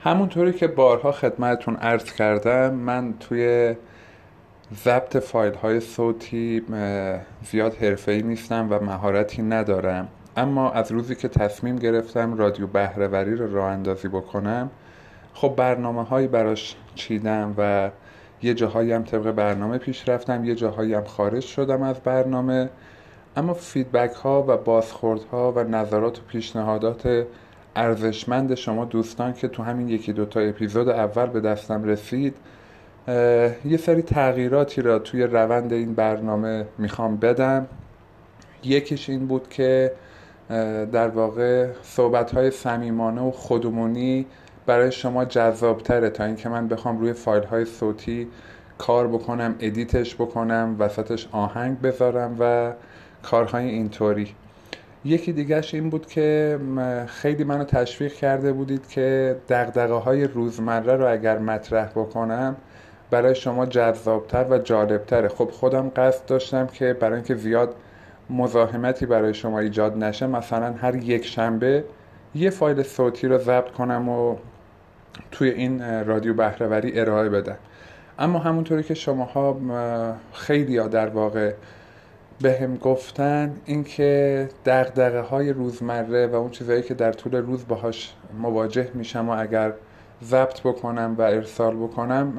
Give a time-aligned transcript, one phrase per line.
[0.00, 3.74] همونطوری که بارها خدمتتون عرض کردم من توی
[4.74, 6.62] ضبط فایل های صوتی
[7.42, 7.76] زیاد
[8.08, 10.08] ای نیستم و مهارتی ندارم.
[10.36, 14.70] اما از روزی که تصمیم گرفتم رادیو بهرهوری رو راه اندازی بکنم
[15.34, 17.90] خب برنامه هایی براش چیدم و
[18.42, 22.70] یه جاهایی هم طبق برنامه پیش رفتم یه جاهایی هم خارج شدم از برنامه.
[23.36, 27.26] اما فیدبک ها و بازخورد ها و نظرات و پیشنهادات
[27.78, 32.36] ارزشمند شما دوستان که تو همین یکی دوتا اپیزود اول به دستم رسید
[33.64, 37.66] یه سری تغییراتی را توی روند این برنامه می‌خوام بدم.
[38.64, 39.92] یکیش این بود که
[40.92, 44.26] در واقع صحبت های صمیمانه و خودمونی
[44.66, 48.28] برای شما جذابتره تا اینکه من بخوام روی فایل های صوتی
[48.78, 52.72] کار بکنم ادیتش بکنم وسطش آهنگ بذارم و
[53.22, 54.34] کارهای اینطوری.
[55.04, 56.58] یکی دیگهش این بود که
[57.06, 62.56] خیلی منو تشویق کرده بودید که دقدقه های روزمره رو اگر مطرح بکنم
[63.10, 65.28] برای شما جذابتر و جالبتره.
[65.28, 67.74] خب خودم قصد داشتم که برای اینکه زیاد
[68.30, 71.84] مزاحمتی برای شما ایجاد نشه مثلا هر یک شنبه
[72.34, 74.36] یه فایل صوتی رو ضبط کنم و
[75.30, 77.56] توی این رادیو بهرهوری ارائه بدم.
[78.18, 79.56] اما همونطوری که شماها
[80.32, 81.52] خیلی ها در واقع
[82.40, 88.14] به هم گفتن اینکه دقدقه های روزمره و اون چیزهایی که در طول روز باهاش
[88.38, 89.72] مواجه میشم و اگر
[90.24, 92.32] ضبط بکنم و ارسال بکنم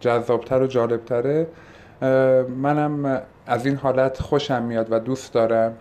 [0.00, 1.46] جذابتر و جالبتره.
[2.62, 5.72] منم از این حالت خوشم میاد و دوست دارم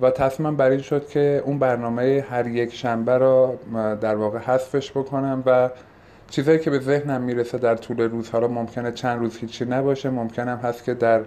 [0.00, 3.54] و تصمیمم بر این شد که اون برنامه هر یک شنبه را
[4.00, 5.70] در واقع حذفش بکنم و
[6.30, 10.10] چیزهایی که به ذهنم می‌رسه در طول روز حالا ممکنه چند روز هیچی نباشه.
[10.10, 11.20] ممکنم هست که در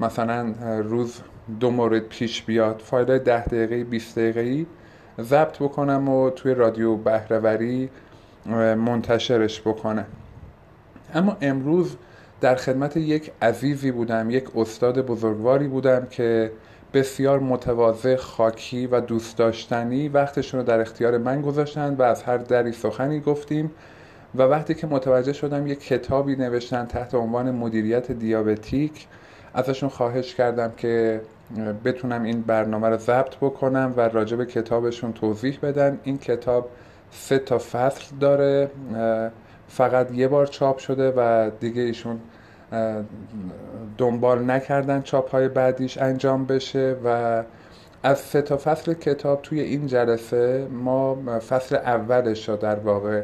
[0.00, 1.20] مثلا روز
[1.60, 2.82] دو مورد پیش بیاد.
[2.84, 4.66] فایل ده دقیقه 20 دقیقه
[5.20, 7.90] ضبط بکنم و توی رادیو بهرهوری
[8.76, 10.06] منتشرش بکنم.
[11.14, 11.96] اما امروز
[12.40, 16.52] در خدمت یک عزیزی بودم یک استاد بزرگواری بودم که
[16.94, 22.36] بسیار متواضع خاکی و دوست داشتنی وقتشون رو در اختیار من گذاشتن و از هر
[22.36, 23.70] دری سخنی گفتیم
[24.34, 29.06] و وقتی که متوجه شدم یک کتابی نوشتن تحت عنوان مدیریت دیابتیک
[29.54, 31.20] ازشون خواهش کردم که
[31.84, 35.98] بتونم این برنامه رو ضبط بکنم و راجع به کتابشون توضیح بدن.
[36.04, 36.68] این کتاب
[37.10, 38.70] سه تا فصل داره
[39.68, 42.20] فقط یه بار چاپ شده و دیگه ایشون
[43.98, 47.42] دنبال نکردن چاپ های بعدیش انجام بشه و
[48.02, 51.18] از سه تا فصل کتاب توی این جلسه ما
[51.48, 53.22] فصل اولش رو در واقع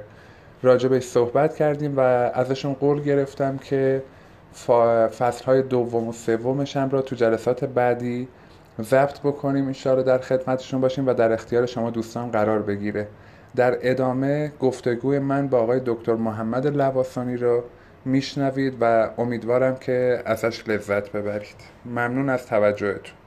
[0.62, 2.00] راجبش صحبت کردیم و
[2.34, 4.02] ازشون قول گرفتم که
[5.18, 8.28] فصل های دوم و سومش هم را تو جلسات بعدی
[8.82, 13.08] ضبط بکنیم انشاءالله در خدمتشون باشیم و در اختیار شما دوستان قرار بگیره.
[13.56, 17.64] در ادامه گفتگوی من با آقای دکتر محمد لواسانی رو
[18.04, 21.56] میشنوید و امیدوارم که ازش لذت ببرید.
[21.84, 23.25] ممنون از توجهتون.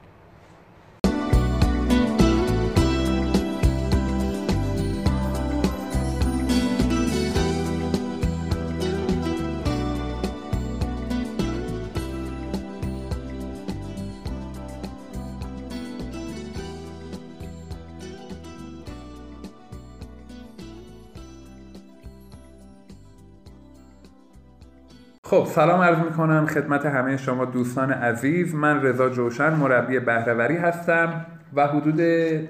[25.30, 28.54] خب سلام عرض می کنم خدمت همه شما دوستان عزیز.
[28.54, 32.00] من رضا جوشن مربی بهرهوری هستم و حدود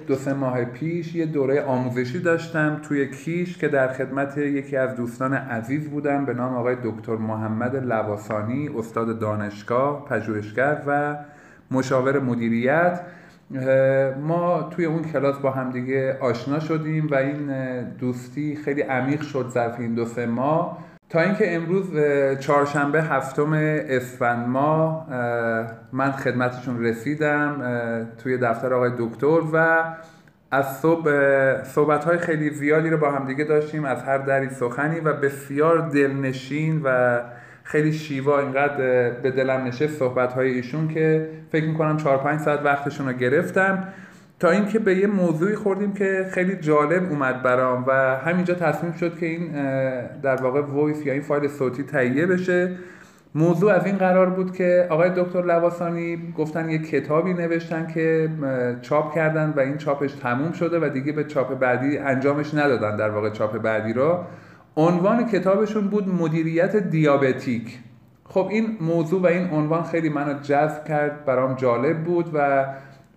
[0.07, 4.95] دو سه ماه پیش یه دوره آموزشی داشتم توی کیش که در خدمت یکی از
[4.95, 11.15] دوستان عزیز بودم به نام آقای دکتر محمد لواسانی استاد دانشگاه پژوهشگر و
[11.71, 13.01] مشاور مدیریت.
[14.21, 17.51] ما توی اون کلاس با همدیگه آشنا شدیم و این
[17.83, 20.90] دوستی خیلی عمیق شد ظرف این دو سه ماه.
[21.11, 21.85] تا اینکه امروز
[22.39, 23.53] چهارشنبه هفتم
[23.89, 25.07] اسفند ماه
[25.93, 27.61] من خدمتشون رسیدم
[28.23, 29.83] توی دفتر آقای دکتر و
[30.51, 31.11] از صبح
[31.63, 36.81] صحبت های خیلی زیادی رو با همدیگه داشتیم از هر دری سخنی و بسیار دلنشین
[36.83, 37.19] و
[37.63, 42.59] خیلی شیوا اینقدر به دلم نشست صحبت های ایشون که فکر می‌کنم 4 5 ساعت
[42.63, 43.87] وقتشون رو گرفتم.
[44.41, 49.19] تا اینکه به یه موضوعی خوردیم که خیلی جالب اومد برام و همینجا تصمیم شد
[49.19, 49.51] که این
[50.21, 52.75] در واقع voice یا این فایل صوتی تهیه بشه.
[53.35, 58.29] موضوع از این قرار بود که آقای دکتر لواسانی گفتن یه کتابی نوشتن که
[58.81, 63.09] چاپ کردن و این چاپش تموم شده و دیگه به چاپ بعدی انجامش ندادن در
[63.09, 64.19] واقع چاپ بعدی رو.
[64.77, 67.79] عنوان کتابشون بود مدیریت دیابتیک.
[68.25, 72.65] خب این موضوع و این عنوان خیلی منو جذب کرد برام جالب بود و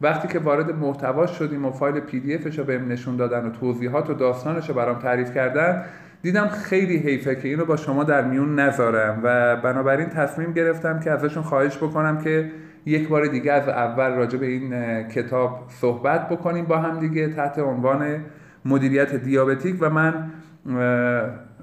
[0.05, 3.51] وقتی که وارد محتوا شدیم و فایل پی دی افش رو بهم نشون دادن و
[3.51, 5.85] توضیحات و داستانش رو برام تعریف کردن
[6.23, 11.11] دیدم خیلی حیفه که اینو با شما در میون نذارم و بنابراین تصمیم گرفتم که
[11.11, 12.51] ازشون خواهش بکنم که
[12.87, 17.59] یک بار دیگه از اول راجع به این کتاب صحبت بکنیم با هم دیگه تحت
[17.59, 18.25] عنوان
[18.65, 20.31] مدیریت دیابتیک و من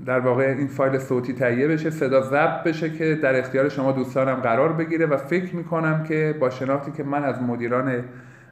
[0.06, 4.36] در واقع این فایل صوتی تهیه بشه صدا ضبط بشه که در اختیار شما دوستانم
[4.36, 8.04] قرار بگیره و فکر می‌کنم که با شناختی که من از مدیران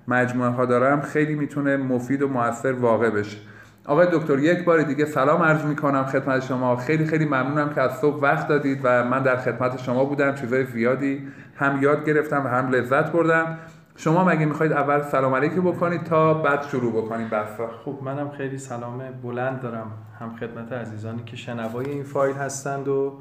[0.09, 3.37] مجموعه ها دارم خیلی می‌تونه مفید و موثر واقع بشه.
[3.85, 6.75] آقای دکتر یک بار دیگه سلام عرض می‌کنم خدمت شما.
[6.75, 10.35] خیلی خیلی ممنونم که از صبح وقت دادید و من در خدمت شما بودم.
[10.35, 13.57] چیزای زیادی هم یاد گرفتم و هم لذت بردم.
[13.95, 18.57] شما مگه می‌خواید اول سلام علیکم بکنید تا بعد شروع بکنیم بحثا؟ خب منم خیلی
[18.57, 23.13] سلام بلند دارم هم خدمت عزیزانی که شنوای این فایل هستند و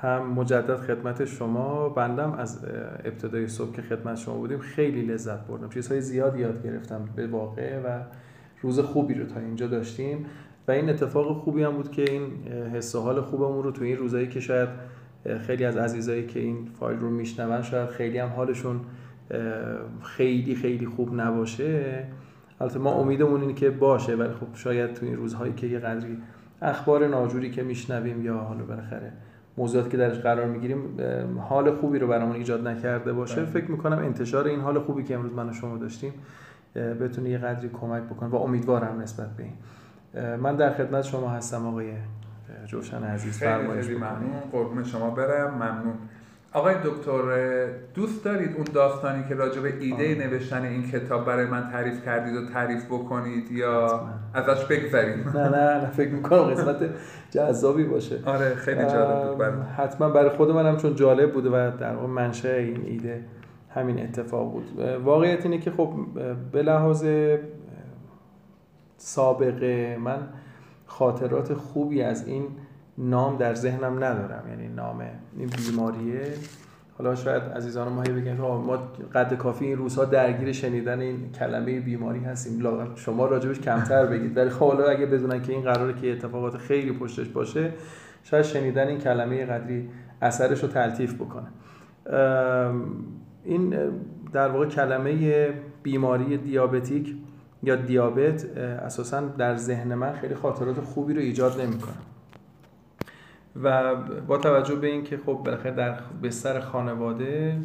[0.00, 2.64] هم مجدد خدمت شما بندم از
[3.04, 5.68] ابتدای صبح که خدمت شما بودیم خیلی لذت بردم.
[5.68, 8.00] چیزهای زیاد یاد گرفتم به واقع و
[8.62, 10.26] روز خوبی رو تا اینجا داشتیم
[10.68, 13.96] و این اتفاق خوبی هم بود که این حس و حال خوبمون رو تو این
[13.96, 14.68] روزایی که شاید
[15.46, 18.80] خیلی از عزیزایی که این فایل رو میشنون شاید خیلی هم حالشون
[20.02, 22.04] خیلی خیلی خوب نباشه.
[22.60, 26.18] البته ما امیدمون اینه که باشه ولی خب شاید تو این روزهایی که یه قدری
[26.62, 29.12] اخبار ناجوری که میشنویم یا حالا بالاخره
[29.58, 30.98] موضوعاتی که درش قرار می‌گیریم
[31.48, 33.36] حال خوبی رو برامون ایجاد نکرده باشه.
[33.36, 33.44] بله.
[33.44, 36.12] فکر می‌کنم انتشار این حال خوبی که امروز من و شما داشتیم
[36.74, 39.54] بتونه یه قدری کمک بکنه و امیدوارم نسبت به این.
[40.36, 41.92] من در خدمت شما هستم آقای
[42.66, 43.38] جوشن عزیز.
[43.38, 44.40] خیلی خیلی ممنون.
[44.52, 45.54] قربون شما برم.
[45.54, 45.94] ممنون.
[46.56, 51.70] آقای دکتر دوست دارید اون داستانی که راجع به ایده نوشتن این کتاب برای من
[51.70, 54.00] تعریف کردید و تعریف بکنید یا
[54.34, 56.76] ازش بگذرید نه نه نه فکر می‌کنم قسمت
[57.30, 58.18] جذابی باشه.
[58.26, 62.48] آره خیلی جالب بود حتما برای خود منم چون جالب بوده و در واقع منشه
[62.50, 63.24] این ایده
[63.70, 64.80] همین اتفاق بود.
[65.04, 65.94] واقعیت اینه که خب
[66.52, 67.06] به لحاظ
[68.96, 70.28] سابقه من
[70.86, 72.44] خاطرات خوبی از این
[72.98, 74.44] نام در ذهنم ندارم.
[74.48, 75.02] یعنی نام
[75.36, 76.22] این بیماریه.
[76.98, 78.76] حالا شاید عزیزان ما بگن ما
[79.14, 82.62] قد کافی این روزها درگیر شنیدن این کلمه بیماری هستیم.
[82.94, 84.36] شما راجبش کمتر بگید.
[84.36, 87.72] ولی خب اگه بدونن که این قراره که اتفاقات خیلی پشتش باشه
[88.22, 89.88] شاید شنیدن این کلمه قدری
[90.22, 91.46] اثرش رو تلطیف بکنه.
[93.44, 93.76] این
[94.32, 95.48] در واقع کلمه
[95.82, 97.16] بیماری دیابتیک
[97.62, 101.94] یا دیابت اساسا در ذهن من خیلی خاطرات خوبی رو ایجاد نمی‌کنه.
[103.62, 107.58] و با توجه به اینکه خب بالاخره در بستر خانواده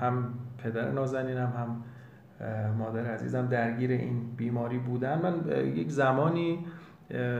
[0.00, 0.34] هم
[0.64, 1.82] پدر نازنینم هم
[2.78, 5.20] مادر عزیزم درگیر این بیماری بودن.
[5.22, 6.58] من یک زمانی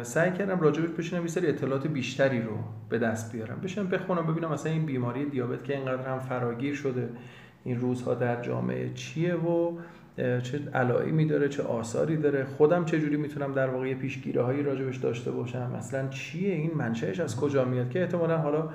[0.03, 2.57] سعی کردم راجبش بشینم یه سری اطلاعات بیشتری رو
[2.89, 3.61] به دست بیارم.
[3.61, 7.09] بشینم بخونم ببینم مثلا این بیماری دیابت که اینقدر هم فراگیر شده
[7.65, 9.79] این روزها در جامعه چیه و
[10.17, 12.45] چه علائمی داره چه آثاری داره.
[12.45, 17.21] خودم چه جوری می‌تونم در واقع پیشگیری هایی راجبش داشته باشم؟ مثلا چیه این؟ منشأش
[17.21, 18.69] از کجا میاد؟ که احتمالا حالا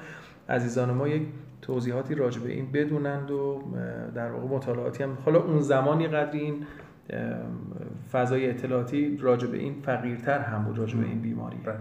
[0.50, 1.22] عزیزان ما یک
[1.62, 3.63] توضیحاتی راجع به این بدونند و
[4.16, 5.18] در واقع مطالعاتی هم.
[5.25, 6.66] حالا اون زمانی قدری این
[8.12, 11.57] فضای اطلاعاتی راجع به این فقیرتر هم بود راجع به این بیماری.
[11.66, 11.75] بله.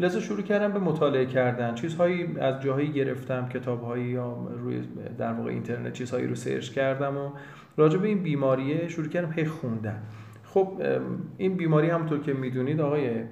[0.00, 1.74] لذا شروع کردم به مطالعه کردن.
[1.74, 4.82] چیزهایی از جاهایی گرفتم کتابهایی یا روی
[5.18, 7.30] در واقع اینترنت چیزهایی رو سرچ کردم و
[7.76, 10.02] راجع به این بیماریه شروع کردم هی خوندن.
[10.44, 10.82] خب
[11.36, 13.24] این بیماری همونطور که می‌دونید آقای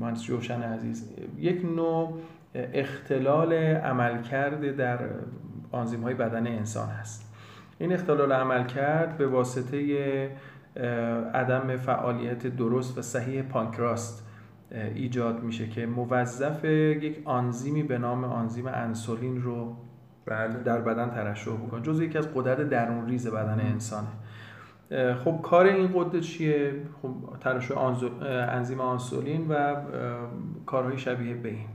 [0.00, 2.18] مهندس جوشن عزیز یک نوع
[2.54, 4.98] اختلال عملکرد در
[5.72, 7.34] آنزیم های بدن انسان هست.
[7.78, 10.30] این اختلال عمل کرد به واسطه
[11.34, 14.26] عدم فعالیت درست و صحیح پانکراست
[14.94, 19.76] ایجاد میشه که موظف یک آنزیمی به نام آنزیم انسولین رو
[20.28, 20.62] بله.
[20.64, 24.08] در بدن ترشح بکنه جزو یکی از قدرت درون ریز بدن انسانه
[25.24, 27.78] خب کار این قدرت چیه؟ خب ترشح
[28.24, 29.76] انزیم آنسولین و
[30.66, 31.66] کارهای شبیه به این.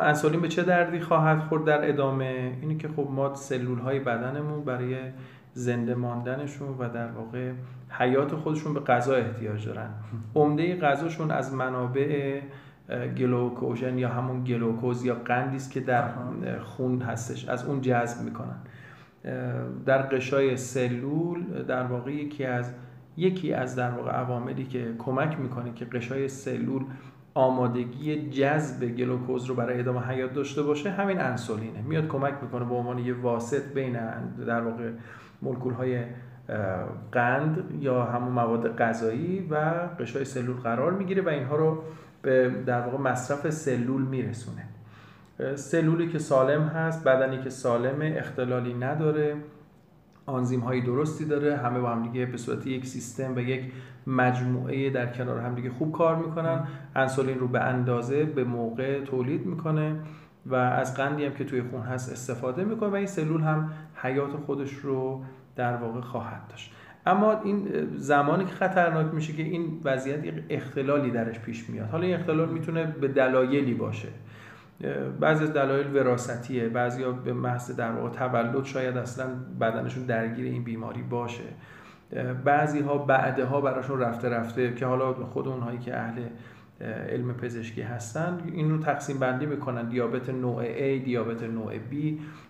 [0.00, 4.64] انسولین به چه دردی خواهد خورد در ادامه؟ اینه که خب ما سلول های بدنمون
[4.64, 4.96] برای
[5.52, 7.52] زنده ماندنشون و در واقع
[7.88, 9.90] حیات خودشون به غذا احتیاج دارن.
[10.34, 12.40] عمده غذاشون از منابع
[13.18, 16.08] گلوکوژن یا همون گلوکوز یا قندی است که در
[16.60, 18.56] خون هستش از اون جذب می‌کنن.
[19.86, 22.72] در قشای سلول در واقع یکی از
[23.16, 26.82] یکی از در واقع عواملی که کمک می‌کنه که قشای سلول
[27.34, 31.82] آمادگی جذب گلوکوز رو برای ادامه حیات داشته باشه همین انسولینه.
[31.82, 33.98] میاد کمک می‌کنه به عنوان یه واسط بین
[34.46, 34.90] در واقع
[35.42, 36.04] مولکول های
[37.12, 39.56] قند یا همون مواد غذایی و
[40.00, 41.82] قشای سلول قرار می‌گیره و اینها رو
[42.22, 44.68] به در واقع مصرف سلول میرسونه.
[45.54, 49.36] سلولی که سالم هست بدنی که سالم اختلالی نداره
[50.26, 53.72] آنزیم هایی درستی داره همه با هم دیگه به صورت یک سیستم و یک
[54.06, 56.66] مجموعه در کنار هم دیگه خوب کار می‌کنن.
[56.96, 59.96] انسولین رو به اندازه به موقع تولید می‌کنه
[60.46, 64.30] و از قندی هم که توی خون هست استفاده می‌کنه و این سلول هم حیات
[64.30, 65.24] خودش رو
[65.56, 66.72] در واقع خواهد داشت.
[67.06, 70.20] اما این زمانی که خطرناک میشه که این وضعیت
[70.50, 71.88] اختلالی درش پیش میاد.
[71.88, 74.08] حالا این اختلال می‌تونه به دلایلی باشه.
[75.20, 79.26] بعضی از دلایل وراثتیه بعضی ها به محض در واقع تولد شاید اصلا
[79.60, 81.44] بدنشون درگیر این بیماری باشه.
[82.44, 86.22] بعضی ها بعدها براشون رفته رفته که حالا خود اونهایی که اهل
[87.10, 89.88] علم پزشکی هستن این رو تقسیم بندی می‌کنن.
[89.88, 91.94] دیابت نوع A دیابت نوع B.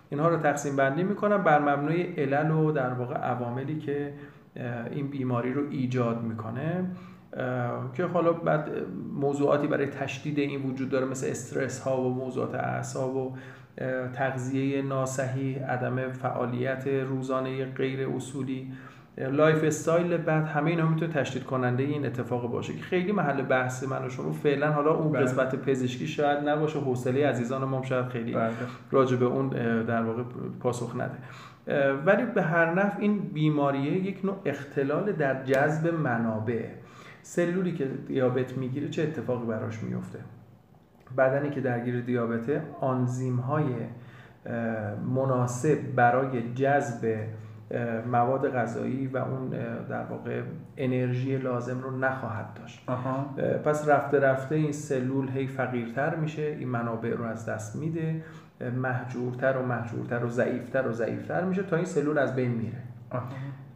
[0.09, 4.13] اینها رو تقسیم بندی می‌کنن بر مبنای علل و در واقع عواملی که
[4.91, 6.85] این بیماری رو ایجاد می‌کنه
[7.93, 8.69] که حالا بعد
[9.13, 13.35] موضوعاتی برای تشدید این وجود داره مثل استرس ها و موضوعات اعصاب و
[14.13, 18.71] تغذیه ناصحیح عدم فعالیت روزانه غیر اصولی
[19.17, 24.05] lifestyle بعد همه اینا می‌تونه تشدید کننده این اتفاق باشه که خیلی محل بحث من
[24.05, 25.21] و شما فعلا حالا اون بله.
[25.21, 28.51] قسمت پزشکی شاید نباشه حوصله عزیزان ما شاید خیلی بله.
[28.91, 29.49] راجع به اون
[29.83, 30.23] در واقع
[30.59, 31.17] پاسخ نده
[32.05, 36.65] ولی به هر نحو این بیماریه یک نوع اختلال در جذب منابع.
[37.21, 40.19] سلولی که دیابت می‌گیره چه اتفاقی براش میفته
[41.17, 43.65] بدنی که درگیر دیابته آنزیم های
[45.15, 47.27] مناسب برای جذب
[48.11, 49.49] مواد غذایی و اون
[49.89, 50.41] در واقع
[50.77, 52.85] انرژی لازم رو نخواهد داشت.
[53.65, 58.23] پس رفته رفته این سلول هی فقیرتر میشه این منابع رو از دست میده.
[58.61, 62.81] محجورتر و محجورتر و ضعیفتر و ضعیفتر میشه تا این سلول از بین میره.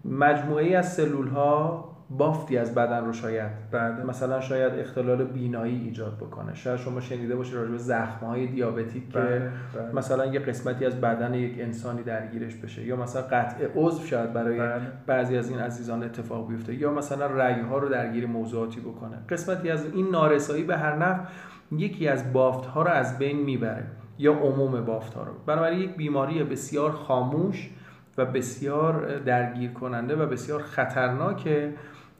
[0.05, 4.05] مجموعه ای از سلول ها بافتی از بدن رو شاید بعد.
[4.05, 6.53] مثلا شاید اختلال بینایی ایجاد بکنه.
[6.53, 9.95] شاید شما شنیده باشید راجع به زخم های دیابتیک که بله، بله.
[9.95, 14.59] مثلا یه قسمتی از بدن یک انسانی درگیرش بشه یا مثلا قطع عضو شاید برای
[14.59, 14.81] بله.
[15.07, 19.17] بعضی از این عزیزان اتفاق بیفته یا مثلا رگ ها رو درگیر موضوعاتی بکنه.
[19.29, 21.23] قسمتی از این نارسایی به هر نفع
[21.71, 23.83] یکی از بافت ها رو از بین می‌بره.
[24.21, 25.31] یا عموم بافت ها رو.
[25.45, 27.69] بنابراین یک بیماری بسیار خاموش
[28.17, 31.73] و بسیار درگیر کننده و بسیار خطرناکه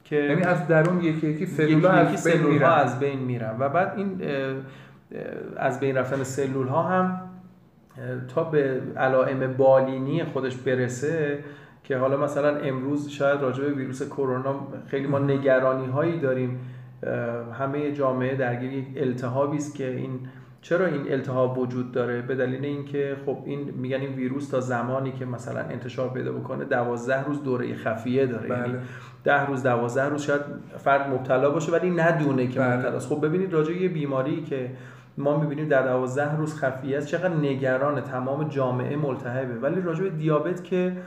[0.04, 2.70] که یعنی از درون یکی یکی سلول ها از بین میرن.
[2.70, 3.56] از بین میرن.
[3.60, 4.22] و بعد این
[5.58, 7.22] از بین رفتن سلول ها هم
[8.36, 11.40] تا به علائم بالینی خودش برسه
[11.84, 14.56] که حالا مثلا امروز شاید راجع به ویروس کرونا
[14.88, 16.60] خیلی ما نگرانی هایی داریم
[17.60, 20.20] همه جامعه درگیر یک التهابی است که این
[20.62, 25.12] چرا این التهاب وجود داره؟ به دلیل اینکه خب این میگن این ویروس تا زمانی
[25.12, 28.50] که مثلا انتشار پیدا بکنه دوازده روز دوره خفیه داره.
[28.50, 28.80] یعنی بله.
[29.24, 30.42] ده روز دوازده روز شاید
[30.78, 32.76] فرد مبتلا باشه ولی ندونه که بله.
[32.76, 33.10] مبتلاست.
[33.10, 34.72] خب ببینید راجع یه بیماری که
[35.18, 39.54] ما می‌بینیم در دوازده روز خفیه است چقدر نگران تمام جامعه ملتهبه.
[39.54, 40.98] ولی راجع به دیابت که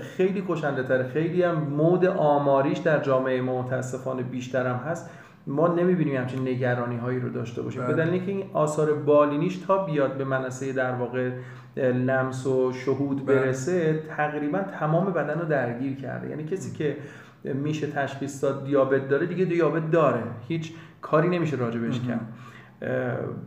[0.00, 5.10] خیلی کشنده تره خیلی هم مود آماریش در جامعه ما متاسفانه بیشتر هم هست.
[5.46, 7.86] ما نمی‌بینیم همچین نگرانی هایی رو داشته باشیم.
[7.86, 11.30] به دلیل اینکه این آثار بالینیش تا بیاد به منصه در واقع
[11.76, 13.36] لمس و شهود بله.
[13.36, 16.30] برسه تقریبا تمام بدن رو درگیر کرده.
[16.30, 16.96] یعنی کسی که
[17.44, 20.22] میشه تشخیص داد دیابت داره دیگه دیابت داره.
[20.48, 22.28] هیچ کاری نمیشه راجبش کرد.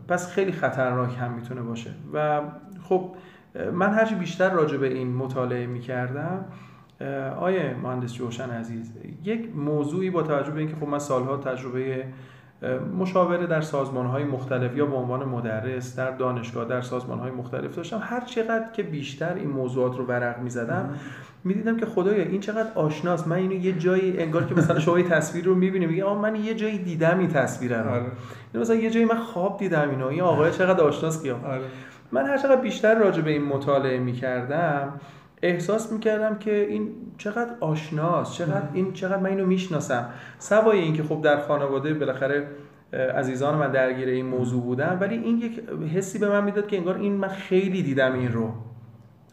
[0.07, 1.89] پس خیلی خطرناک هم می‌تونه باشه.
[2.13, 2.41] و
[2.83, 3.15] خب
[3.73, 6.45] من هرچی بیشتر راجع به این مطالعه می‌کردم
[7.39, 8.91] آیه مهندس جوشن عزیز
[9.23, 12.05] یک موضوعی با توجه به اینکه خب من سالها تجربه
[12.99, 17.75] مشاوره در سازمان های مختلف یا به عنوان مدرس در دانشگاه در سازمان های مختلف
[17.75, 20.89] داشتم هر چقدر که بیشتر این موضوعات رو ورق می زدم
[21.43, 23.27] می دیدم که خدایا این چقدر آشناست.
[23.27, 26.53] من اینو یه جایی انگار که مثلا شما تصویر رو می‌بینی میگه آ من یه
[26.53, 27.89] جایی دیدم این تصویر رو.
[27.89, 28.11] آره.
[28.53, 30.07] مثلا یه جایی من خواب دیدم اینو.
[30.07, 31.61] این آقای چقدر آشناست کیا آره.
[32.11, 34.93] من هر چقدر بیشتر راجع به این مطالعه می‌کردم
[35.41, 40.09] احساس می‌کردم که این چقدر آشناست چقدر این چقدر من اینو می‌شناسم.
[40.39, 42.47] سوای اینکه خب در خانواده بالاخره
[42.93, 45.61] عزیزان من درگیر این موضوع بودن ولی این یک
[45.95, 48.49] حسی به من می‌داد که انگار این من خیلی دیدم این رو.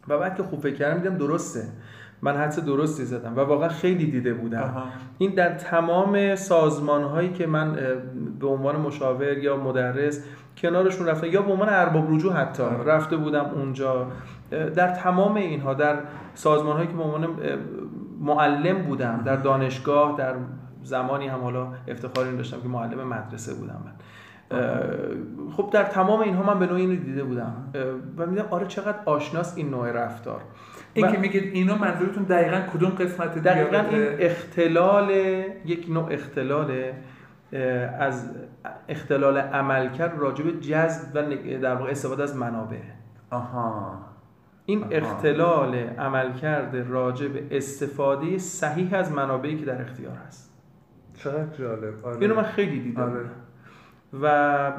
[0.07, 1.63] و بعد که خوب فکر کردم دیدم درسته.
[2.21, 4.83] من حدس درستی زدم و واقعا خیلی دیده بودم.
[5.17, 7.77] این در تمام سازمان هایی که من
[8.39, 10.23] به عنوان مشاور یا مدرس
[10.57, 14.07] کنارشون رفته یا به عنوان ارباب رجوع حتی رفته بودم اونجا.
[14.75, 15.99] در تمام اینها در
[16.33, 17.27] سازمان هایی که به عنوان
[18.19, 20.35] معلم بودم در دانشگاه در
[20.83, 23.91] زمانی هم حالا افتخار این داشتم که معلم مدرسه بودم من.
[25.57, 27.55] خب در تمام اینها من به نوعی اینو دیده بودم.
[28.17, 30.41] و میدم آره چقدر آشناس این نوع رفتار.
[30.93, 35.09] این که میگید اینا منظورتون دقیقا کدوم قسمت دقیقا این اختلال
[35.65, 36.91] یک نوع اختلال
[37.99, 38.29] از
[38.89, 41.21] اختلال عملکرد راجع به جذب و
[41.57, 42.77] در واقع استفاده از منابع.
[43.31, 44.12] آها.
[44.65, 50.53] این اختلال عملکرد راجع به استفاده صحیح از منابعی که در اختیار هست.
[51.13, 52.05] چقدر جالب.
[52.05, 52.21] آره.
[52.21, 53.01] اینو من خیلی دیدم.
[53.01, 53.29] آره.
[54.21, 54.73] و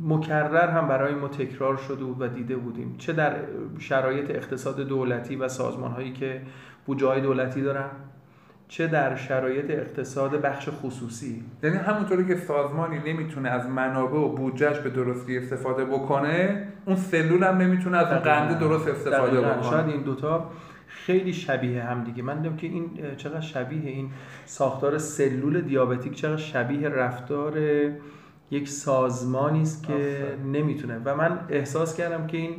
[0.00, 2.94] مکرر هم برای ما تکرار شده بود و دیده بودیم.
[2.98, 3.36] چه در
[3.78, 6.42] شرایط اقتصاد دولتی و سازمان هایی که
[6.86, 7.90] بودجه های دولتی دارن.
[8.72, 11.44] چه در شرایط اقتصاد بخش خصوصی.
[11.62, 17.44] یعنی همونطوری که سازمانی نمی‌تونه از منابع و بودجهش به درستی استفاده بکنه اون سلول
[17.44, 19.62] هم نمی‌تونه از قنده درست استفاده بکنه.
[19.62, 20.50] شاید این دوتا
[20.86, 22.22] خیلی شبیه هم دیگه.
[22.22, 24.10] من دیدم که این چقدر شبیه این
[24.44, 27.58] ساختار سلول دیابتیک چقدر شبیه رفتار
[28.50, 31.00] یک سازمانی است که نمی‌تونه.
[31.04, 32.54] و من احساس کردم که این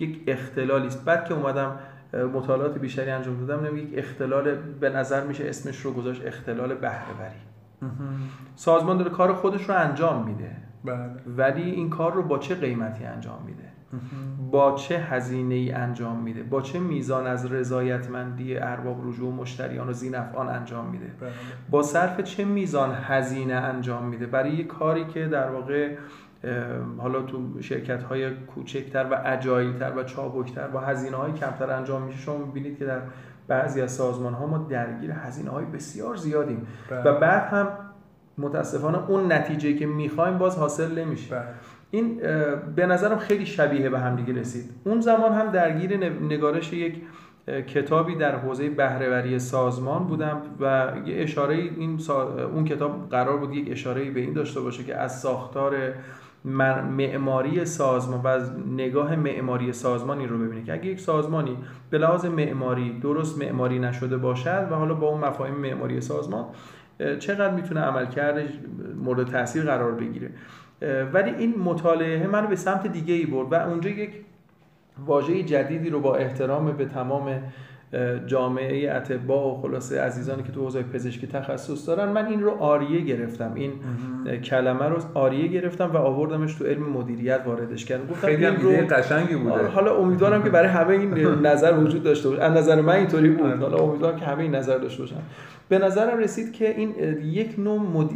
[0.00, 1.04] یک اختلالی است.
[1.04, 1.78] بعد که اومدم
[2.14, 7.32] مطالعات بیشتری انجام دادم یک اختلال به نظر میشه اسمش رو گذاشت اختلال بهره
[8.54, 10.56] سازمان داره کار خودش رو انجام میده.
[10.84, 11.10] بله.
[11.36, 13.68] ولی این کار رو با چه قیمتی انجام میده؟
[14.50, 19.92] با چه هزینه ای انجام میده؟ با چه میزان از رضایتمندی ارباب رجوع مشتریان و
[19.92, 21.30] زینفعان انجام میده؟ بله.
[21.70, 25.96] با صرف چه میزان هزینه انجام میده؟ برای یه کاری که در واقع
[26.98, 32.18] حالا تو شرکت های کوچکتر و اجایلتر و چابکتر با هزینه های کمتر انجام میشه
[32.18, 33.00] شما می‌بینید که در
[33.48, 37.02] بعضی از سازمان ها ما درگیر هزینه های بسیار زیادیم بله.
[37.02, 37.68] و بعد هم
[38.38, 41.44] متاسفانه اون نتیجه که می‌خوایم باز حاصل نمیشه بله.
[41.90, 42.20] این
[42.76, 47.02] به نظرم خیلی شبیه به همدیگه رسید اون زمان هم درگیر نگارش یک
[47.48, 52.00] کتابی در حوزه بهرهوری سازمان بودم و یه اشاره این
[52.54, 55.74] اون کتاب قرار بود یک اشاره به این داشته باشه که از ساختار
[56.44, 61.56] معماری سازمان و از نگاه معماری سازمانی رو ببینید که اگه یک سازمانی
[61.90, 66.44] به لحاظ معماری درست معماری نشده باشد و حالا با اون مفاهیم معماری سازمان
[67.18, 68.48] چقدر می‌تونه عملکردش
[69.04, 70.30] مورد تاثیر قرار بگیره؟
[71.12, 74.10] ولی این مطالعه من به سمت دیگه ای برد و اونجا یک
[75.06, 77.42] واژه جدیدی رو با احترام به تمام
[78.26, 83.00] جامعه اتباع و خلاصه عزیزانی که تو حوزه پزشکی تخصص دارن من این رو آریه
[83.00, 83.52] گرفتم.
[83.54, 83.72] این
[84.40, 88.06] کلمه رو آریه گرفتم و آوردمش تو علم مدیریت واردش کردم.
[88.06, 88.70] گفتم خیلی هم رو...
[88.70, 89.66] قشنگی بوده.
[89.66, 92.42] حالا امیدوارم که برای همه این نظر وجود داشته باشه.
[92.42, 93.46] از نظر من اینطوری بود.
[93.46, 93.56] آره.
[93.56, 95.20] حالا امیدوارم که همه این نظر داشته باشن.
[95.68, 98.08] به نظرم رسید که این یک نوع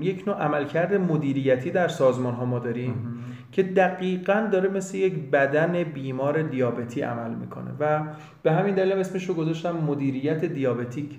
[0.00, 3.19] یک نوع عملکرد مدیریتی در سازمان ها ما داریم.
[3.52, 8.02] که دقیقا داره مثل یک بدن بیمار دیابتی عمل می‌کنه و
[8.42, 11.18] به همین دلیل اسمش رو گذاشتم مدیریت دیابتیک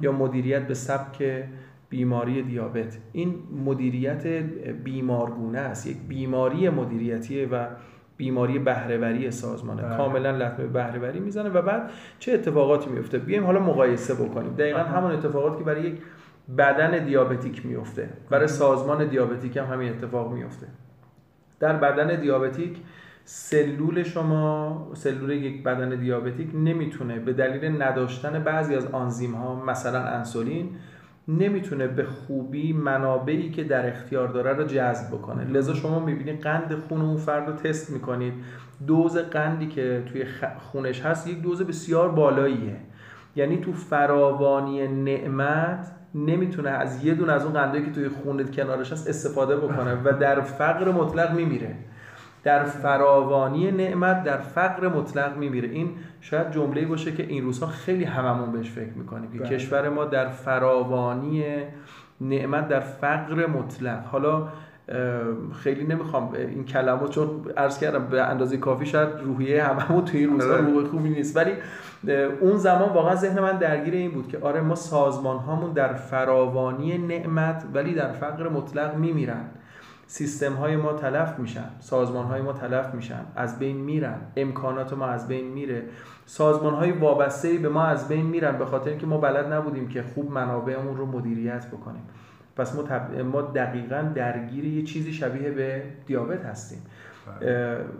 [0.00, 1.44] یا مدیریت به سبک
[1.90, 2.98] بیماری دیابت.
[3.12, 4.26] این مدیریت
[4.84, 7.66] بیمارگونه است یک بیماری مدیریتیه و
[8.16, 9.82] بیماری بهرهوری سازمانه.
[9.82, 9.96] بله.
[9.96, 14.52] کاملا لطمه بهرهوری می‌زنه و بعد چه اتفاقاتی میفته بیایم حالا مقایسه بکنیم.
[14.54, 15.98] دقیقا همون اتفاقاتی که برای یک
[16.58, 20.66] بدن دیابتیک میفته برای سازمان دیابتیک هم همین اتفاق میفته
[21.60, 22.76] در بدن دیابتیک
[23.24, 30.00] سلول شما سلول یک بدن دیابتیک نمی‌تونه به دلیل نداشتن بعضی از آنزیم ها مثلا
[30.00, 30.68] انسولین
[31.28, 35.44] نمی‌تونه به خوبی منابعی که در اختیار داره رو جذب بکنه.
[35.44, 38.32] لذا شما می‌بینید قند خون اون فرد رو تست می‌کنید.
[38.86, 40.24] دوز قندی که توی
[40.58, 42.76] خونش هست یک دوز بسیار بالاییه.
[43.36, 48.92] یعنی تو فراوانی نعمت نمی‌تونه از یه دون از اون قندایی که توی خونت کنارش
[48.92, 51.74] هست استفاده بکنه و در فقر مطلق میمیره.
[52.42, 55.68] در فراوانی نعمت در فقر مطلق میمیره.
[55.68, 55.90] این
[56.20, 59.30] شاید جمله باشه که این روزها خیلی هممون بهش فکر می‌کنیم.
[59.32, 59.48] که بله.
[59.48, 61.44] کشور ما در فراوانی
[62.20, 64.04] نعمت در فقر مطلق.
[64.04, 64.48] حالا
[65.62, 70.30] خیلی نمی‌خوام این کلمات چون عرض کردم به اندازه کافی شاید روحیه هممون توی این
[70.30, 70.66] روزها آره.
[70.66, 71.36] روح خوبی نیست.
[71.36, 71.52] ولی
[72.40, 76.98] اون زمان واقعا ذهن من درگیر این بود که آره ما سازمان هامون در فراوانی
[76.98, 79.44] نعمت ولی در فقر مطلق میمیرن.
[80.06, 84.18] سیستم های ما تلف میشن سازمان های ما تلف میشن از بین میرن.
[84.36, 85.82] امکانات ما از بین میره.
[86.26, 90.02] سازمان های وابسته به ما از بین میرن به خاطر اینکه ما بلد نبودیم که
[90.02, 92.02] خوب منابعمون رو مدیریت بکنیم.
[92.56, 92.84] پس ما,
[93.22, 96.78] ما دقیقا درگیر یه چیزی شبیه به دیابت هستیم.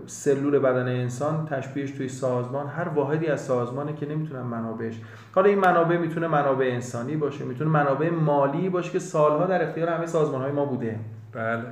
[0.06, 5.00] سلول بدن انسان تشبیهش توی سازمان هر واحدی از سازمانه که نمی‌تونن منابعش.
[5.35, 9.88] حالا این منابع می‌تونه منابع انسانی باشه می‌تونه منابع مالی باشه که سالها در اختیار
[9.88, 10.98] همه سازمان های ما بوده.
[11.33, 11.62] بله.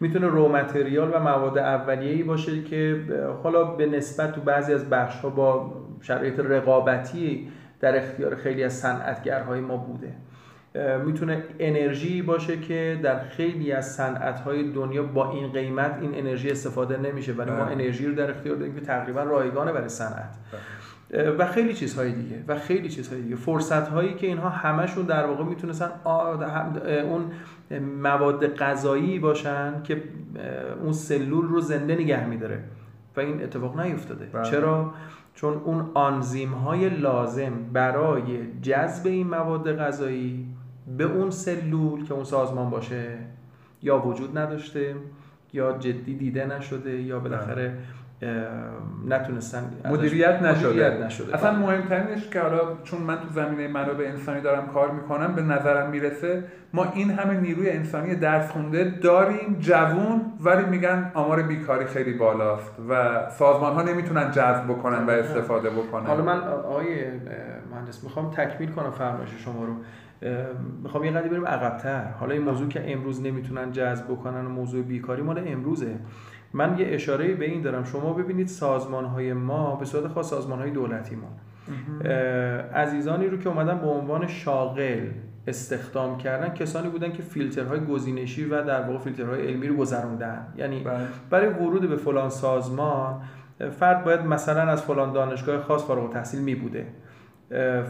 [0.00, 3.00] می‌تونه رو متریال و مواد اولیه‌ای باشه که
[3.42, 7.48] حالا به نسبت تو بعضی از بخش ها با شرایط رقابتی
[7.80, 10.14] در اختیار خیلی از صنعتگرهای ما بوده.
[11.04, 16.96] می‌تونه انرژی باشه که در خیلی از صنعت‌های دنیا با این قیمت این انرژی استفاده
[16.96, 17.32] نمیشه.
[17.32, 17.72] ولی ما بله.
[17.72, 20.34] انرژی رو در اختیار داریم که تقریبا رایگانه برای صنعت.
[20.52, 21.30] بله.
[21.30, 22.44] و خیلی چیزهای دیگه.
[22.48, 23.36] و خیلی چیزهای دیگه.
[23.36, 25.90] فرصت هایی که اینها همشون در واقع می‌تونستن
[27.04, 27.30] اون
[28.02, 30.02] مواد غذایی باشن که
[30.82, 32.58] اون سلول رو زنده نگه میداره.
[33.16, 34.24] و این اتفاق نیفتاده.
[34.32, 34.44] بله.
[34.44, 34.94] چرا؟
[35.34, 38.22] چون اون آنزیم های لازم برای
[38.62, 40.41] جذب این مواد غذایی
[41.06, 43.18] به اون سلول که اون سازمان باشه
[43.82, 44.94] یا وجود نداشته
[45.52, 47.74] یا جدی دیده نشده یا بالاخره
[49.08, 50.68] نتونستن مدیریت نشده.
[50.68, 51.34] مدیریت نشده.
[51.34, 55.90] اصلا مهمترینش که حالا چون من تو زمینه منابع انسانی دارم کار می‌کنم به نظرم
[55.90, 62.12] می‌رسه ما این همه نیروی انسانی درس خونده داریم جوون ولی میگن آمار بیکاری خیلی
[62.12, 66.06] بالاست و سازمان ها نمی‌تونن جذب بکنن و استفاده بکنن.
[66.06, 66.86] حالا من آقای
[67.72, 69.72] مهندس می‌خوام تکمیل کنم فرمایش شما رو.
[70.82, 72.04] می‌خوام یه قدری بریم عقبتر.
[72.04, 75.94] حالا این موضوع که امروز نمی‌تونن جذب بکنن و موضوع بیکاری مال امروزه.
[76.52, 77.84] من یه اشاره به این دارم.
[77.84, 81.28] شما ببینید سازمان های ما به صورت خاص سازمان های دولتی ما
[82.74, 85.06] عزیزانی رو که اومدن به عنوان شاغل
[85.46, 90.46] استخدام کردن کسانی بودن که فیلترهای گزینشی و در واقع فیلترهای علمی رو گذروندن.
[90.56, 91.06] یعنی بله.
[91.30, 93.20] برای ورود به فلان سازمان
[93.80, 96.86] فرد باید مثلا از فلان دانشگاه خاص فارغ التحصیل می بوده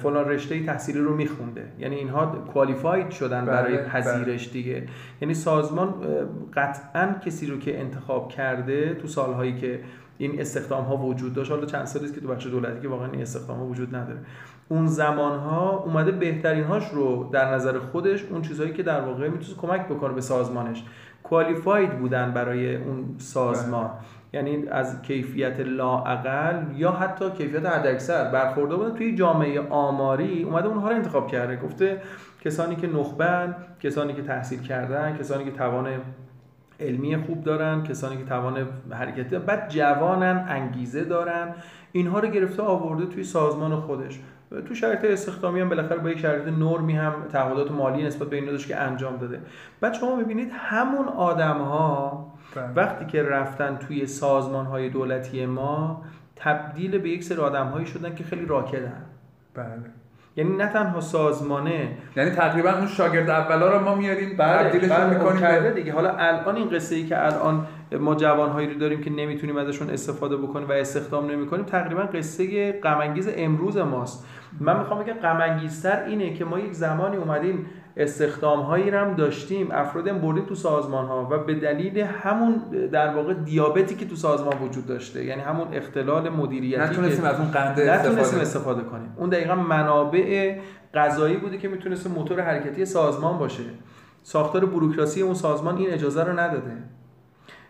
[0.02, 1.64] فلان رشته تحصیلی رو میخونده.
[1.78, 3.86] یعنی اینها کوالیفاید شدن بله، برای بله.
[3.86, 4.86] پذیرش دیگه.
[5.20, 5.94] یعنی سازمان
[6.54, 9.80] قطعا کسی رو که انتخاب کرده تو سالهایی که
[10.18, 13.22] این استخدام ها وجود داشت حالا چند سالی که تو بخش دولتی که واقعا این
[13.22, 14.18] استخدام ها وجود نداره.
[14.68, 19.28] اون زمان ها اومده بهترین هاش رو در نظر خودش اون چیزهایی که در واقع
[19.28, 20.84] می‌تونه کمک بکنه به سازمانش.
[21.22, 23.86] کوالیفاید بودن برای اون سازمان.
[23.86, 23.92] بله.
[24.32, 28.30] یعنی از کیفیت لاعقل یا حتی کیفیت حداکثر.
[28.30, 31.56] برخورده بوده توی جامعه آماری اومده اونها رو انتخاب کرده.
[31.56, 32.02] گفته
[32.44, 35.88] کسانی که نخبن کسانی که تحصیل کردن کسانی که توان
[36.80, 41.54] علمی خوب دارن کسانی که توان حرکتی بعد جوانن انگیزه دارن.
[41.92, 44.20] اینها رو گرفته آورده توی سازمان خودش.
[44.68, 48.44] تو شرایط استخدامی هم بالاخره با یک شرایط نرمی هم تعهدات مالی نسبت به این
[48.44, 49.40] داشت که انجام داده.
[49.80, 52.72] بعد شما می‌بینید همون آدم ها بله.
[52.76, 56.02] وقتی که رفتن توی سازمان های دولتی ما
[56.36, 59.04] تبدیل به یک سری آدم هایی شدن که خیلی راکدن.
[59.54, 59.66] بله.
[60.36, 65.18] یعنی نه تنها سازمانه یعنی تقریبا اون شاگرد اولا رو ما میاریم بله تبدیلش بله
[65.18, 65.40] می‌کنیم.
[65.40, 65.92] کرده دیگه.
[65.92, 67.66] حالا الان این قصه ای که الان
[68.00, 73.14] ما جوانهایی رو داریم که نمی‌تونیم ازشون استفاده بکنیم و استخدام نمی‌کنیم تقریبا قصه غم
[73.36, 74.26] امروز ماست.
[74.60, 75.60] من می‌خوام بگم غم
[76.06, 79.68] اینه که ما یک زمانی اومدیم استخدام هایی هم داشتیم.
[79.72, 82.54] افراد بردیم تو سازمان ها و به دلیل همون
[82.92, 87.50] در واقع دیابتی که تو سازمان وجود داشته یعنی همون اختلال مدیریتی نتونستیم از اون
[87.50, 88.42] قنده استفاده.
[88.42, 89.14] استفاده کنیم.
[89.16, 90.58] اون دقیقا منابع
[90.94, 93.62] غذایی بوده که می‌تونست موتور حرکتی سازمان باشه.
[94.22, 96.72] ساختار بروکراسی اون سازمان این اجازه رو نداده.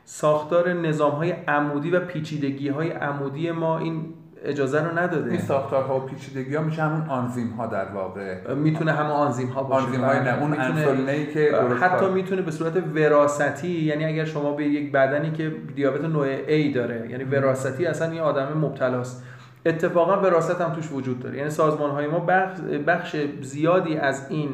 [0.04, 5.30] ساختار نظام های عمودی و پیچیدگی های عمودی ما این اجازه رو نداده.
[5.30, 8.54] این ساختارها و پیچیدگی ها میشه همون آنزیم ها در واقع.
[8.54, 9.86] می‌تونه همون آنزیم ها باشه.
[9.86, 14.64] آنزیم های نه اون انسولینی که حتی می‌تونه به صورت وراثتی یعنی اگر شما به
[14.64, 19.24] یک بدنی که دیابت نوع A داره یعنی وراثتی اصلا یه آدم مبتلاست.
[19.66, 21.38] اتفاقا وراثت هم توش وجود داره.
[21.38, 22.26] یعنی سازمان های ما
[22.86, 24.48] بخش زیادی از این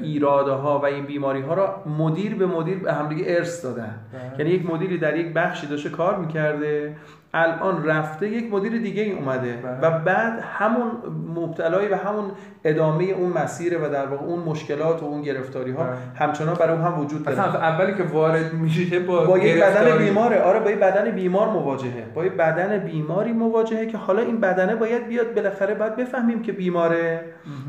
[0.00, 3.94] ایراده ها و این بیماری ها را مدیر به مدیر به همدیگه ارث دادن.
[4.12, 4.38] بله.
[4.38, 6.96] یعنی یک مدیری در یک بخشی داشته کار می‌کرده
[7.38, 9.80] الان رفته یک مدیر دیگه ای اومده بله.
[9.80, 10.90] و بعد همون
[11.34, 12.24] مبتلایی و همون
[12.64, 15.92] ادامه اون مسیر و در واقع اون مشکلات و اون گرفتاری ها بله.
[16.14, 17.56] همچنان برای اون هم وجود داره.
[17.56, 20.40] اولی که وارد میشه با, با یک بدن بیماره.
[20.40, 22.04] آره با یک بدن بیمار مواجهه.
[22.14, 26.52] با یک بدن بیماری مواجهه که حالا این بدنه باید بیاد بالاخره بعد بفهمیم که
[26.52, 27.20] بیماره.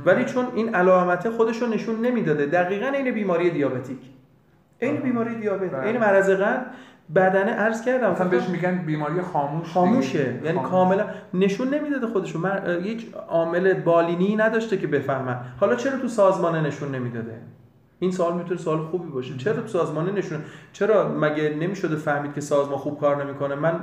[0.06, 3.98] ولی چون این علامت خودش رو نشون نمی‌داده دقیقا این بیماری دیابتیک.
[4.80, 5.74] این بیماری دیابت.
[5.74, 6.66] این مرض قلب.
[7.16, 8.12] بدنه عرض کردم.
[8.12, 10.40] مثلا بهش میگن بیماری خاموش خاموشه.
[10.44, 12.40] یعنی کاملا نشون نمی‌داده خودشو.
[12.40, 15.40] من یک عامل بالینی نداشته که بفهمن.
[15.60, 17.42] حالا چرا تو سازمانه نشون نمی‌داده؟
[18.00, 19.38] این سوال می‌تونه سوال خوبی باشه.
[19.38, 20.40] چرا تو سازمانه نشون
[20.74, 23.80] چرا مگه نمی‌شده فهمید که سازمان خوب کار نمی‌کنه؟ من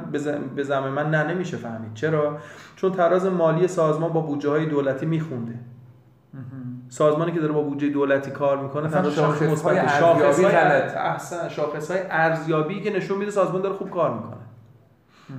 [0.56, 1.94] به زعم من نه نمیشه فهمید.
[1.94, 2.38] چرا؟
[2.76, 5.54] چون تراز مالی سازمان با بودجه های دولتی میخونده.
[6.88, 11.90] سازمانی که داره با بودجه دولتی کار می‌کنه مثلا شاخص های شاخص های احسن شاخص
[11.90, 14.36] های ارزیابی که نشون میده سازمان داره خوب کار می‌کنه.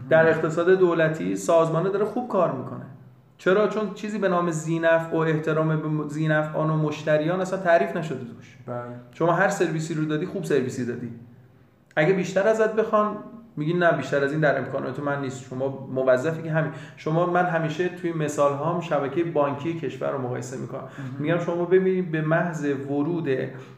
[0.10, 2.86] در اقتصاد دولتی سازمان داره خوب کار می‌کنه.
[3.38, 7.96] چرا؟ چون چیزی به نام زینف و احترام به زینف آن و مشتریان اصلا تعریف
[7.96, 8.58] نشده توش.
[8.66, 8.76] بله.
[9.12, 11.14] شما هر سرویسی رو دادی خوب سرویسی دادی.
[11.96, 13.18] اگه بیشتر ازت بخوان
[13.58, 15.42] میگی نه بیشتر از این در امکانات من نیست.
[15.42, 20.58] شما موظفی که همین شما من همیشه توی مثال هام شبکه بانکی کشور رو مقایسه
[20.58, 20.84] می‌کنم.
[21.20, 23.28] میگم شما ببینید به محض ورود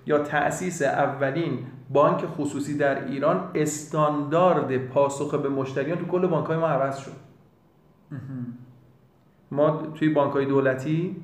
[0.05, 6.57] یا تأسیس اولین بانک خصوصی در ایران استاندارد پاسخ به مشتریان تو کل بانک های
[6.57, 7.11] ما عوض شد.
[9.51, 11.15] ما توی بانک های دولتی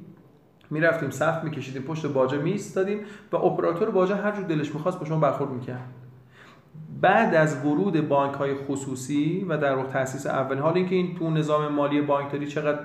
[0.69, 2.99] می‌رفتیم صف میکشیدیم پشت باجه میستادیم
[3.31, 5.89] و اپراتور باجه هر جور دلش می‌خواست با شما برخورد می‌کرد.
[7.01, 11.29] بعد از ورود بانک های خصوصی و در واقع تاسیس اول حال اینکه این تو
[11.29, 12.79] نظام مالی بانکداری چقدر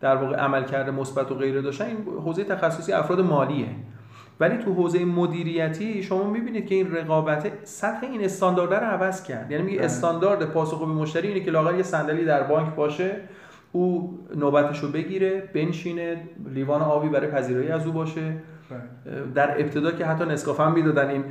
[0.00, 3.68] در واقع عمل کرده مثبت و غیره داشتن این حوزه تخصصی افراد مالیه
[4.40, 9.50] ولی تو حوزه مدیریتی شما می‌بینید که این رقابت سطح این استاندارد رو عوض کرد
[9.50, 9.86] یعنی میگه بله.
[9.86, 13.16] استاندارد پاسخ به مشتری اینه که لاغر یه صندلی در بانک باشه
[13.72, 16.22] او نوبتشو بگیره بنشینه
[16.54, 18.42] لیوان آبی برای پذیرایی از او باشه.
[19.34, 21.24] در ابتدا که حتی نسکافه هم می‌دادن این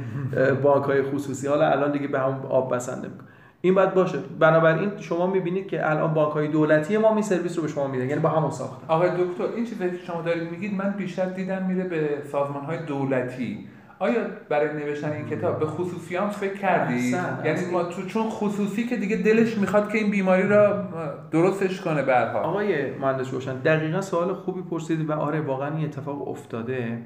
[0.63, 1.47] بانک های خصوصی.
[1.47, 3.28] حالا الان دیگه به هم آب بسنده می‌کنه.
[3.62, 4.17] این باید باشه.
[4.39, 8.10] بنابراین شما می‌بینید که الان بانک های دولتی ما این سرویس رو به شما میدن
[8.10, 8.88] یعنی با همون ساختن.
[8.88, 12.78] آقای دکتر این چیزی که شما دارید میگید من بیشتر دیدم میره به سازمان های
[12.86, 13.67] دولتی.
[13.99, 17.71] آیا برای نوشتن این کتاب به خصوصیان فکر؟ احسن، یعنی.
[17.71, 20.83] ما تو چون خصوصی که دیگه دلش می‌خواد که این بیماری را
[21.31, 22.35] درستش کنه حال.
[22.43, 27.01] آقای مهندس روشن دقیقا سوال خوبی پرسید و آره واقعا این اتفاق افتاده.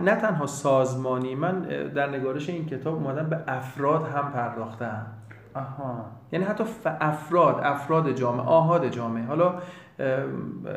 [0.00, 1.60] نه تنها سازمانی من
[1.94, 5.06] در نگارش این کتاب اومدم به افراد هم پرداختم.
[5.54, 6.04] آها.
[6.32, 9.24] یعنی حتی ف- افراد افراد جامعه آحاد جامعه.
[9.24, 9.54] حالا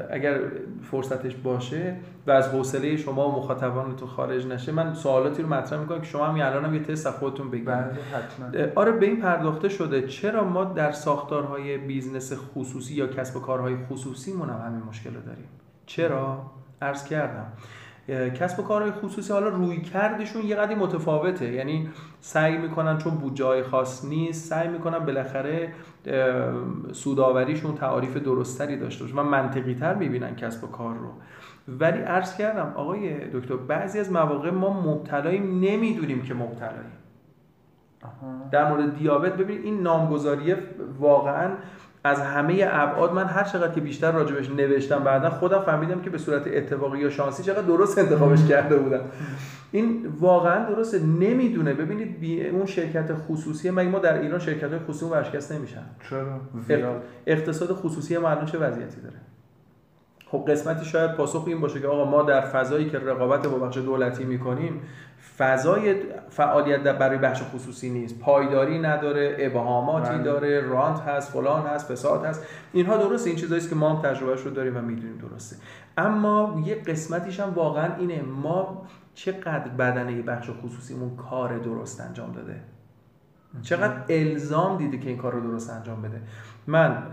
[0.10, 0.40] اگر
[0.82, 1.96] فرصتش باشه
[2.28, 6.28] و از حوصله شما و مخاطبانتون خارج نشه من سوالاتی رو مطرح می‌کنم که شما
[6.28, 7.70] همین الان هم یه تست از خودتون بگیرید.
[7.70, 8.72] بله حتما.
[8.76, 13.76] آره به این پرداخته شده چرا ما در ساختارهای business خصوصی یا کسب و کارهای
[13.90, 15.48] خصوصی هم همین مشکل رو داریم؟
[15.86, 17.46] چرا؟ عرض کردم.
[18.10, 21.54] کسب و کارهای خصوصی حالا روی کردشون یه قدری متفاوته.
[21.54, 25.74] یعنی سعی می‌کنن چون بودجه خاص نیست سعی می‌کنن بالاخره
[26.92, 31.12] سوداوریشون تعاریف درستری داشته باشه و منطقی تر می‌بینن کسب و کار رو.
[31.68, 36.92] ولی عرض کردم آقای دکتر بعضی از مواقع ما مبتلاییم نمی‌دونیم که مبتلاییم.
[38.52, 40.58] در مورد دیابت ببینید این نامگذاریه
[41.00, 41.52] واقعا
[42.04, 46.18] از همه ابعاد من هر چقدر که بیشتر راجبش نوشتم بعدا خودم فهمیدم که به
[46.18, 49.02] صورت اتفاقی یا شانسی چقدر درست انتخابش کرده بودم.
[49.72, 51.00] این واقعا درسته.
[51.00, 51.74] نمی‌دونه.
[51.74, 55.84] ببینید بی اون شرکت خصوصی مگه ما در ایران شرکت های خصوصی ورشکست نمیشن.
[56.10, 59.16] چرا؟ اقتصاد خصوصی ما الان چه وضعیتی داره؟
[60.28, 63.78] خب قسمتی شاید پاسخ این باشه که آقا ما در فضایی که رقابت با بخش
[63.78, 64.82] دولتی می‌کنیم
[65.42, 65.96] فضای
[66.30, 68.20] فعالیت در- برای بخش خصوصی نیست.
[68.20, 70.24] پایداری نداره ابهاماتی بله.
[70.24, 72.46] داره رانت هست فلان هست فساد هست.
[72.74, 75.56] اینها درسته این چیزاییست که ما هم تجربهش رو داریم و می‌دونیم درسته.
[75.98, 82.56] اما یه قسمتیش هم واقعا اینه ما چقدر بدنه بخش خصوصیمون کار درست انجام داده؟
[83.62, 86.22] چقدر الزام دیده که این کار رو درست انجام بده؟
[86.68, 87.04] من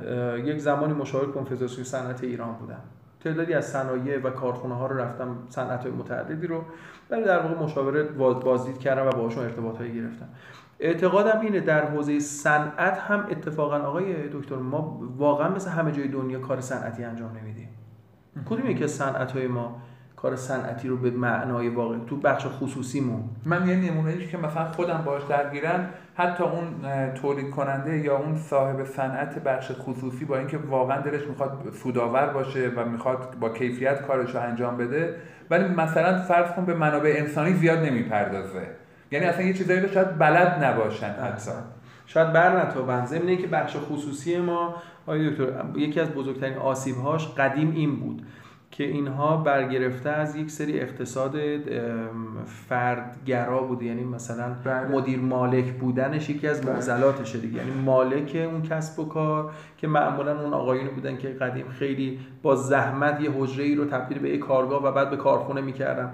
[0.44, 2.80] یک زمانی مشاور کنفدراسیون صنعت ایران بودم.
[3.24, 6.64] تعدادی از صنایع و کارخونه ها رو رفتم صنعت های متعددی رو
[7.10, 10.28] ولی در واقع مشاوره باز- بازدید کردم و باهاشون ارتباط هایی گرفتم.
[10.80, 16.38] اعتقادم اینه در حوزه صنعت هم اتفاقا آقای دکتر ما واقعا مثل همه جای دنیا
[16.40, 17.68] کار صنعتی انجام نمیدیم.
[18.50, 19.82] کدوم یکی از صنعت های ما
[20.22, 23.24] کار صنعتی رو به معنای واقعی تو بخش خصوصیمون.
[23.44, 26.66] من یه نمونه‌ایش که مثلا خودم باش درگیرم حتی اون
[27.14, 32.72] تولید کننده یا اون صاحب صنعت بخش خصوصی با اینکه واقعا دلش می‌خواد سودآور باشه
[32.76, 35.14] و می‌خواد با کیفیت کارش رو انجام بده
[35.50, 38.66] ولی مثلا فرض کن به منابع انسانی زیاد نمی‌پردازه.
[39.10, 41.50] یعنی اصلا یه چیزایی رو شاید بلد نباشن حتی.
[42.06, 43.06] شاید بر نتابن.
[43.06, 44.74] ضمن که بخش خصوصی ما
[45.06, 45.44] آقای دکتر
[45.76, 48.22] یکی از بزرگترین آسیبهاش قدیم این بود.
[48.70, 51.36] که اینها برگرفته از یک سری اقتصاد
[52.46, 54.88] فردگرا بود یعنی مثلا بله.
[54.88, 56.72] مدیر مالک بودنش یکی از بله.
[56.72, 61.68] معضلاتشه دیگه یعنی مالک اون کسب و کار که معمولا اون آقایونی بودن که قدیم
[61.68, 65.60] خیلی با زحمت یه حجره ای رو تبدیل به یک کارگاه و بعد به کارخونه
[65.60, 66.12] می‌کردن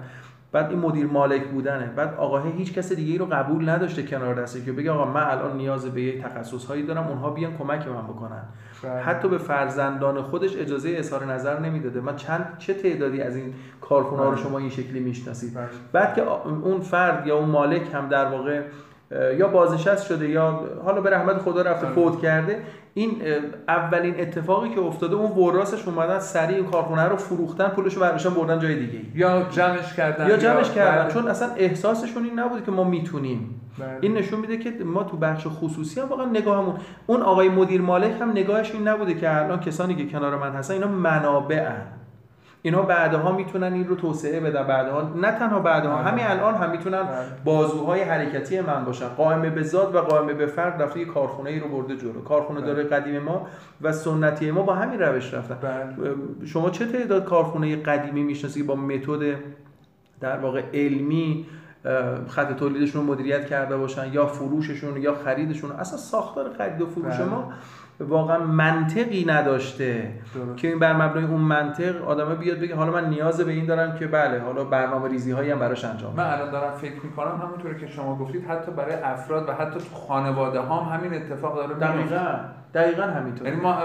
[0.51, 4.41] بعد این مدیر مالک بودنه بعد آقاه هیچ کس دیگه ای رو قبول نداشته کنار
[4.41, 7.87] دسته که بگه آقا من الان نیاز به یک تخصص هایی دارم اونها بیان کمک
[7.87, 8.43] من بکنن
[8.83, 8.91] بله.
[8.91, 14.21] حتی به فرزندان خودش اجازه اظهار نظر نمی‌داده من چند چه تعدادی از این کارخونه
[14.21, 14.43] ها رو بله.
[14.43, 15.65] شما این شکلی می‌شناسید بله.
[15.91, 16.21] بعد که
[16.63, 18.61] اون فرد یا اون مالک هم در واقع
[19.37, 21.95] یا بازنشست شده یا حالا به رحمت خدا رفته بله.
[21.95, 22.61] فوت کرده.
[22.93, 23.21] این
[23.67, 28.75] اولین اتفاقی که افتاده اون وراسش اومدن سریع کارخونه رو فروختن پولشو برداشتن بردن جای
[28.75, 28.99] دیگه.
[29.15, 30.29] یا جمعش کردن.
[30.29, 31.03] یا جمعش کردن.
[31.03, 31.13] بله.
[31.13, 33.61] چون اصلا احساسشون این نبوده که ما می‌تونیم.
[33.79, 33.87] بله.
[34.01, 36.75] این نشون میده که ما تو بخش خصوصی هم واقعا نگاهمون
[37.07, 40.73] اون آقای مدیر مالک هم نگاهش این نبوده که الان کسانی که کنار من هستن
[40.73, 41.81] اینا منابعن.
[42.65, 46.03] اینا بعدها می‌تونن این رو توسعه بدن بعدها نه تنها بعدها بله.
[46.03, 47.25] همین الان هم می‌تونن بله.
[47.43, 51.59] بازوهای حرکتی من باشن قائم به ذات و قائم به فرد رفته یه کارخونه ای
[51.59, 52.73] رو برده جلو کارخونه بله.
[52.73, 53.47] داره قدیم ما
[53.81, 56.15] و سنتی ما با همین روش رفتن بله.
[56.45, 59.35] شما چه تعداد کارخونه قدیمی می‌شناسی که با متد
[60.21, 61.45] در واقع علمی
[62.27, 67.15] خط تولیدشون رو مدیریت کرده باشن یا فروششون یا خریدشون اصلا ساختار خرید و فروش
[67.15, 67.25] بله.
[67.25, 67.53] ما
[67.99, 70.11] واقعا منطقی نداشته
[70.57, 73.95] که این بر مبنای اون منطق آدم بیاد بگه حالا من نیاز به این دارم
[73.99, 77.79] که بله حالا برنامه ریزی هایی هم براش انجام من الان دارم فکر می‌کنم همونطوری
[77.79, 82.37] که شما گفتید حتی برای افراد و حتی تو خانواده هم همین اتفاق داره دقیقاً.
[82.75, 83.75] دقیقا همینطور یعنی ما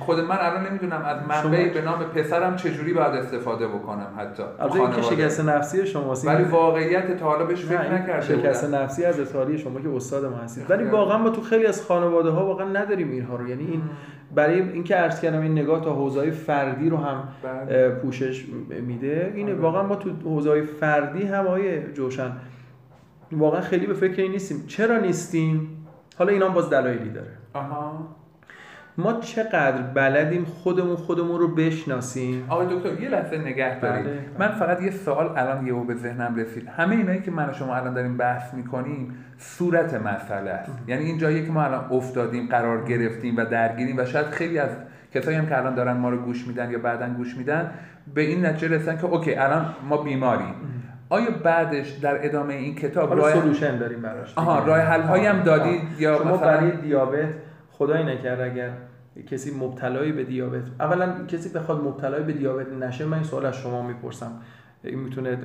[0.00, 4.42] خود من الان نمی‌دونم از منبعی به نام پسرم چجوری باید استفاده بکنم حتی.
[4.58, 6.26] البته که شکست نفسی شماست.
[6.26, 10.36] ولی واقعیت تا حالا بهش فکر نکرده شکست نفسی از اطلاعی شما که استاد ما
[10.36, 10.70] هستید.
[10.70, 13.48] ولی واقعا ما تو خیلی از خانواده ها واقعا نداریم اینها رو.
[13.48, 13.82] یعنی این
[14.34, 17.90] برای اینکه عرض کردم این نگاه تا حوزه فردی رو هم بله.
[17.90, 18.44] پوشش
[18.86, 19.32] میده.
[19.34, 19.60] اینه آره.
[19.60, 22.32] واقعا ما تو حوزه فردی هم آیه جوشن
[23.32, 24.64] واقعا خیلی به فکر این نیستیم.
[24.66, 25.84] چرا نیستیم؟
[26.18, 27.30] حالا اینا باز دلایلی داره.
[27.54, 28.17] آها.
[28.98, 34.04] ما چقدر بلدیم خودمون خودمون رو بشناسیم؟ آقای دکتر یه لحظه نگه دارید.
[34.04, 34.18] بله.
[34.38, 36.68] من فقط یه سوال الان یهو به ذهنم رسید.
[36.76, 40.72] همه اینایی که من و شما الان داریم بحث می‌کنیم صورت مسئله است.
[40.86, 44.70] یعنی این جایی که ما الان افتادیم قرار گرفتیم و درگیریم و شاید خیلی از
[45.14, 47.70] کسایی هم که الان دارن ما رو گوش میدن یا بعدا گوش میدن
[48.14, 50.54] به این نتیجه رسن که okay الان ما بیماریم.
[51.08, 54.32] آیا بعدش در ادامه این کتاب راه solution داریم براش.
[54.36, 57.28] آها راه حل هم دادید یا شما برای دیابت
[57.78, 58.72] خدای نکرد اگر
[59.30, 63.56] کسی مبتلای به دیابت اولا کسی بخواد مبتلای به دیابت نشه من این سوال از
[63.56, 64.32] شما می‌پرسم.
[64.84, 65.38] این می‌تونه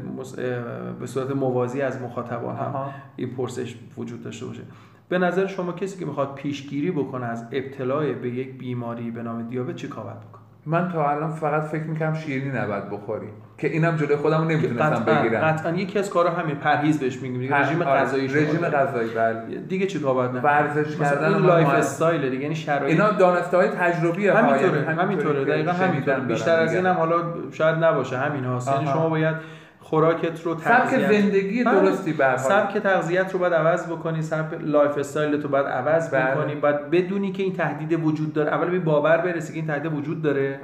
[1.00, 4.62] به صورت موازی از مخاطبان هم این پرسش وجود داشته باشه.
[5.10, 9.48] به نظر شما کسی که می‌خواد پیشگیری بکنه از ابتلای به یک بیماری به نام
[9.50, 13.95] دیابت چی کار بکنه؟ من تا الان فقط فکر می‌کنم شیرینی نباید بخوری که اینم
[13.95, 15.41] جلوی خودم نمی‌تونستم بگیرم.
[15.41, 15.71] قطعا.
[15.71, 17.54] یکی از کارا همین پرهیز بهش میگیم.
[17.54, 19.58] رژیم آره، غذایی رژیم غذایی بله.
[19.69, 22.91] دیگه چی کار باید ورزش کردن lifestyle دیگه یعنی شرایط.
[22.91, 25.45] اینا دانسته های تجربی همینطوره همینطوره.
[25.45, 26.19] دقیقاً همینطوره.
[26.19, 27.15] بیشتر از اینم حالا
[27.52, 29.36] شاید نباشه همین هاست یعنی شما باید
[29.84, 31.80] خوراکت رو سبک زندگی بله.
[31.80, 36.32] درستی به سبک تغذیت رو باید عوض بکنی سبک lifestyle رو باید عوض بله.
[36.32, 36.56] بکنی.
[36.56, 38.54] باید بدونی که این تهدید وجود داره.
[38.54, 40.60] اول به باور برسی که این تهدید وجود داره.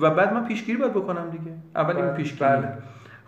[0.00, 1.52] و بعد من پیشگیری باید بکنم دیگه.
[1.76, 2.06] اول این
[2.40, 2.68] بله.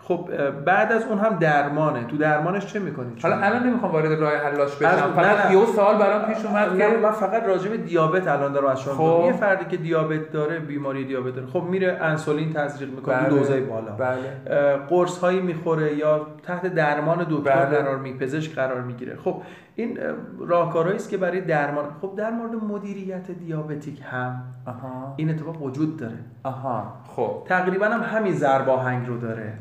[0.07, 0.29] خب
[0.65, 2.03] بعد از اون هم درمانه.
[2.03, 5.13] تو درمانش چه می‌کنید حالا الان نمی‌خوام وارد راه حلاش بشم.
[5.15, 8.81] فقط یه سوال برام پیش اومد که من فقط راجع به دیابت الان دارم از
[8.81, 9.25] شما خب.
[9.25, 11.47] یه فردی که دیابت داره بیماری دیابت داره.
[11.47, 13.15] خب میره انسولین تزریق می‌کنه.
[13.15, 13.29] بله.
[13.29, 13.91] دوزای بالا.
[13.91, 14.77] بله.
[14.89, 17.77] قرص هایی می‌خوره یا تحت درمان دکتر بله.
[17.77, 19.15] قرار می پزشک قرار می‌گیره.
[19.23, 19.41] خب
[19.75, 19.99] این
[20.39, 25.13] راهکارهایی است که برای درمان خب در مورد مدیریت دیابتیک هم آها.
[25.17, 26.17] این اتفاق وجود داره.
[26.43, 26.93] آها.
[27.15, 27.43] خب.
[27.45, 29.53] تقریبا هم همین ضرباهنگ رو داره.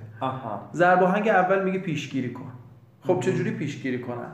[0.74, 2.52] ضرباهنگ اول میگه پیشگیری کن.
[3.00, 4.32] خب چجوری پیشگیری کنم؟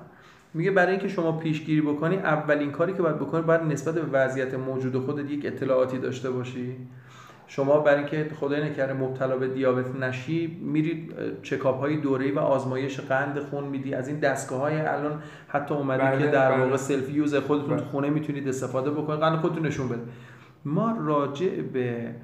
[0.54, 4.54] میگه برای اینکه شما پیشگیری بکنی اولین کاری که باید بکنی باید نسبت به وضعیت
[4.54, 6.76] موجود خودت یک اطلاعاتی داشته باشی.
[7.46, 13.00] شما برای اینکه خدای نکرده مبتلا به دیابت نشی میرید چکاپ های دوره‌ای و آزمایش
[13.00, 13.94] قند خون میدی.
[13.94, 16.64] از این دستگاه های الان حتی اومده که بله، در بله.
[16.64, 17.84] واقع self use خودتون تو بله.
[17.84, 20.02] خونه می‌تونید استفاده بکنید قند خودتون نشون بده.
[20.64, 22.14] ما راجع به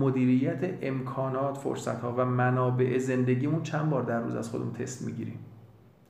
[0.00, 5.38] مدیریت امکانات فرصت ها و منابع زندگیمون چند بار در روز از خودمون تست می‌گیریم.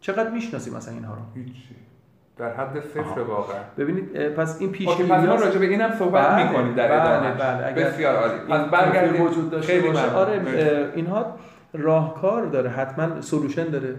[0.00, 1.74] چقدر می‌شناسیم مثلا اینها رو؟ هیچی.
[2.36, 3.58] در حد صفر واقعا.
[3.78, 7.34] ببینید پس این پیش پس ما راجع به اینم صحبت بله، می‌کنیم در بله، ادامه
[7.34, 8.38] بله، اگر بسیار عالی.
[8.48, 9.22] پس برگردیم.
[9.22, 10.10] وجود داشته خیلی باشه.
[10.10, 10.42] آره
[10.94, 11.36] اینها
[11.72, 13.96] راهکار داره حتما سولوشن داره.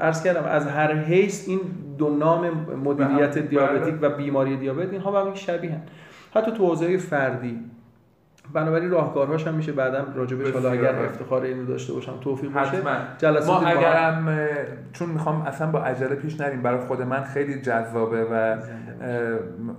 [0.00, 1.60] عرض کردم از هر حیث این
[1.98, 2.50] دو نام
[2.84, 5.80] مدیریت بله، دیابتیک و بیماری دیابت اینها با هم شبیه
[6.34, 7.60] حتی تو حوزه فردی
[8.52, 12.82] بنابراین راهکارهاش هم میشه بعدم راجبش حالا اگر افتخار اینو داشته باشم توفیق باشه
[13.18, 14.48] جلسات ما اگرم
[14.92, 18.56] چون می‌خوام اصلا با عجله پیش نریم برای خود من خیلی جذابه و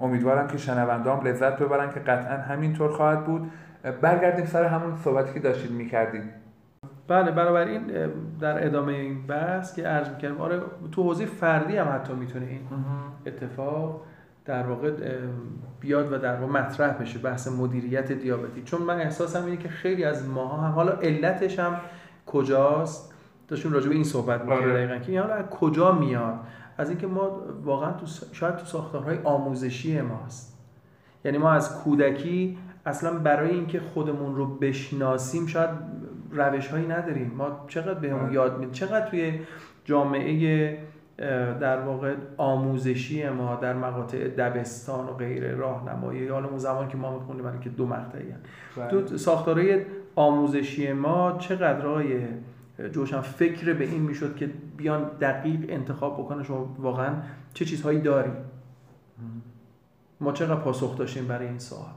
[0.02, 3.52] امیدوارم که شنوندام لذت ببرن که قطعا همینطور خواهد بود.
[4.02, 6.24] برگردیم سر همون صحبتی که داشتید می‌کردید
[7.08, 7.82] بله بنابراین
[8.40, 10.60] در ادامه این بحث که عرض می‌کردم آره
[10.92, 12.62] تو حوزه فردی هم حتی می‌تونه این
[13.26, 14.02] اتفاق
[14.46, 14.92] در واقع
[15.80, 18.64] بیاد و در واقع مطرح بشه بحث مدیریت دیابتی.
[18.64, 21.78] چون من احساسم اینه که خیلی از ماها هم حالا علتش هم
[22.26, 23.14] کجاست؟
[23.48, 24.88] داشتیم راجع به این صحبت می‌کردیم آره.
[24.88, 26.40] دقیقاً که حالا از کجا میاد؟
[26.78, 30.58] از اینکه ما واقعا تو شاید تو ساختارهای آموزشی ماست.
[31.26, 35.70] یعنی ما از کودکی اصلا برای اینکه خودمون رو بشناسیم شاید
[36.32, 37.32] روش هایی نداریم.
[37.38, 38.34] ما چقدر بهمون آره.
[38.34, 39.40] یاد میده چقدر توی
[39.86, 40.78] جامعه
[41.18, 46.28] در واقع آموزشی ما در مقاطع دبستان و غیر راهنمایی.
[46.28, 48.34] حالا اون زمان که ما می‌خونیم که دو مقطعی
[48.78, 48.88] بله.
[48.88, 49.82] تو ساختارهای
[50.16, 52.20] آموزشی ما چقدرای
[52.92, 57.14] جوشن فکر به این می‌شد که بیان دقیق انتخاب بکنه؟ شما واقعا
[57.54, 58.32] چه چیزهایی داری؟
[60.22, 61.90] ما چقدر پاسخ داشتیم برای این سوال؟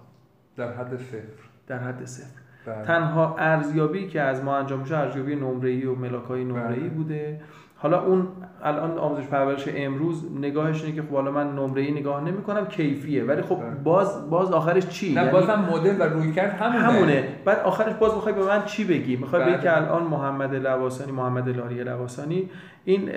[0.57, 1.19] در حد صفر.
[1.67, 2.41] در حد صفر.
[2.67, 2.85] بله.
[2.85, 6.89] تنها ارزیابی که از ما انجام میشه ارزیابی نمره‌ای و ملاکای نمره‌ای بله.
[6.89, 7.41] بوده.
[7.81, 8.29] حالا اون
[8.63, 12.67] الان آموزش پرورش امروز نگاهش اینه که خب حالا من نمره ای نگاه نمی کنم
[12.67, 13.25] کیفیه.
[13.25, 13.71] ولی خب بله.
[13.71, 16.79] باز باز آخرش چی؟ نه یعنی بازم مدل و روی کرد همونه.
[16.79, 17.29] همونه.
[17.45, 19.63] بعد آخرش باز می‌خوای به من چی بگی؟ می‌خوای بگی بله.
[19.63, 22.51] که الان محمد لواسانی محمد لاری لواسانی
[22.85, 23.11] این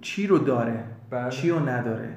[0.00, 1.30] چی رو داره؟ بله.
[1.30, 2.08] چی رو نداره؟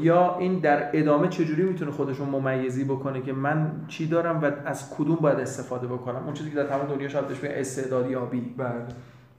[0.00, 4.94] یا این در ادامه چجوری می‌تونه خودشون ممیزی بکنه که من چی دارم و از
[4.96, 8.54] کدوم باید استفاده بکنم؟ اون چیزی که در تمام دنیا شاید بهش استعدادیابی.
[8.58, 8.70] بله.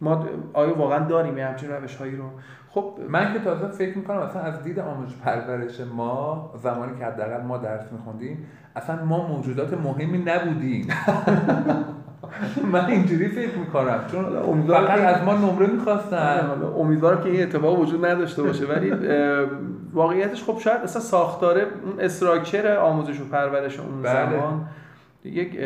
[0.02, 2.24] ما آیا واقعا داریم همچین روش هایی رو؟
[2.70, 7.42] خب من که تازه فکر می‌کنم اصلا از دید آموزش پرورش ما زمانی که حداقل
[7.42, 8.46] ما درس میخوندیم
[8.76, 10.88] اصلا ما موجودات مهمی نبودیم.
[12.74, 14.26] من اینجوری فکر می‌کنم چون
[14.68, 16.50] فقط از ما نمره می‌خواستن.
[16.78, 18.94] امیدوارم که این اتفاق وجود نداشته باشه ولی
[19.94, 24.30] واقعیتش خب شاید اصلا ساختاره اون استراکچر آموزش و پرورش اون بله.
[24.30, 24.66] زمان
[25.24, 25.60] یک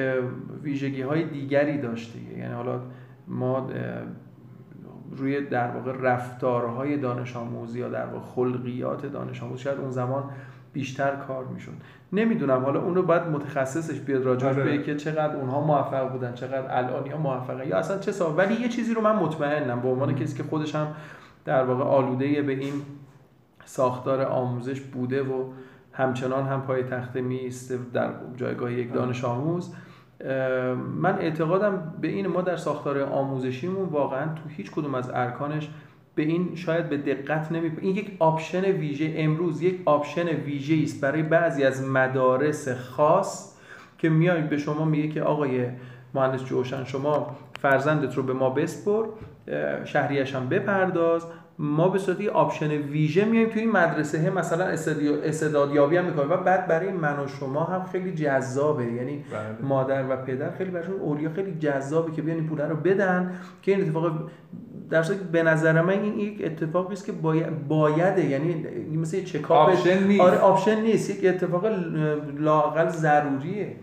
[0.64, 2.20] ویژگی های دیگری داشته.
[2.38, 2.80] یعنی حالا
[3.32, 3.70] ما
[5.12, 10.24] روی در واقع رفتارهای دانش آموز یا در واقع خلقیات دانش آموز شاید اون زمان
[10.74, 11.72] بیشتر کار می‌شد.
[12.14, 14.56] نمی‌دونم حالا اون رو باید متخصصش بیاد راجعش.
[14.56, 18.54] به که چقدر اونها موفق بودن چقدر الانی ها موفقه یا اصلا چه سا ولی
[18.54, 20.88] یه چیزی رو من مطمئنم به عنوان کسی که خودش هم
[21.46, 22.74] در واقع آلوده به این
[23.66, 25.44] ساختار آموزش بوده و
[25.94, 29.74] همچنان هم پای تخته می‌ایسته در جایگاه یک دانش آموز
[31.02, 35.70] من اعتقادم به این ما در ساختار آموزشیمون واقعا تو هیچ کدوم از ارکانش
[36.16, 41.02] به این شاید به دقت نمی این یک option ویژه امروز یک option ویژه است
[41.02, 43.58] برای بعضی از مدارس خاص
[43.98, 45.66] که میای به شما میگه که آقای
[46.14, 49.06] مهندس جوشن شما فرزندت رو به ما بسپر
[49.86, 51.26] شهریش هم بپرداز.
[51.60, 54.30] ما به صورت option ویژه میایم توی این مدرسه.
[54.30, 54.66] مثلا
[55.24, 56.32] استعدادیابی هم می‌کنیم.
[56.32, 58.86] و بعد برای من و شما هم خیلی جذابه.
[58.86, 59.68] یعنی بله.
[59.68, 63.72] مادر و پدر خیلی براشون اولیا خیلی جذابه که بیان این پول رو بدن که
[63.72, 64.12] این اتفاق
[64.90, 68.26] در به نظر من این یک اتفاقی است که باید بیفته.
[68.26, 68.66] یعنی
[68.98, 70.22] مثل چکاپ option نیست.
[70.22, 71.10] آره option نیست.
[71.10, 71.66] یک اتفاق
[72.38, 73.76] لاقل ضروریه.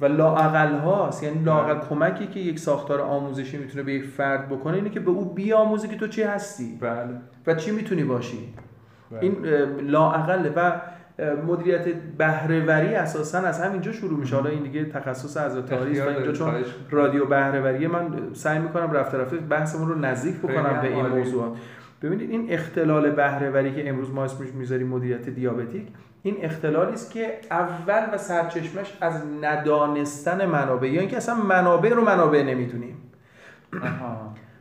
[0.00, 1.80] و لاقل هاست یعنی بله.
[1.88, 5.88] کمکی که یک ساختار آموزشی می‌تونه به یک فرد بکنه اینه که به او بیاموزه
[5.88, 6.78] که تو چی هستی.
[6.80, 7.08] بله.
[7.46, 8.38] و چی می‌تونی باشی.
[9.10, 9.22] بله.
[9.22, 9.36] این
[9.90, 10.72] لاقله و
[11.46, 11.88] مدیریت
[12.18, 14.36] بهرهوری اساسا از همینجا شروع میشه.
[14.36, 16.54] حالا این دیگه تخصص از تاریخ و اینجا چون
[16.90, 21.52] رادیو بهرهوری من سعی می‌کنم رفته رفته بحثمون رو نزدیک بکنم به این موضوعات.
[22.02, 25.86] ببینید این اختلال بهرهوری که امروز ما اسمش می‌ذاریم مدیریت دیابتیک
[26.26, 32.04] این اختلالی است که اول و سرچشمش از ندانستن منابع یا اینکه اصلا منابع رو
[32.04, 32.96] منابع نمی‌دونیم.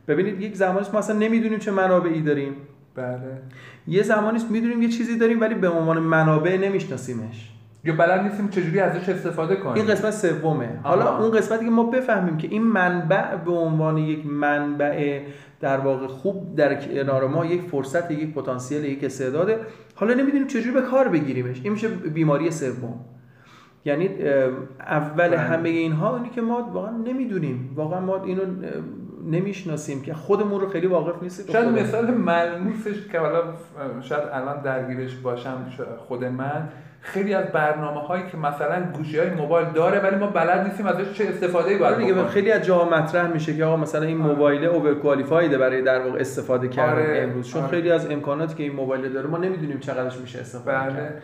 [0.07, 2.55] ببینید یک زمانی ما اصلا نمی‌دونیم چه منابعی داریم.
[2.95, 3.41] بله.
[3.87, 7.52] یه زمانی می‌دونیم یه چیزی داریم ولی به عنوان منابع نمیشناسیمش.
[7.83, 10.79] یا بلد نیستیم چجوری ازش استفاده کنیم؟ این قسمت سومه.
[10.83, 15.21] حالا اون قسمتی که ما بفهمیم که این منبع به عنوان یک منبع
[15.59, 19.59] در واقع خوب در کنار ما یک فرصت یک پتانسیل یک استعداده
[19.95, 21.61] حالا نمی‌دونیم چجوری به کار بگیریمش.
[21.63, 22.99] این میشه بیماری سوم.
[23.85, 24.09] یعنی
[24.79, 25.37] اول بله.
[25.37, 27.73] همه اینها اینی که ما واقعا نمی‌دونیم.
[27.75, 28.41] واقعا ما اینو
[29.31, 31.53] نمی‌شناسیم که خودمون رو خیلی واقف نیستیم.
[31.53, 33.43] شاید مثال ملموسش که حالا
[34.01, 35.65] شاید الان درگیرش باشم
[35.97, 36.69] خود من
[37.03, 41.13] خیلی از برنامه هایی که مثلا گوشی های موبایل داره ولی ما بلد نیستیم ازش
[41.13, 44.31] چه استفاده ای باید دیگه خیلی از جاها مطرح میشه که آقا مثلا این آره.
[44.31, 47.21] موبایل اوور کوالیفایده برای در واقع استفاده کردن آره.
[47.23, 47.71] امروز چون آره.
[47.71, 50.93] خیلی از امکاناتی که این موبایل داره ما نمی‌دونیم چقدرش میشه استفاده بله.
[50.93, 51.23] کرد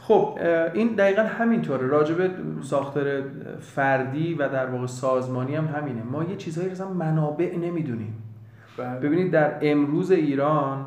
[0.00, 0.38] خب
[0.74, 2.16] این دقیقا همینطوره راجب
[2.62, 3.22] ساختار
[3.60, 8.14] فردی و در واقع سازمانی هم همینه ما یه چیزهایی مثلا منابع نمی‌دونیم
[8.76, 8.98] بله.
[8.98, 10.86] ببینید در امروز ایران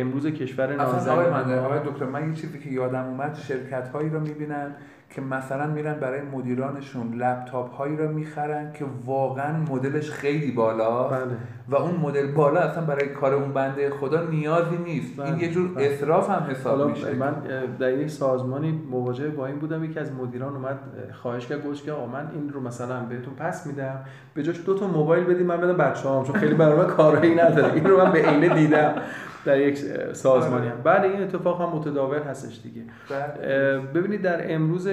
[0.00, 4.10] امروز کشور نازنین آقای من آقای دکتر من یه چیزی که یادم اومد شرکت هایی
[4.10, 4.74] رو می‌بینن
[5.10, 11.20] که مثلا میرن برای مدیرانشون لپتاپ هایی رو می‌خرن که واقعا مدلش خیلی بالا بله.
[11.68, 15.16] و اون مدل بالا اصلا برای کار اون بنده خدا نیازی نیست.
[15.16, 15.26] بله.
[15.26, 15.86] این یه جور بله.
[15.86, 17.14] اصراف هم حساب میشه.
[17.14, 17.34] من
[17.78, 19.84] در یک سازمانی مواجه با این بودم.
[19.84, 20.78] یکی از مدیران اومد
[21.12, 24.00] خواهش کرد گفت که آقا من این رو مثلا بهتون پس میدم.
[24.34, 27.72] به جاش دو تا موبایل بدید من بدم بچه‌هام چون خیلی برای من کارایی نداره.
[27.72, 28.94] این رو من به عینه دیدم.
[29.46, 29.78] در یک
[30.12, 32.82] سازمانی هم بله این اتفاق هم متداول هستش دیگه.
[33.94, 34.88] ببینید در امروز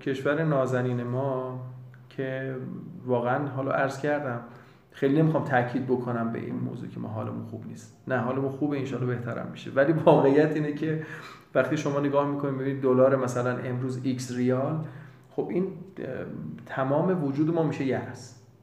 [0.00, 1.60] کشور نازنین ما
[2.08, 2.54] که
[3.06, 4.40] واقعا حالا عرض کردم
[4.90, 7.96] خیلی نمی‌خوام تاکید بکنم به این موضوع که ما حالمون خوب نیست.
[8.08, 9.70] نه حالمون خوبه انشالله بهترم میشه.
[9.70, 11.02] ولی واقعیت اینه که
[11.54, 14.78] وقتی شما نگاه می‌کنید ببینید دلار مثلا امروز X ریال
[15.30, 15.66] خب این
[16.66, 18.00] تمام وجود ما میشه یه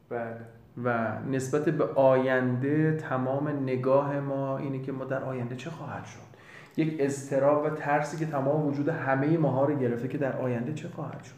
[0.10, 0.38] بله.
[0.84, 6.30] و نسبت به آینده تمام نگاه ما اینه که ما در آینده چه خواهد شد؟
[6.78, 10.88] یک اضطراب و ترسی که تمام وجود همه ماها رو گرفته که در آینده چه
[10.88, 11.36] خواهد شد؟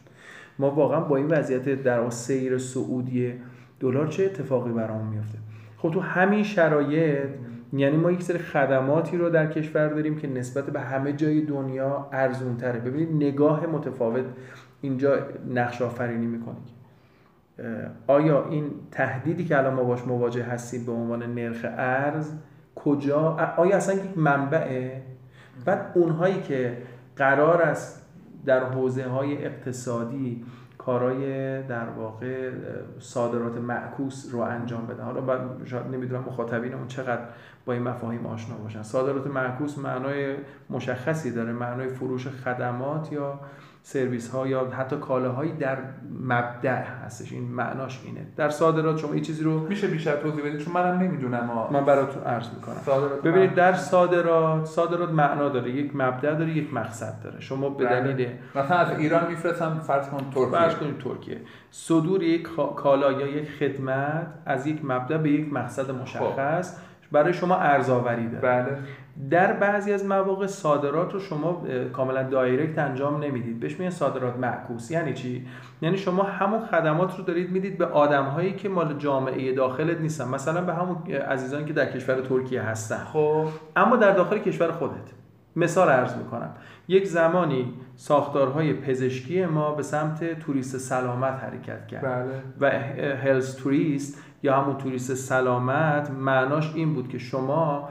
[0.58, 3.34] ما واقعا با این وضعیت در سیر سعودی
[3.80, 5.38] دلار چه اتفاقی برامون میفته
[5.78, 7.28] خب تو همین شرایط
[7.72, 12.08] یعنی ما یک سری خدماتی رو در کشور داریم که نسبت به همه جای دنیا
[12.12, 14.24] ارزون تره ببینید نگاه متفاوت
[14.80, 15.18] اینجا
[15.48, 16.56] نقش آفرینی می‌کنه.
[18.06, 22.32] آیا این تهدیدی که الان ما باش مواجه هستیم به عنوان نرخ ارز
[22.74, 25.02] کجا؟ آیا اصلا یک منبعه؟
[25.64, 26.82] بعد اونهایی که
[27.16, 28.06] قرار است
[28.46, 30.44] در حوزه های اقتصادی
[30.78, 32.50] کارای در واقع
[32.98, 35.04] صادرات معکوس رو انجام بدن.
[35.04, 37.22] حالا شاید نمی‌دونم مخاطبین اون چقدر
[37.66, 38.82] با این مفاهیم آشنا باشن.
[38.82, 40.36] صادرات معکوس معنای
[40.70, 41.52] مشخصی داره.
[41.52, 43.40] معنای فروش خدمات یا
[43.84, 45.78] سرویس ها یا حتی کالاهایی در
[46.20, 47.32] مبدع هستش.
[47.32, 48.26] این معناش اینه.
[48.36, 51.68] در صادرات شما این چیزی رو میشه بیشتر توضیح بدید؟ چون منم نمی‌دونم.
[51.72, 53.08] من براتون عرض می‌کنم.
[53.24, 55.70] ببینید در صادرات صادرات معنا داره.
[55.70, 57.40] یک مبدع داره یک مقصد داره.
[57.40, 58.12] شما به بله.
[58.12, 60.58] دلیل مثلا از ایران میفرستم فرض کن ترکیه.
[60.58, 61.40] فرض کنید ترکیه.
[61.70, 66.82] صدور یک کالا یا یک خدمت از یک مبدع به یک مقصد مشخص خب.
[67.12, 68.42] برای شما ارزآوری داره.
[68.42, 68.78] بله.
[69.30, 73.60] در بعضی از مواقع صادرات رو شما کاملا دایرکت انجام نمی‌دید.
[73.60, 74.90] بهش میگن صادرات معکوس.
[74.90, 75.46] یعنی چی؟
[75.82, 80.28] یعنی شما همون خدمات رو دارید می‌دید به آدم هایی که مال جامعه داخلت نیستن.
[80.28, 83.04] مثلا به همون عزیزانی که در کشور ترکیه هستن.
[83.04, 83.46] خب.
[83.76, 85.12] اما در داخل کشور خودت.
[85.56, 86.50] مثال عرض می‌کنم.
[86.88, 92.02] یک زمانی ساختارهای پزشکی ما به سمت توریست سلامت حرکت کرد.
[92.04, 92.42] بله.
[92.60, 92.70] و
[93.16, 97.88] هلس توریست یا همون توریست سلامت معناش این بود که شما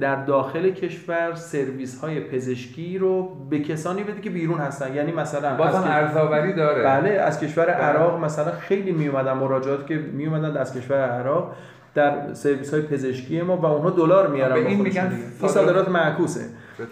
[0.00, 4.94] در داخل کشور سرویس های پزشکی رو به کسانی بده که بیرون هستن.
[4.94, 6.82] یعنی مثلا بازم ارزاوری داره.
[6.82, 7.74] بله از کشور بله.
[7.74, 11.52] عراق مثلا خیلی می اومدن مراجعات که می اومدن از کشور عراق
[11.94, 16.40] در سرویس های پزشکی ما و اونها دلار میارن به این میگن این صادرات معکوسه.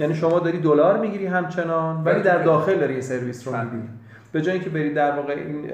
[0.00, 3.88] یعنی شما داری دلار می‌گیری همچنان ولی در داخل داری سرویس رو میدی
[4.32, 5.70] به جای اینکه برید در واقع این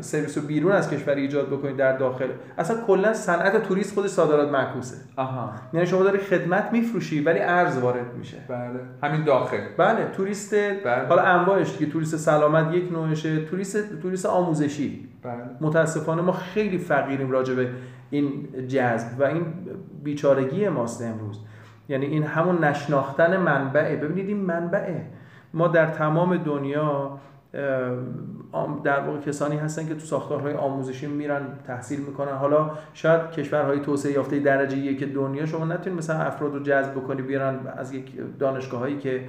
[0.00, 2.28] سرویس رو بیرون از کشور ایجاد بکنید در داخل
[2.58, 4.96] اصلا کلا صنعت توریست خود صادرات معکوسه.
[5.16, 5.52] آها.
[5.72, 8.36] یعنی شما داری خدمت میفروشی ولی ارز وارد میشه.
[8.48, 8.80] بله.
[9.02, 9.60] همین داخل.
[9.76, 10.54] بله توریست
[10.84, 11.06] بله.
[11.08, 15.08] حالا انواعش که توریست سلامت یک نوعشه توریست توریست آموزشی.
[15.22, 15.34] بله.
[15.60, 17.68] متاسفانه ما خیلی فقیریم راجع به
[18.10, 19.44] این جذب و این
[20.04, 21.38] بیچارگی ماست امروز.
[21.88, 25.06] یعنی این همون نشناختن منبعه ببینید این منبعه
[25.54, 27.18] ما در تمام دنیا
[28.84, 32.32] در واقع کسانی هستن که تو ساختارهای آموزشی میرن تحصیل می‌کنن.
[32.32, 37.22] حالا شاید کشورهای توسعه یافته درجه یک دنیا شما نتونید مثلا افراد رو جذب بکنی
[37.22, 39.24] بیارن از یک دانشگاه هایی که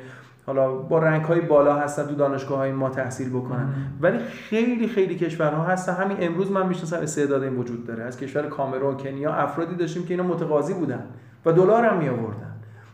[0.46, 3.74] حالا با رنگ های بالا هستن تو دانشگاه های ما تحصیل بکنن.
[4.02, 5.94] ولی خیلی خیلی کشورها هستن.
[5.94, 8.04] همین امروز من می‌شناسم استعداد این وجود داره.
[8.04, 11.04] از کشور کامرون کنیا افرادی داشتیم که اینا متقاضی بودن
[11.46, 12.52] و دلار هم می آوردن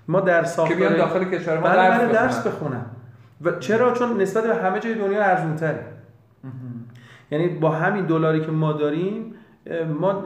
[0.08, 2.86] ما در ساختار که داخل کشور ما بله، درس بخونن.
[3.42, 5.86] و چرا؟ چون نسبت به همه جای دنیا ارزون تره
[7.32, 9.34] یعنی با همین دلاری که ما داریم
[10.00, 10.24] ما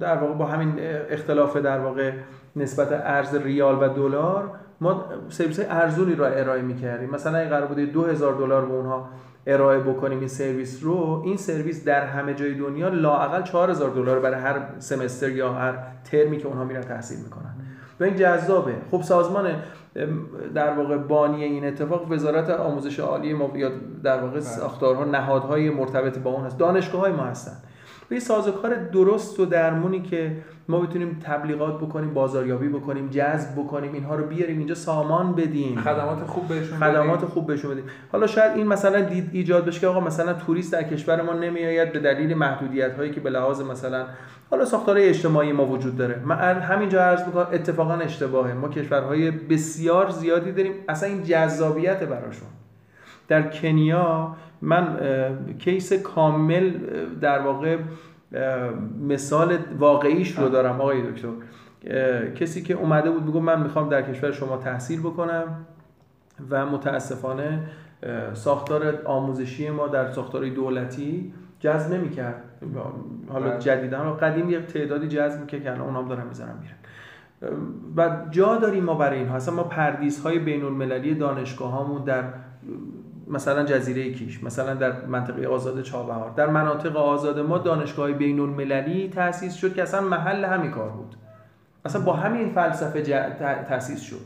[0.00, 0.74] در واقع با همین
[1.10, 2.12] اختلاف در واقع
[2.56, 4.50] نسبت ارز ریال و دلار
[4.80, 7.10] ما سرویس ارزونی رو ارائه می‌کردیم.
[7.10, 9.08] مثلا این قرار بوده 2000 دلار به اونها
[9.46, 14.40] ارائه بکنیم این سرویس رو این سرویس در همه جای دنیا لاقل 4000 دلار برای
[14.40, 17.54] هر سمستر یا هر ترمی که اونها میرن تحصیل می‌کنن.
[18.00, 18.74] و این جذابه.
[18.90, 19.50] خب سازمان
[20.54, 23.70] در واقع بانی این اتفاق وزارت آموزش عالی ما یا
[24.02, 24.40] در واقع بله.
[24.40, 26.58] ساختارها نهادهای مرتبط با اون هست.
[26.58, 27.56] دانشگاه های ما هستن.
[28.08, 30.36] به سازوکار درست و درمونی که
[30.68, 35.80] ما بتونیم تبلیغات بکنیم بازاریابی بکنیم جذب بکنیم اینها رو بیاریم اینجا سامان بدیم.
[35.80, 37.84] خدمات خوب بهشون خدمات خوب بهشون بدیم.
[38.12, 41.92] حالا شاید این مثلا دید ایجاد بشه که آقا مثلا توریست در کشور ما نمیآید
[41.92, 44.06] به دلیل محدودیت هایی که به لحاظ مثلا
[44.50, 46.20] حالا ساختار اجتماعی ما وجود داره.
[46.24, 48.52] من همینجا عرض می‌کنم اتفاقا اشتباهه.
[48.54, 50.72] ما کشورهای بسیار زیادی داریم.
[50.88, 52.48] اصلا این جذابیت براشون.
[53.28, 54.98] در کنیا من
[55.58, 56.72] کیس کامل
[57.20, 57.78] در واقع
[59.08, 61.28] مثال واقعیش رو دارم آقای دکتر.
[62.34, 65.66] کسی که اومده بود میگم من می‌خوام در کشور شما تحصیل بکنم
[66.50, 67.60] و متاسفانه
[68.34, 72.42] ساختار آموزشی ما در ساختار دولتی جذب نمی‌کرد.
[73.28, 73.58] حالا بله.
[73.58, 76.76] جدیدا قدیم یه تعدادی جذب می‌کرد که الان اونام دارن می‌ذارن میرن.
[77.96, 79.36] و جا داریم ما برای اینها.
[79.36, 82.24] اصلا ما پردیس های بین المللی دانشگاه هامون در
[83.28, 89.08] مثلا جزیره کیش مثلا در منطقه آزاد چابهار در مناطق آزاد ما دانشگاه بین المللی
[89.08, 91.16] تأسیس شد که اصلا محل همین کار بود.
[91.84, 93.02] اصلا با همین فلسفه
[93.68, 94.20] تأسیس شد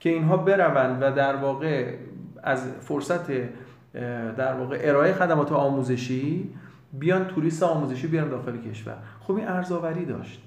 [0.00, 1.94] که اینها بروند و در واقع
[2.42, 3.30] از فرصت
[4.36, 6.50] در واقع ارائه خدمات آموزشی
[6.92, 8.96] بیان توریست آموزشی بیان داخل کشور.
[9.20, 10.42] خب این ارزآوری داشت.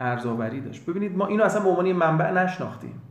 [0.00, 0.86] ارزآوری داشت.
[0.86, 3.02] ببینید ما اینو اصلا به عنوان منبع نشناختیم.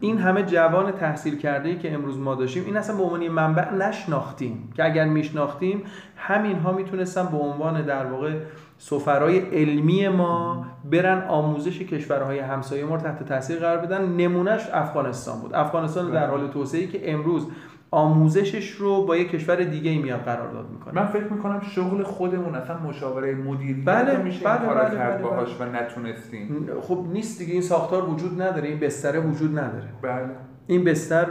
[0.00, 3.74] این همه جوان تحصیل کرده ای که امروز ما داشتیم این اصلا به عنوان منبع
[3.74, 4.72] نشناختیم.
[4.76, 5.82] که اگر میشناختیم
[6.16, 8.34] همین ها می‌تونستن به عنوان در واقع
[8.78, 14.08] سفرای علمی ما برن آموزش کشورهای همسایه ما رو تحت تاثیر قرار بدن.
[14.08, 15.54] نمونهش افغانستان بود.
[15.54, 17.46] افغانستان در حال توسعه که امروز
[17.90, 20.94] آموزشش رو با یک کشور دیگه ای میاد قرارداد می‌کنه.
[20.94, 25.22] من فکر می‌کنم شغل خودمون اصلا مشاوره مدیریت بله میشه بله این بله, کرد بله,
[25.22, 26.68] باهاش و نتونستیم.
[26.80, 29.88] خب نیست دیگه این ساختار وجود نداره این بستره وجود نداره.
[30.02, 30.28] بله.
[30.66, 31.26] این بستر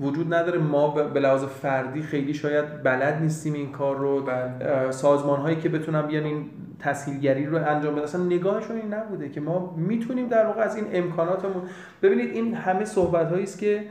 [0.00, 4.22] وجود نداره ما به لحاظ فردی خیلی شاید بلد نیستیم این کار رو.
[4.22, 4.90] بله.
[4.90, 6.44] سازمان هایی که بتونن بیان این
[6.78, 10.86] تسهیلگری رو انجام بدن اصلا نگاهشون این نبوده که ما می‌تونیم در واقع از این
[10.92, 11.62] امکاناتمون.
[12.02, 13.84] ببینید این همه صحبت هایی است که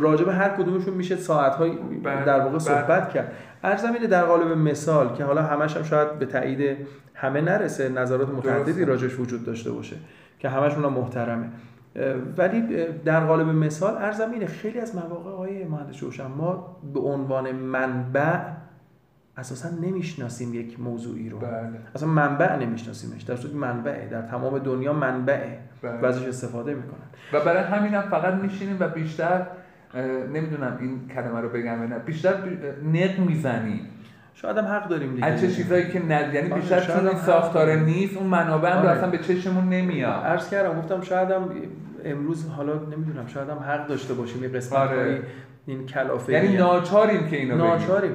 [0.00, 2.24] راجع به هر کدومشون میشه ساعت های بله.
[2.24, 2.58] در واقع بله.
[2.58, 3.32] صحبت کرد
[3.64, 6.76] ارزم اینه در قالب مثال که حالا همش هم شاید به تایید
[7.14, 9.96] همه نرسه نظرات متعددی راجش وجود داشته باشه
[10.38, 11.48] که همشون هم محترمه
[12.36, 17.52] ولی در قالب مثال ارزم اینه خیلی از مواقع های مهندس جوشن ما به عنوان
[17.52, 18.40] منبع
[19.36, 21.80] اساسا نمی‌شناسیم یک موضوعی رو بله.
[21.94, 25.58] اصلا منبع نمیشناسیمش در صورتی منبعه در تمام دنیا منبعه
[25.90, 26.00] بله.
[26.00, 29.46] و ازش استفاده می‌کنن و برای همین هم فقط میشینیم و بیشتر
[30.32, 32.34] نمی‌دونم این کلمه رو بگم نه بیشتر
[32.92, 33.80] نق می‌زنیم
[34.34, 37.18] شاید هم حق داریم دیگه از چه چیزایی که ند یعنی آره، بیشتر چون این
[37.18, 37.76] ساختار.
[37.76, 38.90] نیست اون منابع هم آره.
[38.90, 41.50] اصلا به چشمون نمیاد عرض کردم گفتم شاید هم
[42.04, 45.22] امروز حالا نمی‌دونم شاید هم حق داشته باشیم یه قسمت آره.
[45.66, 48.12] این کلافه یعنی ناچاریم که اینو بگیم ناچاریم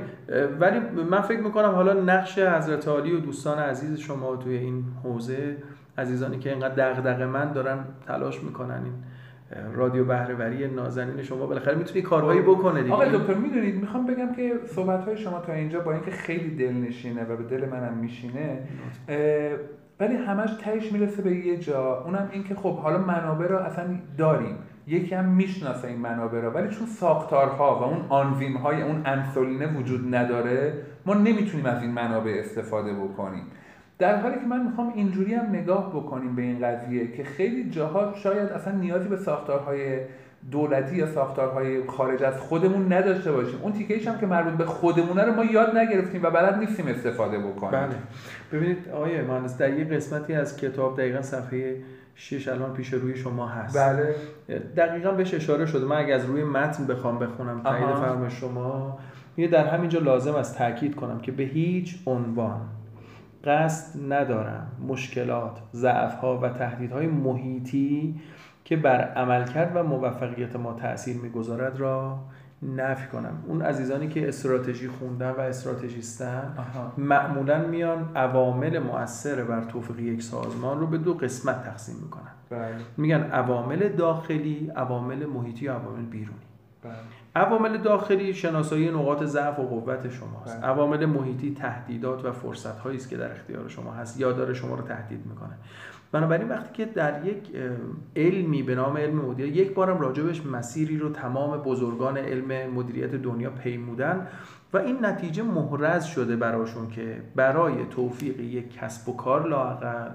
[0.59, 5.55] ولی من فکر می‌کنم حالا نقش حضرت علی و دوستان عزیز شما توی این حوزه
[5.99, 7.77] عزیزانی که اینقدر دغدغه من دارن
[8.07, 8.93] تلاش می‌کنن این
[9.73, 12.93] رادیو بهرهوری نازنین شما بالاخره می‌تونی کارهایی بکنه دیگه.
[12.93, 17.23] آقای دکتر می‌دونید می‌خوام بگم که صحبت های شما تا اینجا با اینکه خیلی دلنشینه
[17.23, 18.59] و به دل منم میشینه
[19.99, 22.03] ولی همش تهش می‌رسه به یه جا.
[22.03, 23.85] اونم این که خب حالا منابع رو اصلا
[24.17, 24.55] داریم.
[24.87, 29.77] یکی هم می‌شناسه این منابع رو ولی چون ساختارها و اون آنزیم های اون انسولینه
[29.77, 30.73] وجود نداره
[31.05, 33.43] ما نمی‌تونیم از این منابع استفاده بکنیم.
[33.99, 38.13] در حالی که من می‌خوام اینجوری هم نگاه بکنیم به این قضیه که خیلی جاها
[38.15, 39.99] شاید اصلا نیازی به ساختارهای
[40.51, 43.59] دولتی یا ساختارهای خارج از خودمون نداشته باشیم.
[43.61, 47.39] اون تیکهش هم که مربوط به خودمونه رو ما یاد نگرفتیم و بلد نیستیم استفاده
[47.39, 47.71] بکنیم.
[47.71, 47.95] بله.
[48.51, 51.75] ببینید آقای مهندس در یه قسمتی از کتاب دقیقا صفحه
[52.15, 53.77] شش الان پیش روی شما هست.
[53.77, 54.15] بله.
[54.77, 55.85] دقیقا بهش اشاره شده.
[55.85, 58.99] من اگه از روی متن بخوام بخونم تایید فرم شما.
[59.37, 62.61] یه در همینجا لازم است تاکید کنم که به هیچ عنوان
[63.43, 68.15] قصد ندارم مشکلات، ضعف‌ها و تهدیدهای محیطی
[68.63, 72.19] که بر عملکرد و موفقیت ما تاثیر می‌گذارد را
[72.63, 76.53] نفی کنم اون عزیزانی که استراتژی خوندن و استراتژیستن
[76.97, 82.75] معمولا میان عوامل مؤثر بر توفیق یک سازمان رو به دو قسمت تقسیم می‌کنن بله.
[82.97, 86.39] میگن عوامل داخلی عوامل محیطی و عوامل بیرونی
[86.83, 86.93] بله.
[87.35, 90.57] عوامل داخلی شناسایی نقاط ضعف و قوت شماست.
[90.57, 90.65] بله.
[90.65, 94.75] عوامل محیطی تهدیدات و فرصت هایی است که در اختیار شما هست یا داره شما
[94.75, 95.53] رو تهدید می‌کنه.
[96.11, 97.49] بنابراین وقتی که در یک
[98.15, 103.49] علمی به نام علم مدیریت یک بارم راجبش مسیری رو تمام بزرگان علم مدیریت دنیا
[103.49, 104.27] پیمودن
[104.73, 110.11] و این نتیجه محرز شده براشون که برای توفیق یک کسب و کار لاقل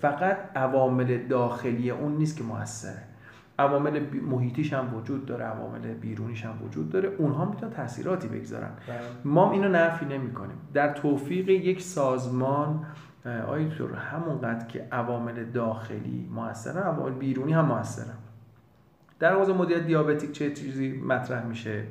[0.00, 3.02] فقط عوامل داخلی اون نیست که موثره.
[3.58, 4.00] عوامل
[4.30, 7.08] محیطیش هم وجود داره عوامل بیرونیش هم وجود داره.
[7.08, 8.70] اونها می‌تونن تاثیراتی بگذارن.
[9.24, 12.84] ما اینو نفی نمی کنیم در توفیق یک سازمان
[13.24, 18.14] آیا دکتر همونقدر که عوامل داخلی موثرن عوامل بیرونی هم موثرن.
[19.18, 21.84] در حوزه مدیریت دیابتیک چه چیزی مطرح میشه؟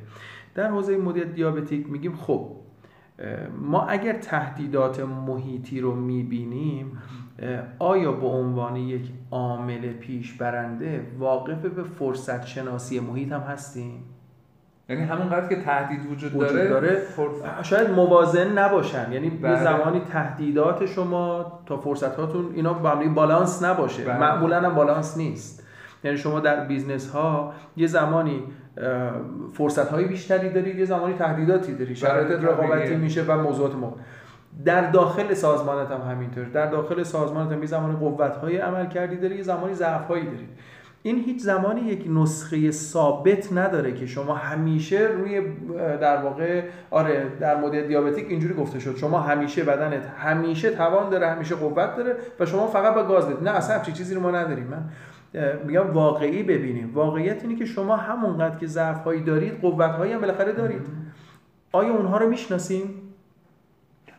[0.55, 2.51] در حوزه مدیریت دیابتیک میگیم خب
[3.61, 6.97] ما اگر تهدیدات محیطی رو می‌بینیم
[7.79, 14.03] آیا به عنوان یک عامل پیش برنده واقف به فرصت شناسی محیط هم هستیم.
[14.89, 17.01] یعنی همونقدر که تهدید وجود, وجود داره, داره
[17.63, 19.11] شاید موازن نباشن.
[19.11, 19.51] یعنی بله.
[19.51, 24.05] یه زمانی تهدیدات شما با فرصت هاتون اینا با بالانس نباشه.
[24.05, 24.19] بله.
[24.19, 25.67] معمولا هم بالانس نیست.
[26.03, 28.43] یعنی شما در business ها یه زمانی
[29.53, 31.95] فرصت های بیشتری دارید یه زمانی تهدیداتی داری.
[31.95, 33.95] شرایط رقابتی میشه و موضوعات ما
[34.65, 36.45] در داخل سازمانت هم همینطور.
[36.45, 40.25] در داخل سازمانت هم یه زمانی قوت های عمل کردی داری یه زمانی ضعف هایی
[40.25, 40.49] دارید
[41.03, 45.41] این هیچ زمانی یک نسخه ثابت نداره که شما همیشه روی
[46.01, 48.97] در واقع آره در مدل دیابتیک اینجوری گفته شد.
[48.97, 53.43] شما همیشه بدنت همیشه توان داره همیشه قوت داره و شما فقط با گاز بدید
[53.43, 54.67] نه اصلا همچین چیزی رو ما نداریم.
[54.67, 54.89] من
[55.65, 56.91] میگم واقعی ببینیم.
[56.93, 60.87] واقعیت اینه که شما همونقدر که ضعف هایی دارید قوت هایی هم بالاخره دارید.
[61.71, 62.96] آیا اونها رو می‌شناسیم؟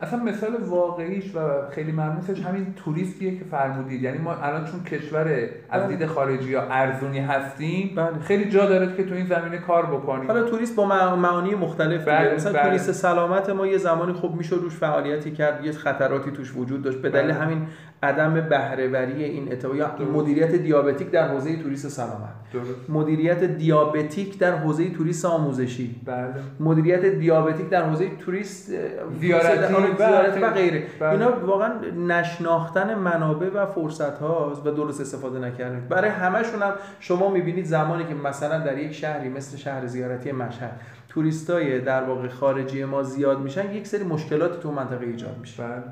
[0.01, 1.39] اصلا مثال واقعیش و
[1.75, 5.97] خیلی ملموسش همین توریستیه که فرمودید یعنی ما الان چون کشور از بله.
[5.97, 8.19] دید خارجی یا ارزونی هستیم بله.
[8.21, 12.09] خیلی جا داره که تو این زمینه کار بکنیم حالا توریست با مع- معانی مختلف
[12.09, 12.63] بله، مثلا بله.
[12.63, 16.99] توریست سلامت ما یه زمانی خب میشه روش فعالیتی کرد یه خطراتی توش وجود داشت
[16.99, 17.35] به دلیل بله.
[17.35, 17.67] همین
[18.03, 19.91] عدم بهرهوری این اتفاق یا.
[20.15, 22.71] مدیریت دیابتیک در حوزه توریست سلامت درست.
[22.91, 26.01] مدیریت دیابتیک در حوزه توریست آموزشی.
[26.05, 26.35] بله.
[26.61, 28.73] مدیریت دیابتیک در حوزه توریست
[29.21, 29.75] زیارتی.
[29.75, 30.83] آره، زیارتی و و- غیره.
[31.01, 31.11] بله.
[31.11, 31.73] اینا واقعا
[32.07, 35.87] نشناختن منابع و فرصت هاست و درست استفاده نکردن.
[35.89, 40.81] برای همشون هم شما می‌بینید زمانی که مثلا در یک شهری مثل شهر زیارتی مشهد
[41.09, 45.63] توریستای در واقع خارجی ما زیاد میشن یک سری مشکلات تو منطقه ایجاد میشه.
[45.63, 45.83] بله.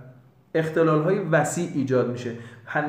[0.55, 2.30] اختلال های وسیع ایجاد میشه.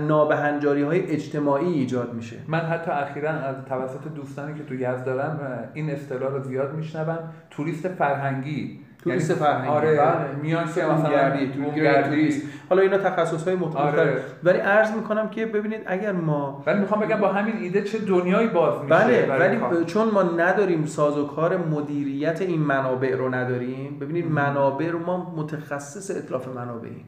[0.07, 2.35] نابهنجاری های اجتماعی ایجاد میشه.
[2.47, 5.39] من حتی اخیرا از توسط دوستانی که تو یزد دارم
[5.73, 7.19] این اصطلاح رو زیاد میشنوم.
[7.49, 8.79] توریست فرهنگی.
[9.03, 9.67] توریست یعنی- فرهنگی.
[9.69, 10.35] آره بله.
[10.41, 12.01] میان که مثلا.
[12.03, 12.41] توریست.
[12.69, 14.21] حالا اینا تخصص های مختلف آره.
[14.43, 18.47] ولی عرض می‌کنم که ببینید اگر ما ولی می‌خوام بگم با همین ایده چه دنیایی
[18.47, 19.83] باز میشه بله ولی کار.
[19.83, 23.99] چون ما نداریم سازوکار مدیریت این منابع رو نداریم.
[23.99, 27.05] ببینید منابع رو ما متخصص اطلاف منابعیم.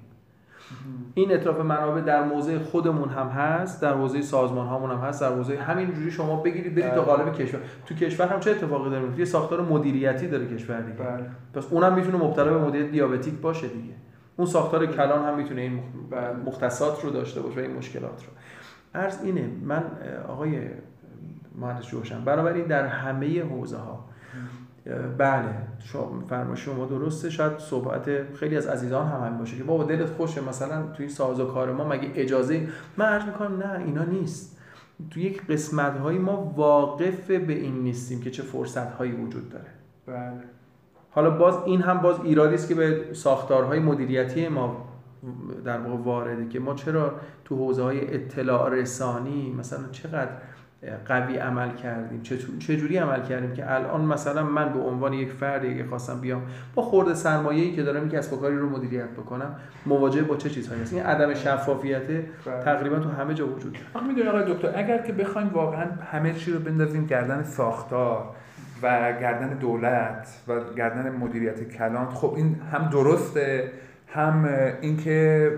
[1.14, 5.34] این اطلاف منابع در موضع خودمون هم هست در حوزه سازمان هامون هم هست در
[5.34, 7.16] حوزه همین جوری شما بگیرید برید تا بله.
[7.16, 7.60] قالب کشور.
[7.86, 10.98] تو کشور هم چه اتفاقی داره میفته؟ یه ساختار مدیریتی داره کشور دیگه.
[10.98, 11.26] بله.
[11.54, 13.94] پس اونم می‌تونه مبتلا به مدیریت دیابتیک باشه دیگه.
[14.38, 15.80] اون ساختار کلان هم می‌تونه این
[16.12, 16.34] بله.
[16.46, 18.32] مختصات رو داشته باشه و این مشکلات رو.
[19.02, 19.84] عرض اینه من
[20.28, 20.60] آقای
[21.56, 24.09] مهندس جوشن بنابراین در همه حوزه ها
[25.18, 27.30] بله شما فرمایش شما درسته.
[27.30, 31.40] شاید صحبت خیلی از عزیزان هم همین باشه که بابا دلت خوشه مثلا توی ساز
[31.40, 32.68] و کار ما مگه اجازه
[32.98, 34.60] من عرض می‌کنم نه اینا نیست.
[35.12, 39.70] تو یک قسمت هایی ما واقف به این نیستیم که چه فرصت هایی وجود داره.
[40.06, 40.44] بله.
[41.12, 44.86] حالا باز این هم باز ایرادی است که به ساختارهای مدیریتی ما
[45.66, 47.12] در واقع وارده که ما چرا
[47.46, 50.32] تو حوزه های اطلاع رسانی مثلا چقدر
[51.06, 52.22] قوی عمل کردیم.
[52.60, 56.42] چجوری عمل کردیم که الان مثلا من به عنوان یک فردی که خواستم بیام
[56.76, 59.56] با خورده سرمایه‌ای که دارم یک کسب و کاری رو مدیریت بکنم
[59.86, 62.24] مواجه با چه چیزهایی هست؟ این عدم شفافیت بله.
[62.64, 64.08] تقریبا تو همه جا وجود داره.
[64.08, 68.36] می‌دونی آقای دکتر اگر که بخوایم واقعا همه چی رو بندازیم گردن ساختار
[68.84, 73.72] و گردن دولت و گردن مدیریت کلان خب این هم درسته
[74.08, 74.50] هم
[74.82, 75.52] اینکه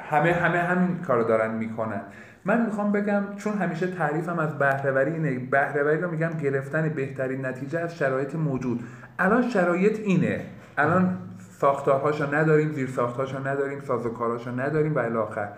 [0.00, 2.00] همه همه همین کارو دارن می‌کنن.
[2.48, 7.80] من می‌خوام بگم چون همیشه تعریفم از بهرهوری اینه بهرهوری رو میگم گرفتن بهترین نتیجه
[7.80, 8.84] از شرایط موجود.
[9.18, 10.40] الان شرایط اینه.
[10.78, 11.18] الان
[11.60, 15.48] ساختارهاشو نداریم زیر ساختارهاشو نداریم سازوکارهاشو نداریم و الی آخر.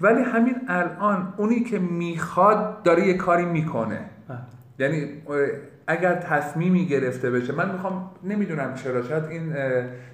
[0.00, 4.00] ولی همین الان اونی که می‌خواد داره یه کاری می‌کنه.
[4.28, 4.38] بله.
[4.78, 5.08] یعنی
[5.86, 9.54] اگر تصمیمی گرفته بشه من می‌خوام نمی‌دونم چرا شاید این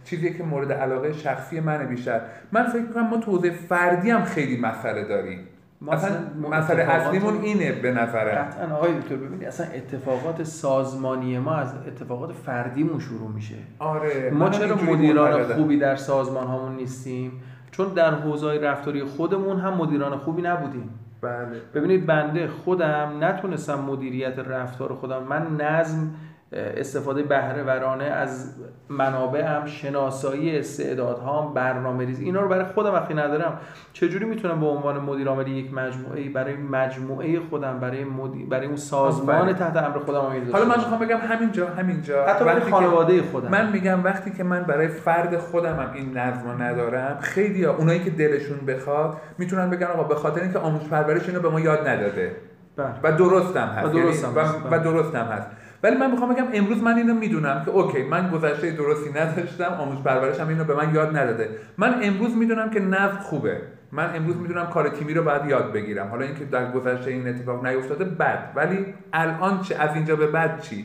[0.05, 2.21] چیزی که مورد علاقه شخصی منه بیشتر.
[2.53, 5.41] من فکر می‌کنم ما تو فردی هم خیلی مسئله داریم.
[5.87, 6.11] اصلا
[6.51, 8.45] مسئله اصلیمون اینه به نظرم.
[8.45, 13.55] قطعا آقای دکتر ببینید اصلا اتفاقات سازمانی ما از اتفاقات فردیمون شروع میشه.
[13.79, 15.55] آره ما چرا مدیران.
[15.55, 17.33] خوبی در سازمان هامون نیستیم؟
[17.71, 20.91] چون در حوزه رفتاری خودمون هم مدیران خوبی نبودیم.
[21.21, 21.61] بله.
[21.75, 26.11] ببینید بنده خودم نتونستم مدیریت رفتار خودم من نظم
[26.53, 28.55] استفاده بهره ورانه از
[28.89, 33.59] منابعم شناسایی استعدادهام برنامه ریزی اینا رو برای خودم وقتی ندارم
[33.93, 38.77] چجوری می‌تونم به عنوان مدیر عامل یک مجموعه برای مجموعه خودم برای مدیر برای اون
[38.77, 39.53] سازمان.
[39.53, 43.73] تحت امر خودم آماده حالا من؟ می‌خوام بگم همینجا همینجا حتی برای خانواده خودم من
[43.73, 48.05] میگم وقتی که من برای فرد خودم هم این نظم رو ندارم خیلی ها اونایی
[48.05, 51.89] که دلشون بخواد می‌تونن بگن آقا به خاطر اینکه آموزش پرورش اینو به ما یاد
[51.89, 52.37] نداده
[52.77, 52.95] بله.
[53.03, 54.81] و درست هم هست و درست هم یعنی- هست، و, بله.
[54.81, 55.49] و درست هم هست
[55.83, 60.03] ولی من می‌خوام بگم امروز من اینو می‌دونم که اوکی من گذشته درستی نداشتم آموزش
[60.03, 61.51] پرورشم اینو به من یاد نداده.
[61.79, 63.61] من امروز می‌دونم که نظم خوبه.
[63.93, 66.09] من امروز می‌دونم کار تیمی رو باید یاد بگیرم.
[66.09, 68.53] حالا اینکه در گذشته این اتفاق نیفتاده بد.
[68.55, 70.85] ولی الان چه از اینجا به بعد چی؟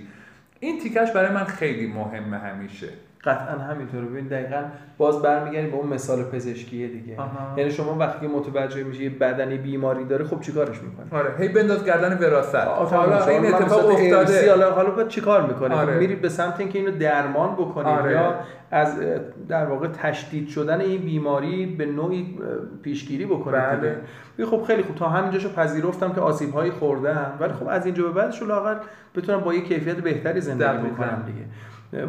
[0.60, 2.90] این تیکش برای من خیلی مهمه همیشه.
[3.26, 4.06] قطعا همینطوره.
[4.06, 4.64] ببین دقیقا
[4.98, 7.18] باز برمیگردیم به اون مثال پزشکی دیگه.
[7.18, 7.58] آها.
[7.58, 11.36] یعنی شما وقتی متوجه میشی یه بدنی بیماری داره خب چیکارش می‌کنی؟ آره.
[11.38, 12.68] هی بنداز گردن وراثت.
[12.68, 14.50] حالا این اتفاق افتاده.
[14.50, 15.94] حالا حالا بعد چیکار می‌کنه آره.
[15.94, 18.12] خب میرید به سمت اینکه اینو درمان بکنید آره.
[18.12, 18.36] یا
[18.72, 19.00] از
[19.48, 22.40] در واقع تشدید شدن این بیماری به نوعی
[22.84, 23.98] پیشگیری بکنید بله.
[24.46, 24.96] خب خیلی خوب.
[24.96, 27.38] تا همینجاشو پذیرفتم که آسیب هایی خوردم.
[27.40, 28.76] ولی خب از اینجا به بعدش لااقل
[29.16, 30.90] بتونم با یه کیفیت بهتری زندگی.
[30.90, 31.46] بکنم دیگه.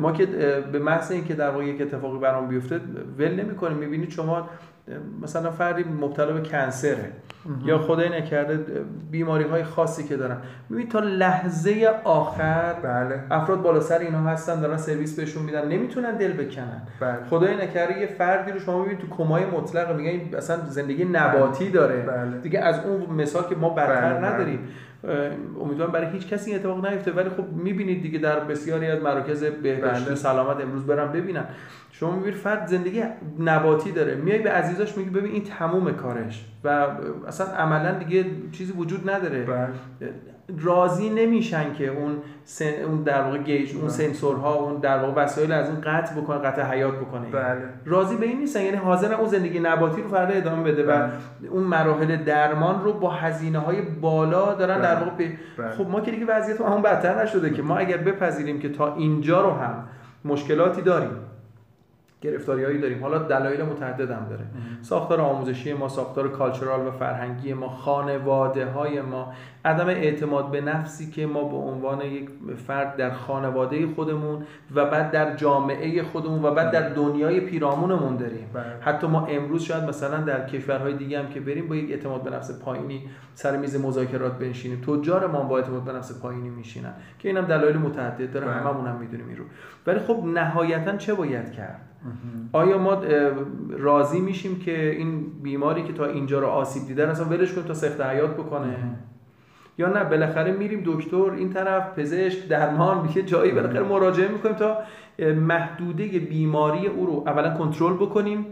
[0.00, 0.26] ما که
[0.72, 2.80] به محض اینکه در واقع یک اتفاقی برام بیفته
[3.18, 4.48] ول نمی‌کنیم می‌بینید شما
[5.22, 7.12] مثلا فردی مبتلا به کنسره
[7.64, 10.36] یا خدای نکرده بیماری های خاصی که دارن
[10.68, 13.20] می‌بینید تا لحظه آخر بله.
[13.30, 17.16] افراد بالا سر اینا هستن دارن سرویس بهشون میدن نمی‌تونن دل بکنن بله.
[17.30, 22.02] خدای نکرده یه فردی رو شما می‌بینید تو کمای مطلق میگن اصلا زندگی نباتی داره
[22.02, 22.38] بله.
[22.38, 24.28] دیگه از اون مثال که ما برتر بله، بله.
[24.28, 24.68] نداریم
[25.60, 29.44] امیدوارم برای هیچ کسی این اتفاق نیفته ولی خب می‌بینید دیگه در بسیاری از مراکز
[29.44, 30.14] بهداشتی بله.
[30.14, 31.46] سلامت امروز برم ببینن
[31.98, 33.02] شما می‌بینید فرد زندگی
[33.38, 36.86] نباتی داره میای به عزیزاش میگی ببین این تموم کارش و
[37.28, 39.68] اصلا عملا دیگه چیزی وجود نداره بله.
[40.58, 43.90] راضی نمیشن که اون سن، اون در واقع گیج اون بله.
[43.90, 47.60] سنسورها اون در واقع وسایل از این قطع بکنه قطع حیات بکنه بله.
[47.86, 51.10] راضی به این نیستن یعنی حاضرن اون زندگی نباتی رو فردا ادامه بده و بله.
[51.50, 55.04] اون مراحل درمان رو با هزینه های بالا دارن در بله.
[55.04, 55.70] واقع پی- بله.
[55.70, 59.40] خب ما که دیگه وضعیت همون بدتر نشده که ما اگر بپذیریم که تا اینجا
[59.42, 59.84] رو هم
[60.24, 61.10] مشکلاتی داریم
[62.24, 63.02] گرفتاری هایی داریم.
[63.02, 64.44] حالا دلایل متعدد هم داره
[64.82, 69.32] ساختار آموزشی ما ساختار کالچورال و فرهنگی ما خانواده های ما
[69.64, 72.28] عدم اعتماد به نفسی که ما به عنوان یک
[72.66, 74.42] فرد در خانواده خودمون
[74.74, 78.46] و بعد در جامعه خودمون و بعد در دنیای پیرامونمون داریم.
[78.52, 78.64] بله.
[78.80, 82.30] حتی ما امروز شاید مثلا در کشورهای دیگه هم که بریم با یک اعتماد به
[82.30, 83.02] نفس پایینی
[83.34, 84.80] سر میز مذاکرات بنشینیم.
[84.80, 88.54] تجار ما با اعتماد به نفس پایینی میشینن که اینم دلایل متعدد داره بله.
[88.54, 89.44] هممون هم می‌دونیم این رو.
[89.86, 91.80] ولی خب نهایتا چه باید کرد؟
[92.52, 93.02] آیا ما
[93.70, 97.74] راضی میشیم که این بیماری که تا اینجا رو آسیب دیدن اصلا ولش کنیم تا
[97.74, 98.76] سخت حیات بکنه؟
[99.78, 104.78] یا نه بالاخره میریم دکتر این طرف پزشک درمان میگه جایی بالاخره مراجعه می‌کنیم تا
[105.20, 108.46] محدوده بیماری او رو اولا کنترل بکنیم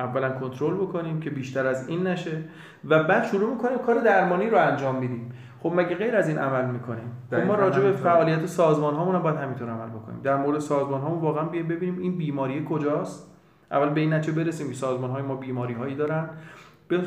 [0.00, 2.42] اولا کنترل بکنیم که بیشتر از این نشه
[2.88, 5.32] و بعد شروع می‌کنیم کار درمانی رو انجام میدیم.
[5.60, 7.92] خب مگه غیر از این عمل می‌کنیم؟ خب ما راجع به.
[7.92, 10.20] فعالیت سازمان هامون هم باید همینطور عمل بکنیم.
[10.22, 13.32] در مورد سازمان هامون واقعا بیایم ببینیم این بیماری کجاست.
[13.70, 16.28] اول به این نتیجه برسیم که سازمان های ما بیماری هایی دارن.
[16.88, 16.98] به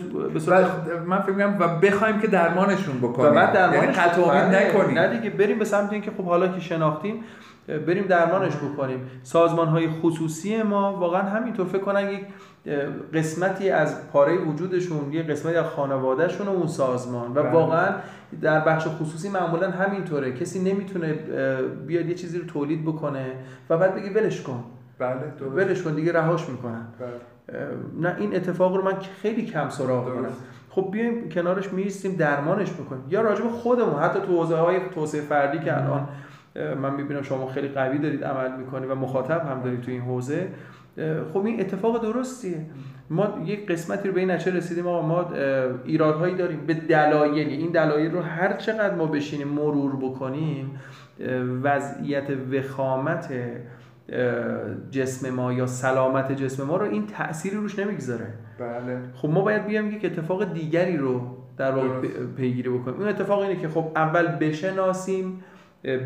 [1.06, 4.68] من فکر می‌کنم و بخوایم که درمانشون بکنیم و بعد درمانش یعنی امید بله.
[4.68, 7.24] نکنیم نه دیگه بریم به سمت اینکه خب حالا که شناختیم
[7.68, 12.22] بریم درمانش بکنیم سازمان های خصوصی ما واقعا همینطور فکر کنن یک
[13.14, 17.52] قسمتی از پاره وجودشون یه قسمتی از خانوادهشون و اون سازمان و بله.
[17.52, 17.96] واقعا
[18.42, 21.14] در بخش خصوصی معمولا همینطوره کسی نمی‌تونه
[21.88, 23.32] بیاد یه چیزی رو تولید بکنه
[23.70, 24.64] و بعد بگی ولش کن
[25.00, 25.34] بله.
[25.56, 27.10] ولش کن دیگه رهاش می‌کنن بله.
[28.00, 30.06] نه این اتفاق رو من خیلی کم سراغ.
[30.06, 30.34] دارم.
[30.70, 35.22] خب بیایم کنارش میستیم درمانش می‌کنیم یا راجع به خودمون حتی تو حوزه های توسعه
[35.22, 36.08] فردی که الان
[36.82, 40.48] من می‌بینم شما خیلی قوی دارید عمل می‌کنید و مخاطب هم دارید تو این حوزه
[41.34, 42.66] خب این اتفاق درستیه.
[43.10, 45.30] ما یک قسمتی رو به این نتیجه رسیدیم آقا ما
[45.86, 46.66] ایرادهایی داریم.
[46.68, 50.80] به دلایلی این دلایل رو هر چقدر ما بشینیم مرور بکنیم
[51.64, 53.34] وضعیت وخامت
[54.92, 58.34] جسم ما یا سلامت جسم ما رو این تأثیری روش نمی‌گذاره.
[58.60, 59.00] بله.
[59.14, 61.22] خب ما باید بیایم یک اتفاق دیگری رو
[61.58, 62.08] در واقع
[62.38, 63.00] پیگیری بکنیم.
[63.00, 65.44] اون اتفاق اینه که خب اول بشناسیم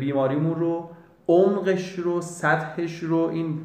[0.00, 0.90] بیماریمون رو
[1.28, 3.58] عمقش رو سطحش رو این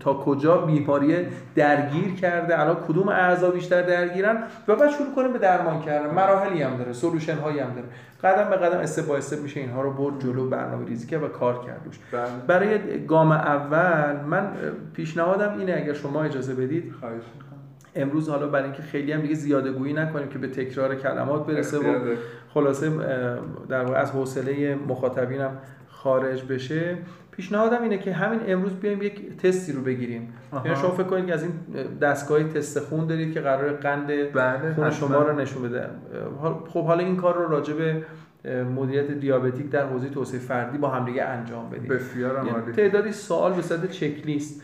[0.00, 1.16] تا کجا بیماری
[1.54, 6.62] درگیر کرده الان کدوم اعضا بیشتر درگیرن و بعد شروع کنیم به درمان کردن مراحلی
[6.62, 7.86] هم داره سولوشن هایی هم داره
[8.24, 11.28] قدم به قدم استپ با استپ میشه اینها رو برد جلو برنامه ریزی کرد و
[11.28, 14.52] کار کرد روش بله برای گام اول من
[14.94, 17.22] پیشنهادم اینه اگر شما اجازه بدید خواهش.
[17.96, 21.78] امروز حالا برای اینکه خیلی هم دیگه زیاده گویی نکنیم که به تکرار کلمات برسه
[21.78, 22.14] و.
[22.54, 22.90] خلاصه
[23.68, 25.50] در واقع از حوصله مخاطبینم
[26.04, 26.98] خارج بشه
[27.30, 30.32] پیشنهادم اینه که همین امروز بیایم یک تستی رو بگیریم.
[30.64, 31.52] یعنی شما فکر کنید که از این
[32.00, 34.90] دستگاه تست خون دارید که قرار قند بله خون.
[34.90, 35.86] شما رو نشون بده.
[36.68, 38.04] خب حالا این کار رو راجع به
[38.64, 41.88] مدیریت دیابتیک در حوزه توسعه فردی با همدیگه انجام بدیم.
[41.88, 44.62] بسیار یعنی تعدادی سوال به صورت چک لیست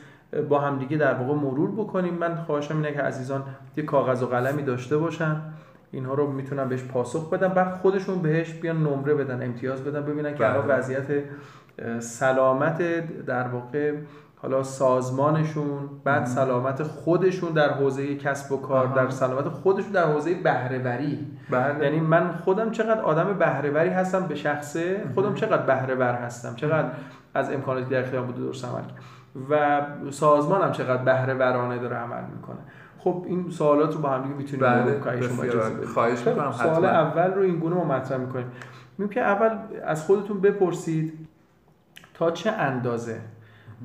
[0.49, 2.15] با همدیگه در واقع مرور بکنیم.
[2.15, 3.43] من خواهشم اینه که عزیزان
[3.77, 5.37] یه کاغذ و قلمی داشته باشن.
[5.91, 7.49] اینها رو می‌تونن بهش پاسخ بدن.
[7.49, 10.53] بعد خودشون بهش بیان نمره بدن امتیاز بدن ببینن که بله.
[10.53, 11.07] الان وضعیت
[11.99, 12.83] سلامت
[13.25, 13.95] در واقع
[14.37, 18.95] حالا سازمانشون بعد سلامت خودشون در حوزه کسب و کار آها.
[18.95, 21.27] در سلامت خودشون در حوزه بهره‌وری.
[21.51, 21.85] بله.
[21.85, 26.89] یعنی من خودم چقدر آدم بهرهوری هستم به شخصه خودم چقدر بهرهور هستم چقدر
[27.35, 28.83] از امکاناتی در اختیارم بوده درست عمل.
[29.51, 29.81] و
[30.11, 32.59] سازمانم چقدر بهرهورانه داره عمل می‌کنه.
[33.05, 35.01] خب این سوالات رو با هم دیگه می‌تونیم بله،.
[35.87, 36.85] خواهش می‌کنم، سوال.
[36.85, 38.47] اول رو این گونه ما مطرح می‌کنیم.
[38.99, 41.29] میگم که اول از خودتون بپرسید
[42.15, 43.21] تا چه اندازه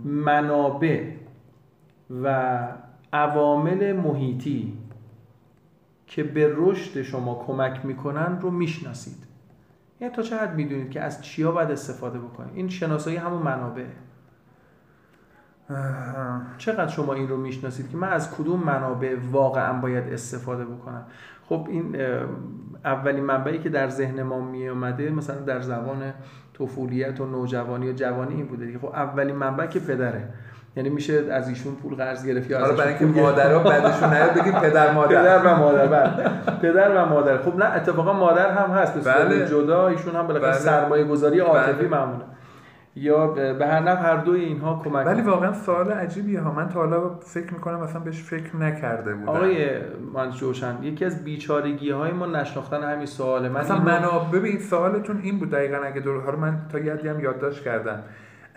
[0.05, 1.11] منابع
[2.23, 2.57] و
[3.13, 4.77] عوامل محیطی
[6.07, 9.25] که به رشد شما کمک می‌کنن رو می‌شناسید.
[10.01, 13.85] یعنی تا چه حد می‌دونید که از چیا باید استفاده بکنید؟ این شناسایی همون منابع
[16.57, 21.05] چقدر شما این رو می‌شناسید که من از کدوم منابع واقعا باید استفاده بکنم؟
[21.49, 21.95] خب این
[22.85, 26.13] اولین منبعی که در ذهن ما می اومده مثلا در زبان
[26.59, 30.29] طفولیت و نوجوانی و جوانی این بوده خب اولین منبع که پدره.
[30.75, 34.93] یعنی میشه از ایشون پول قرض گرفت یا برای اینکه مادرها بعدشون نیاد بگیم پدر
[34.93, 35.21] مادر.
[35.21, 36.29] پدر و مادر بله.
[36.61, 37.37] پدر و مادر.
[37.37, 38.93] خب نه اتفاقا مادر هم هست.
[38.93, 39.47] به بله.
[39.47, 40.59] جدا ایشون هم بالاخره بله.
[40.59, 42.01] سرمایه گذاری عاطفی بله.
[42.95, 46.51] یا به هر نفع هر دوی اینها کمک ولی واقعا سوال عجیبیه ها.
[46.51, 49.29] من تا حالا فکر می‌کنم مثلا بهش فکر نکرده بودم.
[49.29, 49.69] آقای
[50.13, 53.49] من جوشن یکی از بیچارگی های ما نشناختن همین سواله.
[53.49, 57.63] من مثلا منابع ببین سوالتون این بود دقیقا اگه دور من تا یادی هم یادداشت
[57.63, 58.03] کردم.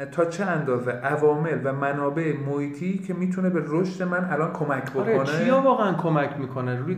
[0.06, 5.12] تا چه اندازه؟ عوامل و منابع محیطی که می‌تونه به رشد من الان کمک آره،
[5.12, 6.94] بکنه؟ آره چیا واقعا کمک می‌کنه؟ روی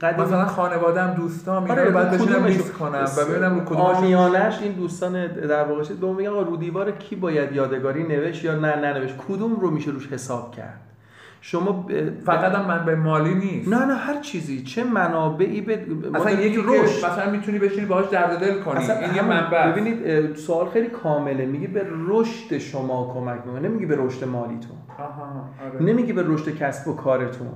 [0.00, 5.26] قدیم مثلا خانواده‌ام دوستام آره اینا بعد بشینم کنم و ببینم رو کدومش این دوستان
[5.26, 9.70] در واقع دوم میگن رو دیوار کی باید یادگاری نوشت یا نه ننوشت؟ کدوم رو
[9.70, 10.93] میشه روش حساب کرد؟
[11.46, 11.86] شما
[12.26, 13.68] فقط هم من به مالی نیست.
[13.68, 14.62] نه نه هر چیزی.
[14.62, 18.76] چه منابعی به اصلا یکی روش مثلا می‌تونی بشینی باهاش درد دل کنی.
[18.76, 19.70] اصلا این یه منبع.
[19.70, 21.46] ببینید سوال خیلی کامله.
[21.46, 23.68] میگه به رشد شما کمک می‌کنه.
[23.68, 24.76] نمیگه به رشد مالیتون.
[24.98, 25.82] آره.
[25.82, 27.48] نمیگه به رشد کسب و کارتون.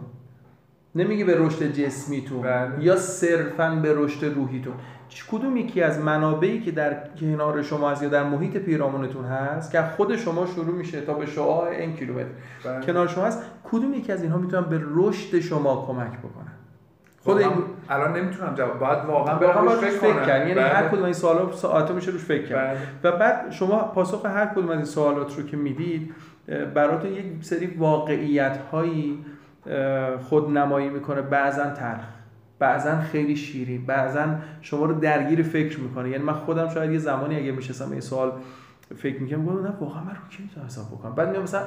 [0.99, 2.85] نمیگه به رشد جسمیتون بله.
[2.85, 4.75] یا صرفا به رشد روحیتون
[5.31, 9.83] کدوم یکی از منابعی که در کنار شما هست یا در محیط پیرامونتون هست که
[9.83, 12.29] خود شما شروع میشه تا به شعاع این کیلومتر
[12.65, 12.87] بله.
[12.87, 16.53] کنار شما هست کدوم یکی از اینها می‌تونن به رشد شما کمک بکنن
[17.25, 17.51] خود این
[17.89, 20.89] الان نمی‌تونم جواب باید واقعا به فکر, فکر کنم یعنی هر بله.
[20.89, 23.15] کدوم این سوالا ساعت میشه روش فکر کرد بله.
[23.15, 26.15] و بعد شما پاسخ هر کدوم از این سوالات رو که می‌دید
[26.75, 29.25] براتون یک سری واقعیت هایی
[30.29, 31.23] خودنمایی می‌کنه.
[31.23, 32.05] بعضا تلخ
[32.59, 34.25] بعضا خیلی شیرین بعضا
[34.61, 36.11] شما رو درگیر فکر می‌کنه.
[36.11, 38.33] یعنی من خودم شاید یه زمانی اگه میشستم این سوال
[38.97, 41.63] فکر می‌کنم گفتم نه واقعا من رو کی می‌تونم حساب بکنم؟ بعد میگم مثلا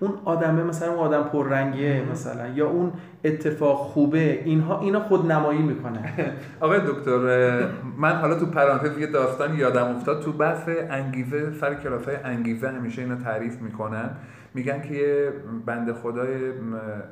[0.00, 2.92] اون آدمه مثلا اون آدم پررنگیه مثلا یا اون
[3.24, 6.14] اتفاق خوبه اینها اینا خود نمایی می‌کنه
[6.60, 10.22] آقای دکتر من حالا تو پرانتز یه داستان یادم افتاد.
[10.22, 14.10] تو بحث انگیزه سر کلاس های انگیزه همیشه اینو تعریف می‌کنن.
[14.54, 15.32] میگن که یه
[15.66, 16.52] بنده خدای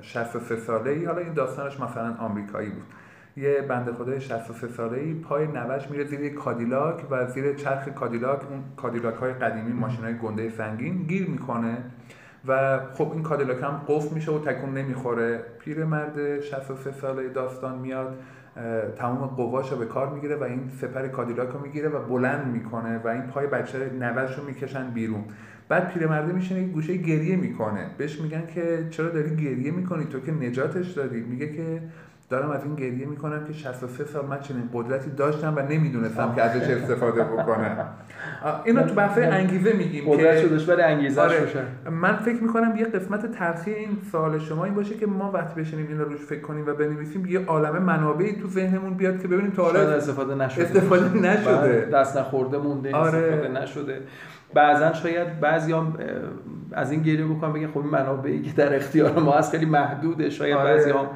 [0.01, 2.85] 63 ساله ای حالا این داستانش مثلا آمریکایی بود.
[3.39, 8.41] یه بنده خدای 63 ساله ای پای نوه‌ش میره زیر کادیلاک و زیر چرخ کادیلاک
[8.51, 11.77] اون کادیلاک های قدیمی ماشین های گنده سنگین گیر می‌کنه
[12.49, 15.41] و خب این کادیلاک هم قفل میشه و تکون نمی‌خوره.
[15.87, 18.17] مرد 63 ساله داستان میاد
[18.97, 22.99] تمام قواش رو به کار می‌گیره و این سپر کادیلاک رو می‌گیره و بلند می‌کنه
[22.99, 25.25] و این پای بچه نوش رو می‌کشن بیرون.
[25.69, 27.91] بعد پیرمرده میشینه یه گوشه گریه می‌کنه.
[27.99, 31.21] بهش میگن که چرا داری گریه می‌کنی؟ تو که نجاتش دادی.
[31.21, 31.83] میگه که
[32.31, 36.43] دارم از این گریه می‌کنم که 63 سال من چنین قدرتی داشتم و نمی‌دونستم که
[36.43, 37.89] ازش استفاده بکنم.
[38.65, 41.49] اینو تو بحث انگیزه میگیم قدرت شدش برای انگیزه آره
[41.91, 45.87] من فکر می‌کنم یه قسمت تلخی این سوال شما این باشه که ما وقتی بشینیم
[45.89, 49.63] این روش فکر کنیم و بنویسیم یه عالمه منابعی تو ذهنمون بیاد که ببینیم تو
[49.63, 50.65] حالا استفاده نشده.
[50.65, 51.89] استفاده نشده.
[51.93, 53.19] دست نخورده مونده آره.
[53.19, 54.01] استفاده نشده.
[54.55, 55.99] بعضا شاید بعضی هم
[56.73, 60.31] از این گریه بکنم بگن خب این منابعی که در اختیار ما هست خیلی محدوده.
[60.31, 60.75] شاید آره.
[60.75, 61.07] بعضی هم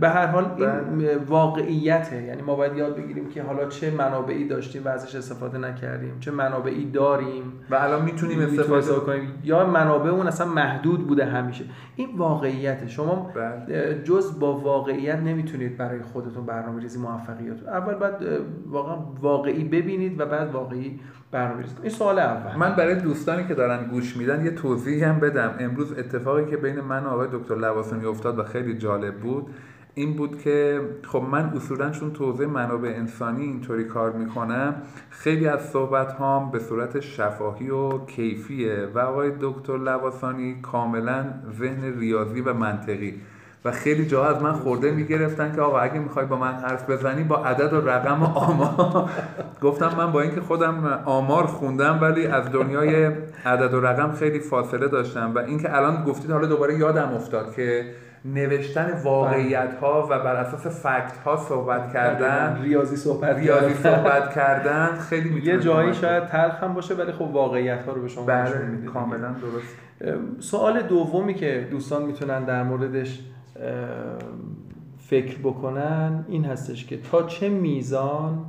[0.00, 1.16] به هر حال این بله.
[1.16, 2.22] واقعیته.
[2.22, 6.30] یعنی ما باید یاد بگیریم که حالا چه منابعی داشتیم و ازش استفاده نکردیم چه
[6.30, 7.52] منابعی داریم.
[7.70, 9.28] و الان می‌تونیم استفاده کنیم.
[9.44, 11.64] یا منابع اون اصلا محدود بوده همیشه.
[11.96, 12.86] این واقعیته.
[12.86, 14.02] شما بله.
[14.04, 18.14] جز با واقعیت نمی‌تونید برای خودتون برنامه ریزی موفقیت اول باید
[18.66, 22.56] واقعا واقعی ببینید و بعد واقعی برنامه ریزی این سوال اول.
[22.56, 25.54] من برای دوستانی که دارن گوش میدن یه توضیحی هم بدم.
[25.60, 29.46] امروز اتفاقی که بین من و آقای دکتر لواسانی افتاد و خیلی جالب بود.
[29.94, 34.74] این بود که خب من اصولا چون توضیح منابع انسانی اینطوری کار می‌کنم
[35.10, 41.24] خیلی از صحبت هام به صورت شفاهی و کیفیه و آقای دکتر لواسانی کاملا
[41.58, 43.20] ذهن ریاضی و منطقی
[43.64, 47.22] و خیلی جاها از من خورده می‌گرفتن که آقا اگه می‌خوای با من حرف بزنی
[47.22, 49.10] با عدد و رقم و آمار.
[49.62, 53.04] گفتم من با اینکه خودم آمار خوندم ولی از دنیای
[53.44, 57.84] عدد و رقم خیلی فاصله داشتم و اینکه الان گفتید حالا دوباره یادم افتاد که
[58.24, 64.96] نوشتن واقعیت ها و بر اساس فکت ها صحبت کردن ریاضی صحبت ریاضی صحبت کردن
[64.96, 68.84] خیلی یه جایی شاید تلخ هم باشه ولی خب واقعیت ها رو به شما بله
[68.92, 69.74] کاملا درست.
[70.40, 73.20] سوال دومی که دوستان می‌تونن در موردش
[74.98, 78.44] فکر بکنن این هستش که تا چه میزان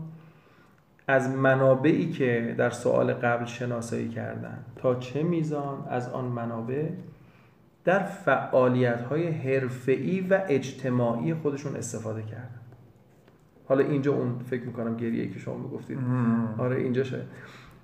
[1.07, 6.85] از منابعی که در سوال قبل شناسایی کردن تا چه میزان از آن منابع
[7.85, 12.59] در فعالیت های حرفه‌ای و اجتماعی خودشون استفاده کردن.
[13.67, 15.99] حالا اینجا اون فکر می‌کنم گریه که شما می‌گفتید.
[16.57, 17.21] آره اینجا شد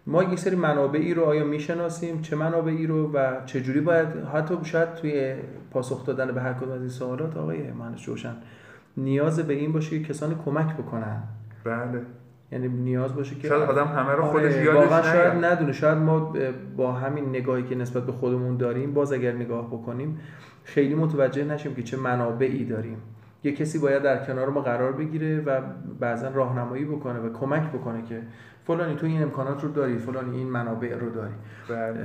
[0.07, 4.95] ما یک سری منابعی رو آیا می‌شناسیم؟ چه منابعی رو و چجوری باید حتی شاید
[4.95, 5.35] توی
[5.71, 8.35] پاسخ دادن به هر کدوم از این سوالات آقای مهندس جوشن
[8.97, 11.23] نیاز به این باشه که کسانی کمک بکنن.
[11.63, 12.01] بله.
[12.51, 15.45] یعنی نیاز باشه که شاید آدم همه رو آره، خودش یادش واقعا شاید.
[15.45, 16.33] ندونه شاید ما
[16.77, 20.19] با همین نگاهی که نسبت به خودمون داریم باز اگر نگاه بکنیم
[20.63, 22.97] خیلی متوجه نشیم که چه منابعی داریم
[23.43, 25.61] یه کسی باید در کنار ما قرار بگیره و
[25.99, 28.21] بعضا راهنمایی بکنه و کمک بکنه که
[28.67, 31.33] فلانی تو این امکانات رو داری فلانی این منابع رو داری.
[31.69, 31.99] بله.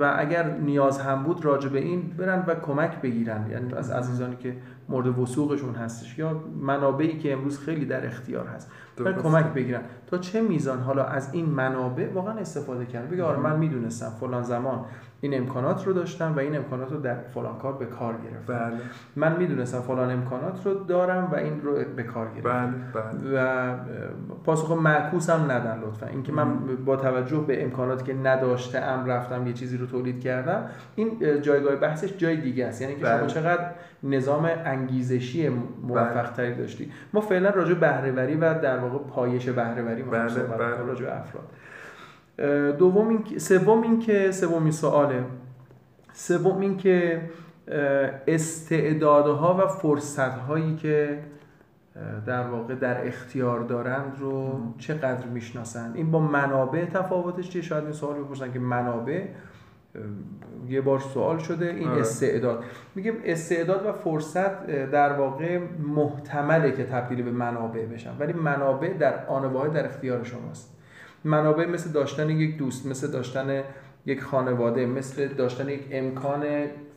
[0.00, 3.50] و اگر نیاز هم بود راجع به این برن و کمک بگیرن.
[3.50, 4.56] یعنی از عزیزانی که
[4.88, 8.70] مورد وسوقشون هستش یا منابعی که امروز خیلی در اختیار هست
[9.00, 9.12] و.
[9.12, 9.80] کمک بگیرن.
[10.06, 14.42] تا چه میزان حالا از این منابع واقعا استفاده کردن؟ بگه آره من می‌دونستم فلان
[14.42, 14.84] زمان
[15.24, 18.70] این امکانات رو داشتم و این امکانات رو در فلان کار به کار گرفتم.
[18.70, 18.76] بله.
[19.16, 22.74] من می‌دونستم فلان امکانات رو دارم و این رو به کار گرفتم.
[22.94, 23.74] بله بله.
[23.74, 23.76] و
[24.44, 26.06] پاسخ معکوس هم ندن لطفا.
[26.06, 30.64] اینکه من با توجه به امکاناتی که نداشته ام رفتم یه چیزی رو تولید کردم.
[30.94, 32.82] این اه، جایگاه بحثش جای دیگه است.
[32.82, 33.26] یعنی که شما بله.
[33.26, 33.70] چقدر
[34.02, 35.48] نظام انگیزشی
[35.82, 36.92] موفق تری داشتی.
[37.12, 40.76] ما فعلا راجع به بهره‌وری و در واقع پایش بهره‌وری می‌خوایم بله، بله.
[40.86, 41.44] راجع افراد.
[42.78, 45.24] دوم این که- سوم این که سومین سواله.
[46.12, 47.22] سوم این که
[48.26, 51.18] استعدادها و فرصتهایی که
[52.26, 54.60] در واقع در اختیار دارند رو.
[54.78, 59.24] چقدر می‌شناسند؟ این با منابع تفاوتش چیه؟ شاید این سوال بپرسن که منابع
[60.68, 62.00] یه بار سوال شده این آره.
[62.00, 62.64] استعداد.
[62.94, 65.60] میگه استعداد و فرصت در واقع
[65.96, 68.10] محتمله که تبدیل به منابع بشن.
[68.18, 70.78] ولی منابع در آن واحد در اختیار شماست.
[71.24, 73.62] منابع مثل داشتن یک دوست مثل داشتن
[74.06, 76.44] یک خانواده مثل داشتن یک امکان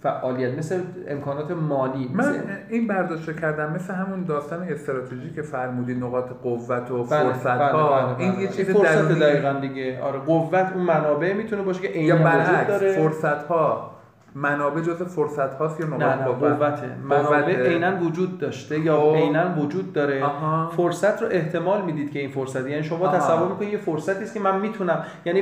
[0.04, 5.94] فعالیت مثل امکانات مالی من مثل این برداشت کردم مثل همون داستان استراتژی که فرمودی
[5.94, 8.58] نقاط قوت و بله، فرصت ها بله، این بله، یه بله.
[8.58, 10.00] چیز فرصت دقیقا دیگه.
[10.02, 12.94] آره قوت اون منابع می‌تونه باشه که یا عینا وجود داره.
[12.94, 13.95] فرصت ها
[14.36, 17.70] منابع جز فرصت هاست یا نه نه قوت قوته منابع.
[17.70, 19.16] عینا وجود داشته یا خب.
[19.16, 20.72] عینا وجود داره آها.
[20.78, 23.18] فرصت رو احتمال می‌دید که این فرصت یعنی شما آها.
[23.18, 25.42] تصور می‌کنید یه فرصتی است که من می‌تونم یعنی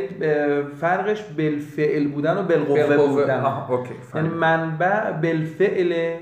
[0.81, 3.07] فرقش بالفعل بودن و بالقوه.
[3.07, 4.29] بودن آها، اوکی یعنی.
[4.29, 6.15] منبع بالفعل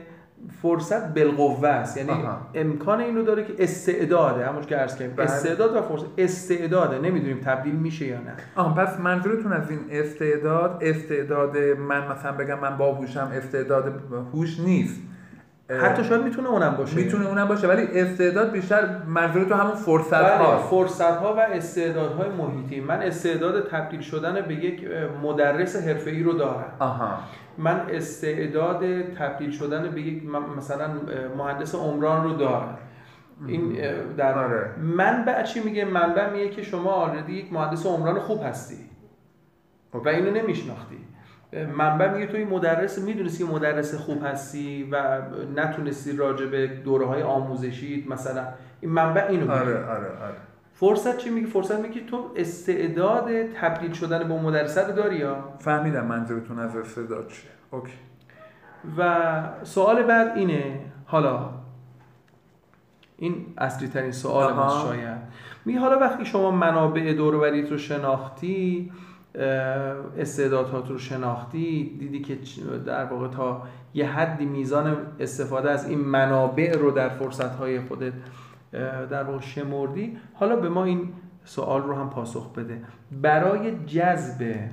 [0.62, 1.98] فرصت بالقوه است.
[1.98, 2.38] یعنی آها.
[2.54, 4.46] امکان این رو داره که استعداده.
[4.46, 5.16] همون که عرض کردیم.
[5.16, 5.26] بله.
[5.26, 6.06] استعداد و فرصت.
[6.18, 7.00] استعداده.
[7.00, 8.34] نمی‌دونیم تبدیل میشه یا نه.
[8.56, 13.94] آه پس منظورتون از این استعداد استعداد من مثلا بگم من باهوشم استعداد
[14.34, 15.02] هوش نیست.
[15.82, 16.96] حتی شاید می‌تونه اونم باشه.
[16.96, 22.30] می‌تونه اونم باشه ولی استعداد بیشتر منظورتون همون فرصت بله هاست فرصت ها و استعدادهای
[22.30, 22.82] محیطی.
[22.82, 24.88] من استعداد تبدیل شدن به یک
[25.24, 26.74] مدرس حرفه‌ای رو دارم.
[26.80, 27.18] آها.
[27.58, 30.24] من استعداد تبدیل شدن به یک
[30.58, 30.88] مثلا
[31.38, 32.78] مهندس عمران رو دارم.
[33.48, 33.74] این
[34.18, 34.76] در آره.
[34.78, 38.76] منبع چی میگه؟ منبع میگه که شما آلردی یک مهندس عمران خوب هستی
[39.94, 40.98] و اینو نمیشناختی.
[41.78, 45.22] منبع میگه تو این مدرس می‌دونستی که مدرس خوب هستی و
[45.56, 48.48] نتونستی راجع به دوره های آموزشی مثلا.
[48.82, 49.54] این منبع اینو میگه.
[49.54, 50.36] آره آره آره.
[50.82, 55.54] فرصت چی میگه فرصت میگه تو استعداد تبدیل شدن به اون مدرس رو داری یا؟
[55.60, 57.52] فهمیدم منظورتون از استعداد چیه.
[57.72, 57.94] اوکی.
[58.98, 61.50] و سوال بعد اینه حالا
[63.18, 64.54] این اصلی ترین سوال.
[64.54, 65.18] ماست شاید.
[65.66, 68.92] میگه حالا وقتی شما منابع دوروبریت رو شناختی
[70.18, 72.38] استعدادات رو شناختی دیدی که
[72.86, 73.62] در واقع تا
[73.94, 78.20] یه حدی میزان استفاده از این منابع رو در فرصتهای خودت اه،
[78.72, 80.18] در واقع شمردی.
[80.34, 81.14] حالا به ما این
[81.44, 82.82] سوال رو هم پاسخ بده.
[83.12, 84.70] برای جذب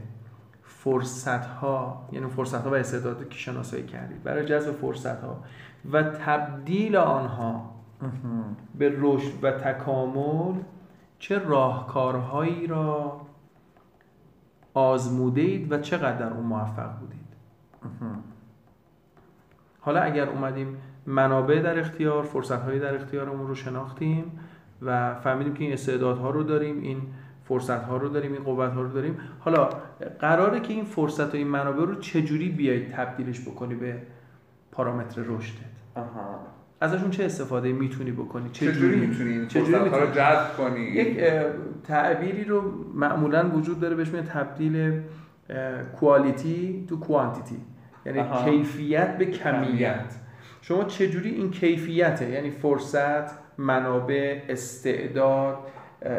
[0.63, 5.45] فرصت ها یعنی فرصت ها و استعداداتی که شناسایی کردید برای جذب فرصت ها
[5.93, 7.71] و تبدیل آنها
[8.79, 10.55] به رشد و تکامل
[11.19, 13.21] چه راهکارهایی را
[14.75, 17.29] آزموده اید و چقدر در اون موفق بودید؟
[19.81, 20.77] حالا اگر اومدیم
[21.09, 24.25] منابع در اختیار فرصت هایی در اختیارمون رو شناختیم
[24.83, 27.01] و فهمیدیم که این استعدادها رو داریم این
[27.45, 29.19] فرصت ها رو داریم این قوت ها رو داریم.
[29.39, 29.69] حالا
[30.21, 33.97] قراره که این فرصت و این منابع رو چجوری بیایید تبدیلش بکنی به
[34.73, 35.61] پارامتر رشدت؟
[35.95, 36.39] آها.
[36.81, 40.81] ازشون چه استفاده می‌تونی بکنی؟ چجوری می‌تونی این چجوری فرصت ها رو می‌تونی؟ جذب کنی؟
[40.81, 41.21] یک
[41.85, 42.63] تعبیری رو
[42.95, 45.01] معمولا وجود داره بهش میگن تبدیل
[46.01, 47.57] کوالیتی تو کوانتیتی
[48.07, 48.51] یعنی آها.
[48.51, 50.15] کیفیت به کمیت.
[50.63, 55.59] شما چجوری این کیفیته؟ یعنی فرصت منابع استعداد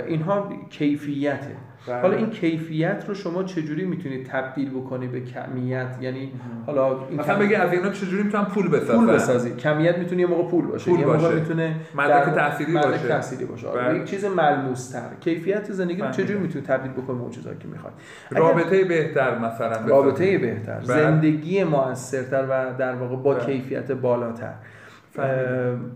[0.07, 1.55] اینها کیفیته.
[1.87, 2.01] بله.
[2.01, 6.31] حالا این کیفیت رو شما چجوری می‌تونید تبدیل بکنی به کمیت؟ یعنی
[6.65, 9.51] حالا این مثلا بگی از اینا چجوری می‌تونم پول بسازم؟ پول بسازی.
[9.55, 10.91] کمیت می‌تونه یه موقع پول باشه.
[10.91, 13.07] پول یه موقع می‌تونه مدرک تأثیری باشه.
[13.07, 13.67] تأثیری باشه.
[13.67, 13.99] بله.
[13.99, 17.93] یک چیز ملموس تر کیفیت زندگی رو چجوری می‌تونی تبدیل بکنی اون چیزایی که می‌خواد
[18.31, 20.79] رابطه بهتر مثلا رابطه بهتر.
[20.79, 20.85] بله.
[20.85, 23.45] زندگی موثرتر و در واقع با بله.
[23.45, 24.53] کیفیت بالاتر.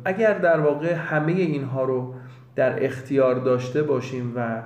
[0.06, 2.14] اگر در واقع همه اینها رو
[2.56, 4.62] در اختیار داشته باشیم و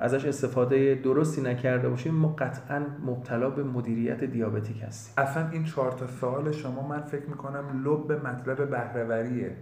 [0.00, 5.14] ازش استفاده درستی نکرده باشیم ما قطعا مبتلا به مدیریت دیابتیک هستیم.
[5.18, 9.56] اصلا این چهار تا سوال شما من فکر می‌کنم لب مطلب بهرهوریه.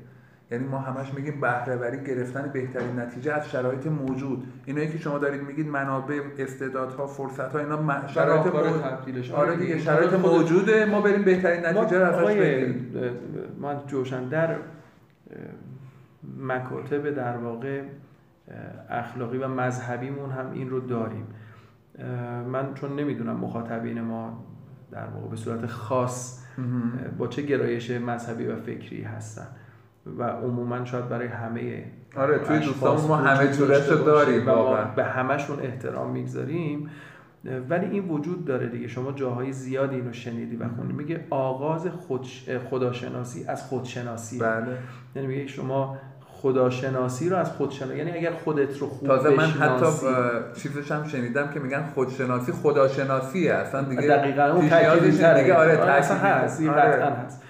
[0.50, 4.46] یعنی ما همش میگیم بهرهوری گرفتن بهترین نتیجه از شرایط موجود.
[4.64, 10.12] اینایی که شما دارید میگید منابع استعدادها فرصت ها اینا شرایط موجود آره دیگه شرایط
[10.12, 12.96] موجوده ما بریم بهترین نتیجه رو ازش بگیریم.
[13.60, 14.56] من جوشن در
[16.38, 17.82] مکاتب در واقع
[18.90, 21.26] اخلاقی و مذهبیمون هم این رو داریم.
[22.52, 24.44] من چون نمی‌دونم مخاطبین ما
[24.90, 26.44] در واقع به صورت خاص
[27.18, 29.46] با چه گرایش مذهبی و فکری هستن
[30.18, 31.84] و عموما شاید برای همه
[32.16, 36.90] آره توی دوستان ما همه جورش رو داریم و به همشون احترام می‌گذاریم.
[37.68, 38.88] ولی این وجود داره دیگه.
[38.88, 40.92] شما جاهای زیادی اینو شنیدی و خوندی.
[40.92, 42.26] میگه آغاز خود
[42.70, 44.38] خداشناسی از خودشناسی.
[44.38, 44.78] بله.
[45.16, 45.96] یعنی میگه شما
[46.44, 49.86] خداشناسی رو از خودشناسی یعنی اگر خودت رو خوب تازه من حتی
[50.56, 53.52] چیزش هم شنیدم که میگن خودشناسی خداشناسیه.
[53.52, 56.80] اصلا دیگه دقیقاً اون دیگه آره, آره اصلا هست آره.
[56.80, 57.42] قطعا هست.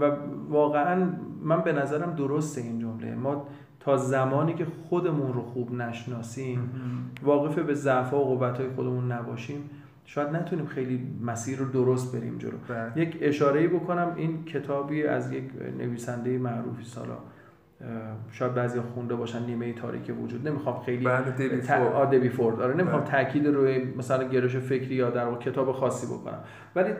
[0.00, 0.16] و
[0.48, 1.08] واقعا
[1.42, 3.14] من به نظرم درسته این جمله.
[3.14, 3.46] ما
[3.80, 6.70] تا زمانی که خودمون رو خوب نشناسیم
[7.22, 9.70] واقف به ضعف و قوت های خودمون نباشیم
[10.04, 12.56] شاید نتونیم خیلی مسیر رو درست بریم جلو.
[12.68, 13.02] بله.
[13.02, 15.44] یک اشاره بکنم این کتابی از یک
[15.78, 17.16] نویسنده معروفی سالا.
[18.32, 20.48] شاید بعضی خونده باشن نیمه تاریک وجود.
[20.48, 22.28] نمی‌خوام خیلی دیوید فورد.
[22.28, 23.10] فورد آره نمی‌خوام بله.
[23.10, 26.38] تاکید روی مثلا گرایش فکری یا در کتاب خاصی بکنم.
[26.76, 26.90] ولی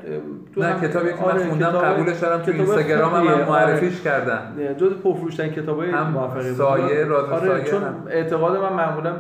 [0.55, 4.05] تو نه کتابی که من خوندم قبولش دارم تو اینستاگرام هم معرفیش آره.
[4.05, 9.13] کردم جز پرفروشترین کتابای موفقیت سایه راز آره سایه چون اعتقاد من معمولا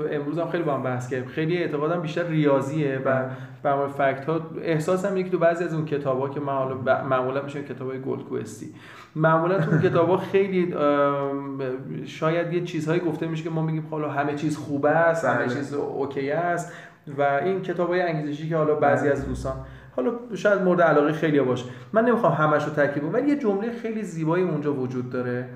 [0.00, 1.28] تو امروز هم خیلی با هم بحث کردیم.
[1.28, 3.24] خیلی اعتقادم بیشتر ریاضیه و
[3.62, 7.42] بر fact ها احساسم اینه که تو بعضی از اون کتابا که من حالا معمولا
[7.42, 8.74] میشه کتابای گلدکوئستی
[9.16, 10.74] معمولا تو کتابا خیلی
[12.06, 15.54] شاید یه چیزهایی گفته میشه که ما میگیم حالا همه چیز خوبه است همه بله.
[15.54, 16.72] چیز OK است
[17.18, 19.12] و این کتابای انگیزشی که حالا بعضی بله.
[19.12, 19.54] از دوستان
[19.96, 21.64] حالا شاید مورد علاقه خیلی باشه.
[21.92, 25.48] من نمی‌خوام همش رو ترکیب ولی یه جمله خیلی زیبایی اونجا وجود داره.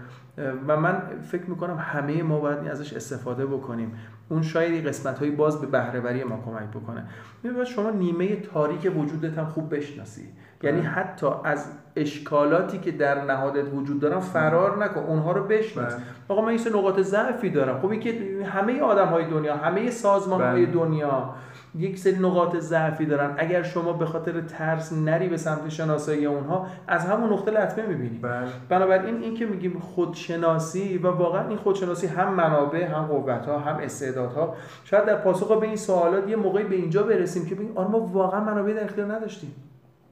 [0.68, 3.98] و من فکر می‌کنم همه ما باید ازش استفاده بکنیم.
[4.28, 7.04] اون شاید قسمت هایی باز به بهرهوری ما کمک بکنه.
[7.42, 10.28] می‌بینید شما نیمه تاریک وجودت هم خوب بشناسی.
[10.62, 15.96] یعنی حتی از اشکالاتی که در نهادت وجود دارن فرار نکن اونها رو بشناس.
[16.28, 17.80] آقا من این نقاط ضعفی دارم.
[17.80, 21.34] خب که همه آدم های دنیا همه سازمان های دنیا
[21.78, 23.34] یک سری نقاط ضعفی دارن.
[23.38, 28.18] اگر شما به خاطر ترس نری به سمت شناسایی اونها از همون نقطه لطمه می‌بینی.
[28.18, 28.46] بله.
[28.68, 33.76] بنابراین این که میگیم خودشناسی و واقعا این خودشناسی هم منابع هم قوت ها هم
[33.76, 34.54] استعدادها.
[34.84, 38.00] شاید در پاسخ به این سوالات یه موقعی به اینجا برسیم که ببین آره ما
[38.00, 39.54] واقعا منابع در اختیار نداشتیم.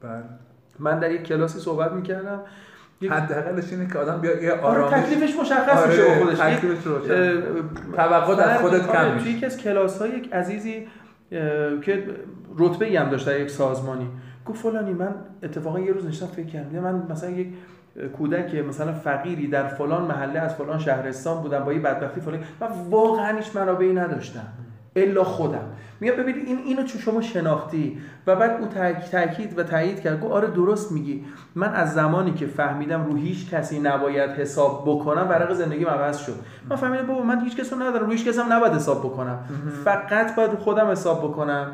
[0.01, 0.23] بله.
[0.79, 2.39] من در یک کلاسی صحبت می‌کردم.
[3.09, 6.37] حداقلش اینه که آدم بیا یه آره، آرامش تکلیفش مشخص آره میشه خودش.
[6.37, 7.41] تکلیفش روشن.
[7.95, 10.87] توقع از خودت کم میشه توی یکی از کلاس های یک عزیزی
[11.81, 12.03] که
[12.57, 14.07] رتبه ای هم داشت در یک سازمانی.
[14.45, 16.79] گفت فلانی من اتفاقا یه روز نشستم فکر کردم.
[16.79, 17.47] من مثلا یک
[18.17, 22.39] کودک مثلا فقیری در فلان محله از فلان شهرستان بودم با یه بدبختی فلان.
[22.61, 24.47] من واقعا هیچ منابعی نداشتم.
[24.95, 25.65] الا خودم.
[26.03, 27.97] میگم ببینید این اینو چون شما شناختی
[28.27, 28.67] و بعد او
[29.11, 31.25] تاکید و تایید کرد گفت آره درست میگی.
[31.55, 36.35] من از زمانی که فهمیدم رو هیچ کسی نباید حساب بکنم ورق زندگی عوض شد.
[36.69, 39.39] من فهمیدم بابا من هیچ کس رو ندارم رو هیچ کس هم نباید حساب بکنم.
[39.85, 41.71] فقط باید خودم حساب بکنم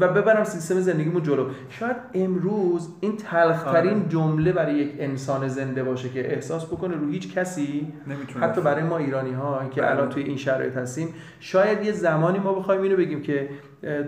[0.00, 1.46] و ببرم سیستم زندگیمو جلو.
[1.68, 4.08] شاید امروز این تلخترین آره.
[4.08, 7.92] جمله برای یک انسان زنده باشه که احساس بکنه رو هیچ کسی
[8.40, 9.90] حتی برای ما ایرانی ها که بله.
[9.90, 11.08] الان توی این شرایط هستیم
[11.40, 13.41] شاید یه زمانی ما بخوایم اینو بگیم که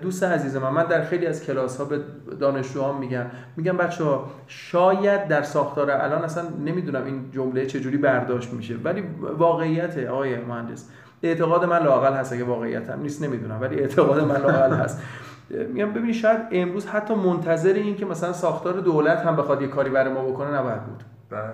[0.02, 0.70] دوست عزیز من.
[0.70, 2.00] من در خیلی از کلاس ها به
[2.40, 3.26] دانشجوهام میگم.
[3.56, 9.04] میگم بچه ها شاید در ساختار الان اصلا نمی‌دونم این جمله چجوری برداشت میشه ولی
[9.38, 10.88] واقعیت آقای مهندس.
[11.22, 15.02] اعتقاد من لاقل هست اگه واقعیت هم نیست نمی‌دونم ولی اعتقاد من لاقل هست.
[15.50, 19.90] میگم ببینید شاید امروز حتی منتظر این که مثلا ساختار دولت هم بخواد یه کاری
[19.90, 21.02] برای ما بکنه نباید بود.
[21.30, 21.52] بله.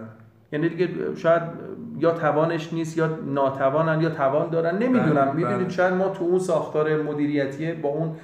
[0.52, 1.43] یعنی دیگه شاید
[1.98, 4.78] یا توانش نیست یا ناتوانن یا توان دارن.
[4.78, 5.24] نمی‌دونم.
[5.24, 5.68] بله، می‌دونید بله.
[5.68, 8.16] شاید ما تو اون ساختار مدیریتی با اون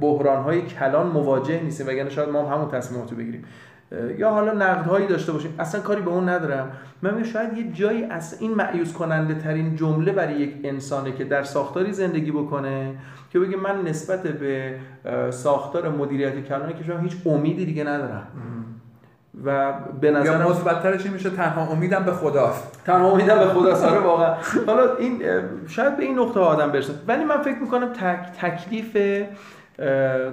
[0.00, 3.44] بحران های کلان مواجه نیستیم وگرنه شاید ما هم همون تصمیماتو بگیریم.
[4.18, 5.54] یا حالا نقدهایی داشته باشیم.
[5.58, 6.70] اصلا کاری به اون ندارم.
[7.02, 11.42] من شاید یه جایی از این معیوز کننده ترین جمله برای یک انسانه که در
[11.42, 12.94] ساختاری زندگی بکنه
[13.30, 14.74] که بگه من نسبت به
[15.30, 18.26] ساختار مدیریت کلانی که شما هیچ امیدی دیگه ندارم.
[19.44, 22.82] و به نظر مثبتترش این میشه؟ تنها امیدم به خداست.
[22.86, 24.34] تنها امیدم به خدا ساره واقعا.
[24.66, 25.22] حالا این
[25.68, 26.92] شاید به این نقطه آدم برسه.
[27.08, 28.96] ولی من فکر می‌کنم تک تکلیف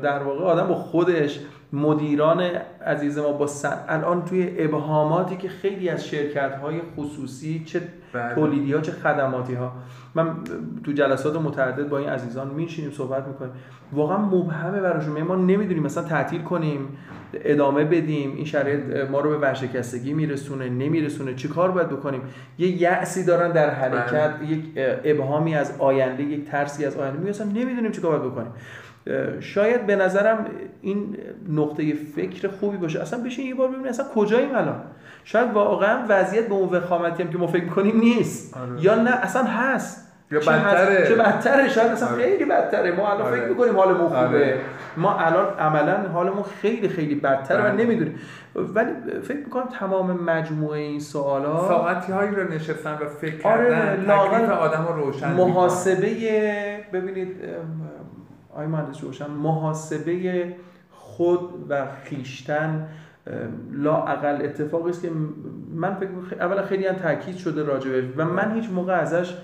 [0.04, 1.40] در واقع آدم با خودش
[1.74, 2.44] مدیران
[2.86, 3.78] عزیز ما با سن...
[3.90, 7.82] الان توی ابهاماتی که خیلی از شرکت های خصوصی چه
[8.14, 8.36] بله.
[8.36, 9.72] تولیدی ها چه خدماتی ها
[10.16, 10.28] من
[10.84, 13.52] تو جلسات متعدد با این عزیزان میشینیم صحبت می‌کنیم.
[13.94, 16.88] واقعا مبهمه براشون یعنی ما نمی‌دونیم مثلا تعطیل کنیم
[17.34, 22.22] ادامه بدیم این شرایط ما رو به ورشکستگی میرسونه نمیرسونه چی کار باید بکنیم؟
[22.58, 24.52] یه یأسی دارن در حرکت بله.
[24.52, 24.64] یک
[25.06, 27.20] ابهامی از آینده یک ترسی از آینده.
[27.20, 28.52] میگن نمی‌دونیم چی کار باید بکنیم.
[29.40, 30.46] شاید به نظرم
[30.82, 31.18] این
[31.50, 33.02] نقطه فکر خوبی باشه.
[33.02, 34.82] اصلا بشین یه بار ببینید اصلا کجاییم الان.
[35.24, 38.58] شاید واقعا وضعیت به اون وخامتی هم که ما فکر می‌کنیم نیست.
[38.58, 38.84] آره.
[38.84, 40.14] یا نه اصلا هست.
[40.32, 41.08] یا بدتره.
[41.08, 42.24] چه بدتره؟ شاید اصلا آره.
[42.24, 42.92] خیلی بدتره.
[42.92, 43.40] ما الان آره.
[43.40, 44.18] فکر می‌کنیم حالمون خوبه.
[44.18, 44.60] آره.
[44.98, 47.72] ما الان عملا حالمون خیلی خیلی بدتره و آره.
[47.72, 48.20] نمی‌دونیم.
[48.56, 48.92] ولی
[49.24, 54.12] فکر می‌کنم تمام مجموعه این سوالا ساعتی هایی رو نشستن و فکر کردن.
[54.12, 56.08] آره آدم رو روشن محاسبه
[56.94, 57.36] ببینید
[58.56, 60.56] آی مهندس روشن محاسبه
[60.92, 61.40] خود
[61.70, 62.88] و خیشتن
[63.72, 65.12] لا اقل اتفاقی است که
[65.76, 66.10] من فکر
[66.40, 69.38] اولا خیلی هم تاکید شده راجبش و من هیچ موقع ازش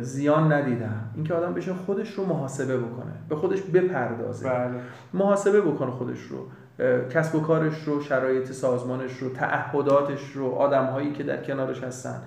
[0.00, 1.10] زیان ندیدم.
[1.14, 4.48] اینکه آدم بشه خودش رو محاسبه بکنه به خودش بپردازه.
[4.48, 4.80] بله.
[5.14, 6.38] محاسبه بکنه خودش رو.
[7.08, 12.22] کسب و کارش رو شرایط سازمانش رو تعهداتش رو آدم هایی که در کنارش هستن.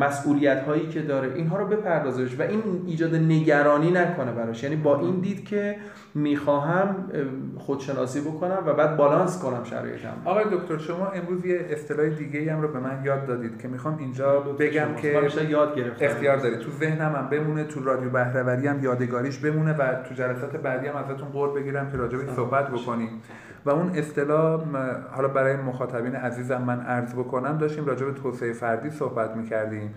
[0.00, 4.62] مسئولیت هایی که داره اینها رو بپردازش و این ایجاد نگرانی نکنه براش.
[4.62, 5.76] یعنی با این دید که
[6.14, 7.10] می‌خواهم
[7.58, 12.62] خودشناسی بکنم و بعد بالانس کنم شرایطم آقای دکتر شما امروز یه اصطلاح دیگه هم
[12.62, 15.08] رو به من یاد دادید که می‌خوام اینجا بگم که
[15.48, 16.04] یاد گرفتم.
[16.04, 16.58] اختیار دارید.
[16.58, 20.96] تو ذهنم هم بمونه تو رادیو بهرهوری هم یادگاریش بمونه و تو جلسات بعدی هم
[20.96, 23.22] ازتون قول بگیرم که راجع صحبت بکنیم.
[23.66, 24.62] و اون اصطلاح
[25.10, 29.94] حالا برای مخاطبین عزیزم من عرض بکنم داشتیم راجع به توسعه فردی صحبت می‌کردیم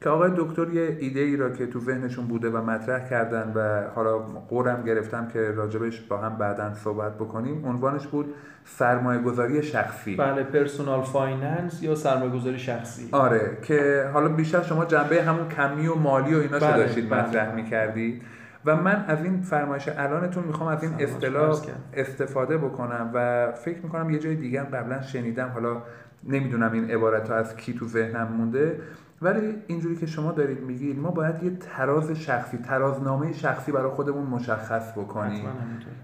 [0.00, 3.90] که آقای دکتر یه ایده ای را که تو ذهنشون بوده و مطرح کردن و
[3.94, 8.34] حالا قولم گرفتم که راجبش با هم بعدا صحبت بکنیم عنوانش بود
[8.64, 10.16] سرمایه گذاری شخصی.
[10.16, 13.08] بله personal finance یا سرمایه گذاری شخصی.
[13.12, 17.22] آره که حالا بیشتر شما جنبه همون کمی و مالی و اینا بله، داشتید بله.
[17.22, 18.22] مطرح می‌کردید.
[18.64, 21.60] و من از این فرمایش الانتون می‌خوام از این اصطلاح
[21.94, 25.82] استفاده بکنم و فکر می‌کنم یه جای دیگه قبلا شنیدم حالا
[26.24, 28.80] نمی‌دونم این عبارت ها از کی تو ذهنم مونده.
[29.22, 34.26] ولی اینجوری که شما دارید میگید ما باید یه تراز شخصی ترازنامه شخصی برای خودمون
[34.26, 35.44] مشخص بکنیم.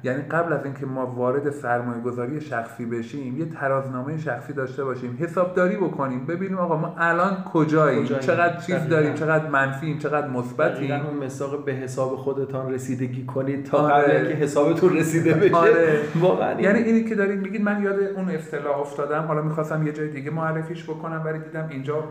[0.05, 5.19] یعنی قبل از اینکه ما وارد سرمایه گذاری شخصی بشیم یه ترازنامه شخصی داشته باشیم
[5.21, 6.27] حسابداری بکنیم.
[6.27, 11.73] ببینیم آقا ما الان کجاییم, چقدر چیز داریم؟ چقدر منفیم؟ چقدر مثبتیم؟ اون مساق به
[11.73, 14.19] حساب خودتان رسیدگی کنید تا آره.
[14.19, 15.57] قبل که حسابتون رسیده بشه.
[15.57, 16.01] آره.
[16.21, 19.23] واقعا یعنی اینی که دارید میگید من یاد اون اصطلاح افتادم.
[19.23, 22.05] حالا می‌خواستم یه جای دیگه معرفیش بکنم ولی دیدم اینجا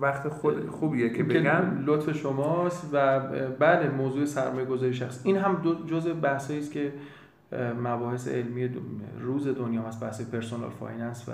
[0.00, 1.84] وقت خود خوبیه که بگم.
[1.86, 3.20] لطف شماست و
[3.58, 5.20] بله موضوع سرمایه گذاری شخصی.
[5.24, 6.92] این هم جز بحثایی است که
[7.82, 8.70] مباحث علمی
[9.20, 11.32] روز دنیا هست بحث personal finance و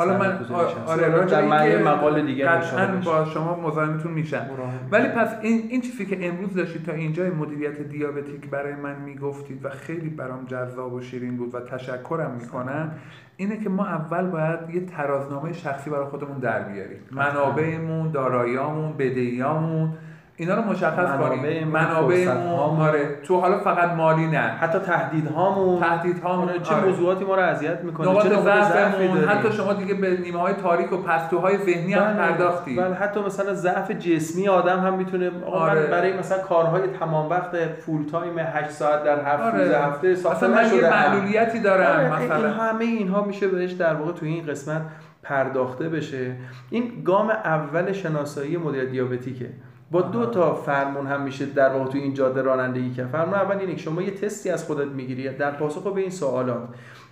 [0.00, 0.38] حالا من
[0.86, 4.46] آره در معنی مقال دیگه قطعا با شما مزاحمتون میشن
[4.90, 9.64] ولی پس این این چیزی که امروز داشتید تا اینجای مدیریت دیابتیک برای من می‌گفتید
[9.64, 12.92] و خیلی برام جذاب و شیرین بود و تشکرم می‌کنم
[13.36, 16.98] اینه که ما اول باید یه ترازنامه شخصی برای خودمون در بیاریم.
[17.10, 19.92] منابعمون داراییامون بدهیامون.
[20.40, 21.68] اینا رو مشخص کنیم.
[21.68, 23.18] منابعمون آره.
[23.22, 24.38] تو حالا فقط مالی نه.
[24.38, 25.80] حتی تهدیدهامون.
[25.80, 26.48] تهدیدهامون.
[26.48, 26.58] آره.
[26.58, 29.24] چه موضوعاتی ما رو اذیت می‌کنه؟ نقاط ضعفمون.
[29.24, 32.14] حتی شما دیگه به نیمه های تاریک و پستوهای ذهنی هم بله.
[32.14, 32.76] پرداختی.
[32.76, 35.86] بله حتی مثلا ضعف جسمی آدم هم می‌تونه آره.
[35.86, 39.86] برای مثلا کارهای تمام وقت فول تایم 8 ساعت در هفته آره.
[39.86, 42.24] هفته ساخته من یه معلولیتی دارم آره.
[42.24, 42.36] مثلا.
[42.36, 44.82] این همه اینها میشه بهش در واقع تو این قسمت
[45.22, 46.36] پرداخته بشه.
[46.70, 49.46] این گام اول شناسایی مدیر دیابتیکه.
[49.90, 53.08] با دو تا فرمون هم میشه در واقع تو این جاده رانندگی کرد.
[53.08, 56.68] فرمون اول اینه که شما یه تستی از خودت می‌گیری در پاسخ به این سوالات.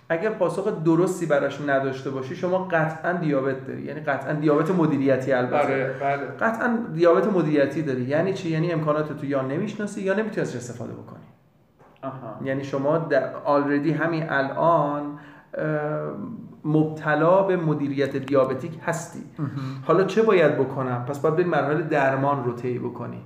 [0.09, 3.81] اگر پاسخ درستی براش نداشته باشی شما قطعا دیابت داری.
[3.81, 5.67] یعنی قطعا دیابت مدیریتی البته.
[5.67, 6.25] بله بله.
[6.39, 8.01] قطعا دیابت مدیریتی داری.
[8.01, 11.23] یعنی چی؟ یعنی امکانات تو یا نمی‌شناسی یا نمی‌تونی ازش استفاده بکنی.
[12.03, 12.39] آها.
[12.43, 15.19] یعنی شما در آلردی همین الان
[16.65, 19.19] مبتلا به مدیریت دیابتیک هستی.
[19.83, 23.21] حالا چه باید بکنم؟ پس باید به مرحله درمان رو طی بکنی.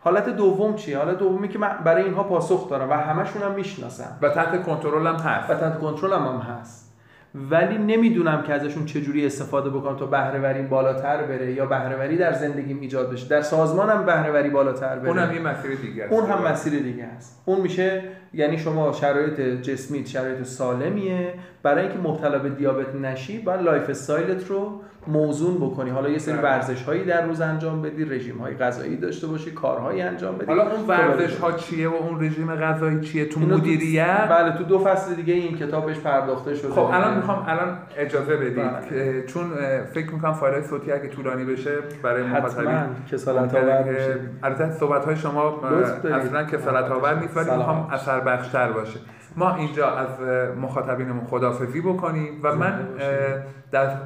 [0.00, 4.18] حالت دوم چیه؟ حالت دومی که من برای اینها پاسخ دارم و همشون هم می‌شناسم
[4.22, 5.50] و تحت کنترلم هست.
[5.50, 6.88] و تحت کنترلم هم هست.
[7.34, 12.80] ولی نمی‌دونم که ازشون چجوری استفاده بکنم تا بهرهوری بالاتر بره یا بهرهوری در زندگیم
[12.80, 13.28] ایجاد بشه.
[13.28, 15.08] در سازمانم بهرهوری بالاتر بره.
[15.08, 16.12] اونم یه مسیر دیگه است.
[16.12, 17.42] اون هم مسیر دیگه است.
[17.44, 18.02] اون میشه
[18.32, 24.46] یعنی شما شرایط جسمی شرایط سالمیه برای اینکه مبتلا به دیابت نشی باید lifestyle ت
[24.46, 26.42] رو موزون بکنی حالا یه سری بله.
[26.42, 30.62] ورزش هایی در روز انجام بدی رژیم های غذایی داشته باشی کارهایی انجام بدی حالا
[30.62, 31.36] اون تو ورزش.
[31.36, 35.56] ها چیه و اون رژیم غذایی چیه تو مدیریت بله تو دو فصل دیگه این
[35.56, 39.22] کتابش پرداخته شده خب الان می‌خوام الان اجازه بدید بله.
[39.26, 39.50] چون
[39.94, 41.72] فکر می‌کنم فایل صوتی اگه طولانی بشه
[42.02, 42.78] برای مخاطبین
[43.12, 45.60] کسالت آور میشه البته صحبت های شما.
[46.04, 47.50] اصلا کسالت آور نیست ولی.
[47.56, 48.98] می‌خوام اثر بخشتر باشه.
[49.36, 50.20] ما اینجا از
[50.60, 52.88] مخاطبینمون خدافزی بکنیم و من
[53.70, 53.96] در,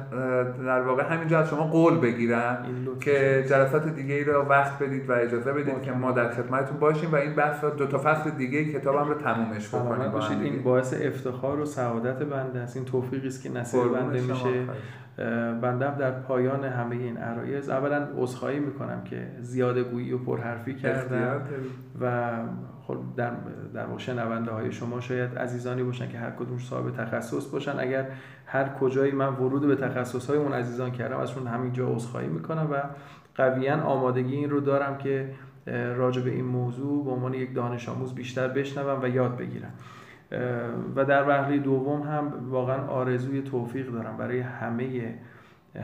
[0.65, 2.65] در واقع همینجا از شما قول بگیرم
[2.99, 7.11] که جلسات دیگه ای رو وقت بدید و اجازه بدید که ما در خدمتتون باشیم
[7.11, 10.41] و این بحث دو تا فصل دیگه کتابم رو تمومش بکنیم با هم.
[10.41, 12.75] این باعث افتخار و سعادت بنده است.
[12.75, 14.21] این توفیقی است که نصیب بنده.
[14.21, 14.65] میشه.
[15.61, 17.69] بنده در پایان همه این عرایض.
[17.69, 21.41] اولا عذرخواهی می‌کنم که زیاده گویی و پرحرفی کردم.
[22.01, 22.31] و
[22.87, 23.31] خب در
[23.73, 27.79] در شنونده های شما شاید عزیزانی باشن که هر کدوم صاحب تخصص باشن.
[27.79, 28.07] اگر
[28.45, 32.81] هر کجایی من ورود به تخصص های اون عزیزان کردم ازشون همینجا عذرخواهی می‌کنم و
[33.35, 35.29] قویا آمادگی این رو دارم که
[35.95, 39.71] راجع به این موضوع به عنوان یک دانش آموز بیشتر بشنوم و یاد بگیرم.
[40.95, 45.15] و در وهله دوم هم واقعا آرزوی توفیق دارم برای همه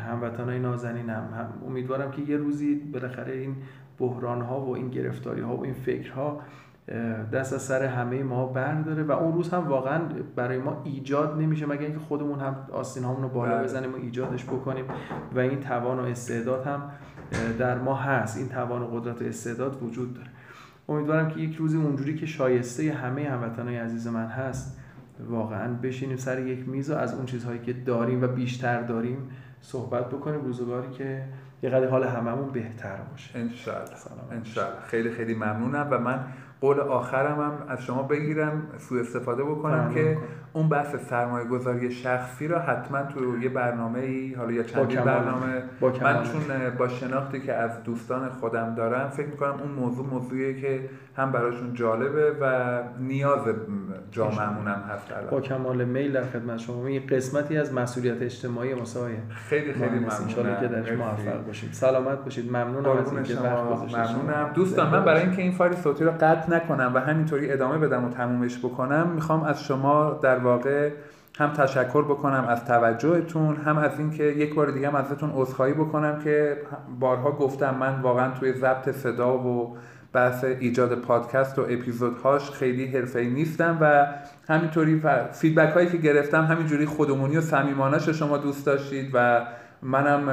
[0.10, 1.30] هموطنای نازنینم.
[1.38, 3.56] هم امیدوارم که یه روزی بالاخره این
[4.00, 6.42] بحران ها و این گرفتاری ها و این فکرها
[7.34, 10.02] دست از سر همه ما برداره و اون روز هم واقعا
[10.36, 13.64] برای ما ایجاد نمیشه مگر اینکه خودمون هم آستین هامون رو بالا بله.
[13.64, 14.86] بزنیم و ایجادش بکنیم
[15.36, 16.82] و این توان و استعداد هم
[17.60, 18.38] در ما هست.
[18.38, 20.28] این توان و قدرت و استعداد وجود داره.
[20.90, 24.80] امیدوارم که یک روزی اونجوری که شایسته همه هموطنای عزیز من هست
[25.30, 29.30] واقعا بشینیم سر یک میز و از اون چیزهایی که داریم و بیشتر داریم
[29.62, 30.42] صحبت بکنیم.
[30.42, 31.24] روزگاری که
[31.64, 33.40] یه قدر حال هممون بهتر باشه.
[33.40, 33.90] انشالله.
[34.32, 36.26] انشالله خیلی خیلی ممنونم و من
[36.62, 40.18] قول آخرم هم از شما بگیرم سوء استفاده بکنم که.
[40.54, 45.06] اون بحث سرمایه گذاری شخصی را حتما تو یه برنامه ای حالا یا چندین کمال.
[45.06, 45.64] برنامه.
[45.80, 46.24] با من.
[46.24, 46.42] چون
[46.78, 51.74] با شناختی که از دوستان خودم دارم فکر می‌کنم اون موضوع موضوعیه که هم براشون
[51.74, 53.42] جالبه و نیاز
[54.12, 55.30] جامعهمون هم هست الان.
[55.30, 56.88] با کمال میل در خدمت شما.
[56.88, 60.92] این قسمتی از مسئولیت اجتماعی مسایه خیلی خیلی انشالله که ممنونم درش.
[60.92, 62.52] موفق باشید سلامت باشید.
[62.52, 63.98] ممنونم از اینکه وقت گذاشتید.
[63.98, 64.52] ممنونم.
[64.54, 68.10] دوستان من برای اینکه این فایل صوتی رو قطع نکنم و همینطوری ادامه بدم و
[68.10, 70.92] تمومش بکنم می‌خوام از شما در واقع
[71.38, 76.20] هم تشکر بکنم از توجهتون هم از اینکه یک بار دیگه هم ازتون عذرخواهی بکنم
[76.24, 76.58] که
[77.00, 79.78] بارها گفتم من واقعا توی ضبط صدا و
[80.14, 84.08] بحث ایجاد پادکست و اپیزودهاش خیلی حرفه‌ای نیستم و
[84.54, 85.02] همینطوری
[85.32, 89.46] فیدبک هایی که گرفتم همینجوری خودمونی و صمیمانه‌اش شما دوست داشتید و
[89.82, 90.30] منم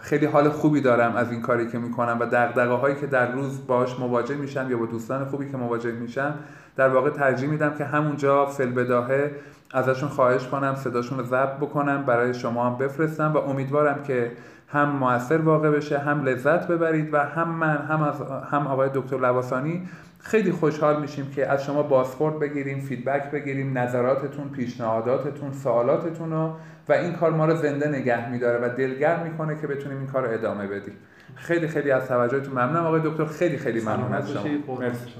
[0.00, 3.66] خیلی حال خوبی دارم از این کاری که می‌کنم و دغدغه هایی که در روز
[3.66, 6.34] باش مواجه میشم یا با دوستان خوبی که مواجه میشم
[6.76, 9.30] در واقع ترجیح میدم که همونجا فلبداهه
[9.74, 14.32] ازشون خواهش کنم صداشون رو ضبط بکنم برای شما هم بفرستم و امیدوارم که
[14.68, 18.20] هم موثر واقع بشه هم لذت ببرید و هم من هم از
[18.50, 19.88] هم آقای دکتر لواسانی
[20.18, 26.56] خیلی خوشحال میشیم که از شما بازخورد بگیریم فیدبک بگیریم نظراتتون پیشنهاداتتون سوالاتتون رو
[26.88, 30.26] و این کار ما رو زنده نگه میداره و دلگرم می‌کنه که بتونیم این کار
[30.26, 30.94] رو ادامه بدیم.
[31.34, 32.86] خیلی خیلی از توجهتون ممنونم.
[32.86, 34.42] آقای دکتر خیلی خیلی ممنون از شما.
[34.78, 35.12] مرسی.